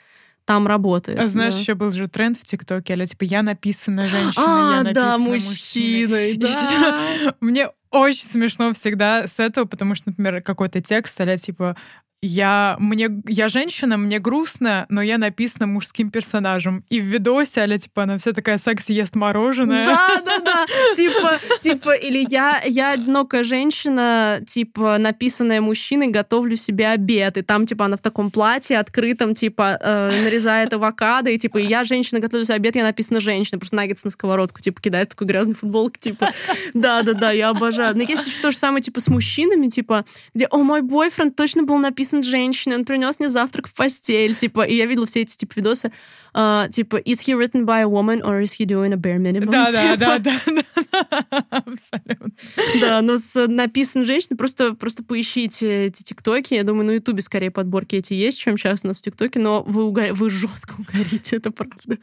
там 0.50 0.66
работает. 0.66 1.20
А 1.20 1.28
знаешь, 1.28 1.54
да. 1.54 1.60
еще 1.60 1.76
был 1.76 1.92
же 1.92 2.08
тренд 2.08 2.36
в 2.36 2.44
ТикТоке, 2.44 2.94
или 2.94 3.06
типа 3.06 3.24
я 3.24 3.44
написана 3.44 4.02
женщиной, 4.08 4.34
а, 4.48 4.78
я 4.78 4.84
написана 4.84 4.94
да, 4.94 5.18
мужчиной. 5.20 6.38
Да. 6.38 7.36
Мне 7.40 7.70
очень 7.92 8.26
смешно 8.26 8.74
всегда 8.74 9.28
с 9.28 9.40
этого, 9.40 9.66
потому 9.66 9.94
что, 9.94 10.10
например, 10.10 10.42
какой-то 10.42 10.82
текст, 10.82 11.22
а 11.22 11.38
типа 11.38 11.78
я, 12.22 12.76
мне, 12.80 13.10
я 13.28 13.48
женщина, 13.48 13.96
мне 13.96 14.20
грустно, 14.20 14.86
но 14.90 15.02
я 15.02 15.18
написана 15.18 15.68
мужским 15.68 16.12
персонажем. 16.12 16.84
И 16.90 17.00
в 17.00 17.06
видосе, 17.06 17.62
аля, 17.62 17.78
типа, 17.78 18.04
она 18.04 18.18
вся 18.18 18.34
такая 18.34 18.58
секси 18.58 18.92
ест 18.92 19.16
мороженое. 19.16 19.86
Да, 19.86 20.22
да, 20.26 20.40
да. 20.40 20.66
Типа, 20.96 21.40
типа, 21.62 21.92
или 21.92 22.26
я, 22.30 22.62
я 22.66 22.92
одинокая 22.92 23.46
женщина, 23.46 24.42
типа, 24.46 24.98
написанная 24.98 25.62
мужчиной, 25.62 26.10
готовлю 26.10 26.58
себе 26.58 26.90
обед. 26.90 27.38
И 27.38 27.42
там, 27.42 27.66
типа, 27.66 27.86
она 27.86 27.96
в 27.96 28.02
таком 28.02 28.32
платье 28.32 28.78
открытом, 28.78 29.34
типа, 29.34 29.78
э, 29.82 30.24
нарезает 30.24 30.74
авокадо. 30.74 31.30
И, 31.30 31.38
типа, 31.38 31.58
я 31.58 31.86
женщина, 31.86 32.20
готовлю 32.20 32.44
себе 32.44 32.56
обед, 32.56 32.76
я 32.76 32.84
написана 32.84 33.22
женщина. 33.22 33.60
Просто 33.60 33.78
наггетс 33.78 34.04
на 34.04 34.12
сковородку, 34.12 34.60
типа, 34.60 34.82
кидает 34.82 35.10
такой 35.10 35.26
грязный 35.26 35.56
футболку, 35.56 35.98
типа. 35.98 36.32
Да, 36.74 37.02
да, 37.02 37.14
да, 37.14 37.32
я 37.32 37.50
обожаю. 37.50 37.96
Но 37.96 38.04
есть 38.04 38.28
еще 38.28 38.42
то 38.42 38.52
же 38.52 38.58
самое, 38.58 38.82
типа, 38.82 39.00
с 39.00 39.08
мужчинами, 39.08 39.68
типа, 39.68 40.04
где, 40.34 40.48
о, 40.48 40.58
мой 40.58 40.82
бойфренд 40.82 41.36
точно 41.38 41.64
был 41.64 41.78
написан 41.78 42.09
написан 42.10 42.24
женщиной, 42.24 42.78
он 42.78 42.86
принес 42.86 43.20
мне 43.20 43.30
завтрак 43.30 43.68
в 43.68 43.74
постель, 43.74 44.36
типа, 44.36 44.62
и 44.62 44.76
я 44.76 44.86
видела 44.86 45.06
все 45.06 45.22
эти, 45.22 45.38
типа, 45.38 45.54
видосы, 45.56 45.92
uh, 46.34 46.70
типа, 46.70 46.98
is 46.98 47.20
he 47.26 47.34
written 47.36 47.66
by 47.66 47.82
a 47.82 47.88
woman 47.88 48.22
or 48.22 48.42
is 48.42 48.54
he 48.58 48.66
doing 48.66 48.94
a 48.94 48.98
bare 48.98 49.20
minimum? 49.20 49.52
Да, 49.52 49.72
да, 49.72 49.96
да, 49.96 50.20
да, 50.20 50.40
да, 50.46 51.46
абсолютно. 51.50 52.32
Да, 52.80 53.02
но 53.02 53.18
с 53.18 53.48
написан 53.48 54.06
женщиной, 54.06 54.38
просто, 54.38 54.74
просто 54.74 55.04
поищите 55.04 55.88
эти 55.88 56.04
тиктоки, 56.04 56.54
я 56.54 56.64
думаю, 56.64 56.86
на 56.86 56.92
ютубе 56.92 57.22
скорее 57.22 57.52
подборки 57.52 57.96
эти 57.96 58.14
есть, 58.14 58.40
чем 58.40 58.58
сейчас 58.58 58.84
у 58.84 58.88
нас 58.88 59.00
в 59.00 59.02
тиктоке, 59.02 59.40
но 59.40 59.64
вы, 59.64 59.84
угор... 59.84 60.14
вы 60.14 60.30
жестко 60.30 60.76
угорите, 60.78 61.38
это 61.38 61.52
правда. 61.52 61.98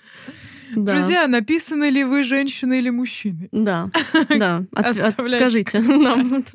Да. 0.75 0.95
Друзья, 0.95 1.29
написаны 1.29 1.91
ли 1.91 2.03
вы 2.03 2.25
женщина 2.25 2.75
или 2.75 2.91
мужчины? 2.91 3.49
Да, 3.53 3.91
да. 4.29 4.65
От, 4.73 4.99
от, 4.99 5.29
скажите 5.29 5.81
нам. 5.81 6.45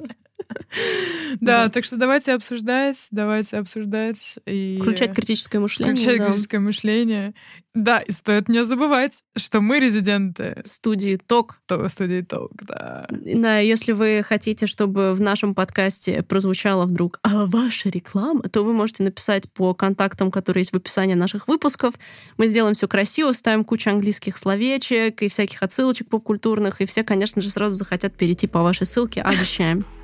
Да, 1.39 1.69
так 1.69 1.85
что 1.85 1.97
давайте 1.97 2.33
обсуждать, 2.33 3.07
давайте 3.11 3.57
обсуждать. 3.57 4.39
И... 4.45 4.77
Включать 4.81 5.13
критическое 5.13 5.59
мышление. 5.59 5.95
Включать 5.95 6.25
критическое 6.25 6.59
мышление. 6.59 7.33
Да, 7.73 7.99
и 7.99 8.11
стоит 8.11 8.49
не 8.49 8.65
забывать, 8.65 9.23
что 9.37 9.61
мы 9.61 9.79
резиденты 9.79 10.61
студии 10.65 11.15
ТОК. 11.15 11.55
То, 11.67 11.87
студии 11.87 12.21
ТОК, 12.21 12.51
да. 12.63 13.07
Да, 13.09 13.59
если 13.59 13.93
вы 13.93 14.23
хотите, 14.27 14.67
чтобы 14.67 15.13
в 15.13 15.21
нашем 15.21 15.55
подкасте 15.55 16.21
прозвучала 16.21 16.85
вдруг 16.85 17.19
а 17.23 17.45
ваша 17.45 17.89
реклама, 17.89 18.43
то 18.43 18.63
вы 18.63 18.73
можете 18.73 19.03
написать 19.03 19.49
по 19.53 19.73
контактам, 19.73 20.31
которые 20.31 20.61
есть 20.61 20.73
в 20.73 20.75
описании 20.75 21.13
наших 21.13 21.47
выпусков. 21.47 21.93
Мы 22.37 22.47
сделаем 22.47 22.73
все 22.73 22.89
красиво, 22.89 23.31
ставим 23.31 23.63
кучу 23.63 23.89
английских 23.89 24.37
словечек 24.37 25.21
и 25.21 25.29
всяких 25.29 25.63
отсылочек 25.63 26.09
поп-культурных, 26.09 26.81
и 26.81 26.85
все, 26.85 27.03
конечно 27.03 27.41
же, 27.41 27.49
сразу 27.49 27.75
захотят 27.75 28.13
перейти 28.17 28.47
по 28.47 28.61
вашей 28.61 28.85
ссылке, 28.85 29.21
обещаем. 29.21 29.85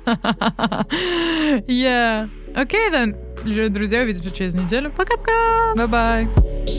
Yeah. 1.68 2.30
Окей, 2.54 2.88
okay, 2.88 3.14
then. 3.44 3.68
Друзья, 3.68 4.02
увидимся 4.02 4.30
через 4.30 4.54
неделю. 4.54 4.90
Пока-пока. 4.90 5.74
Bye-bye. 5.74 6.77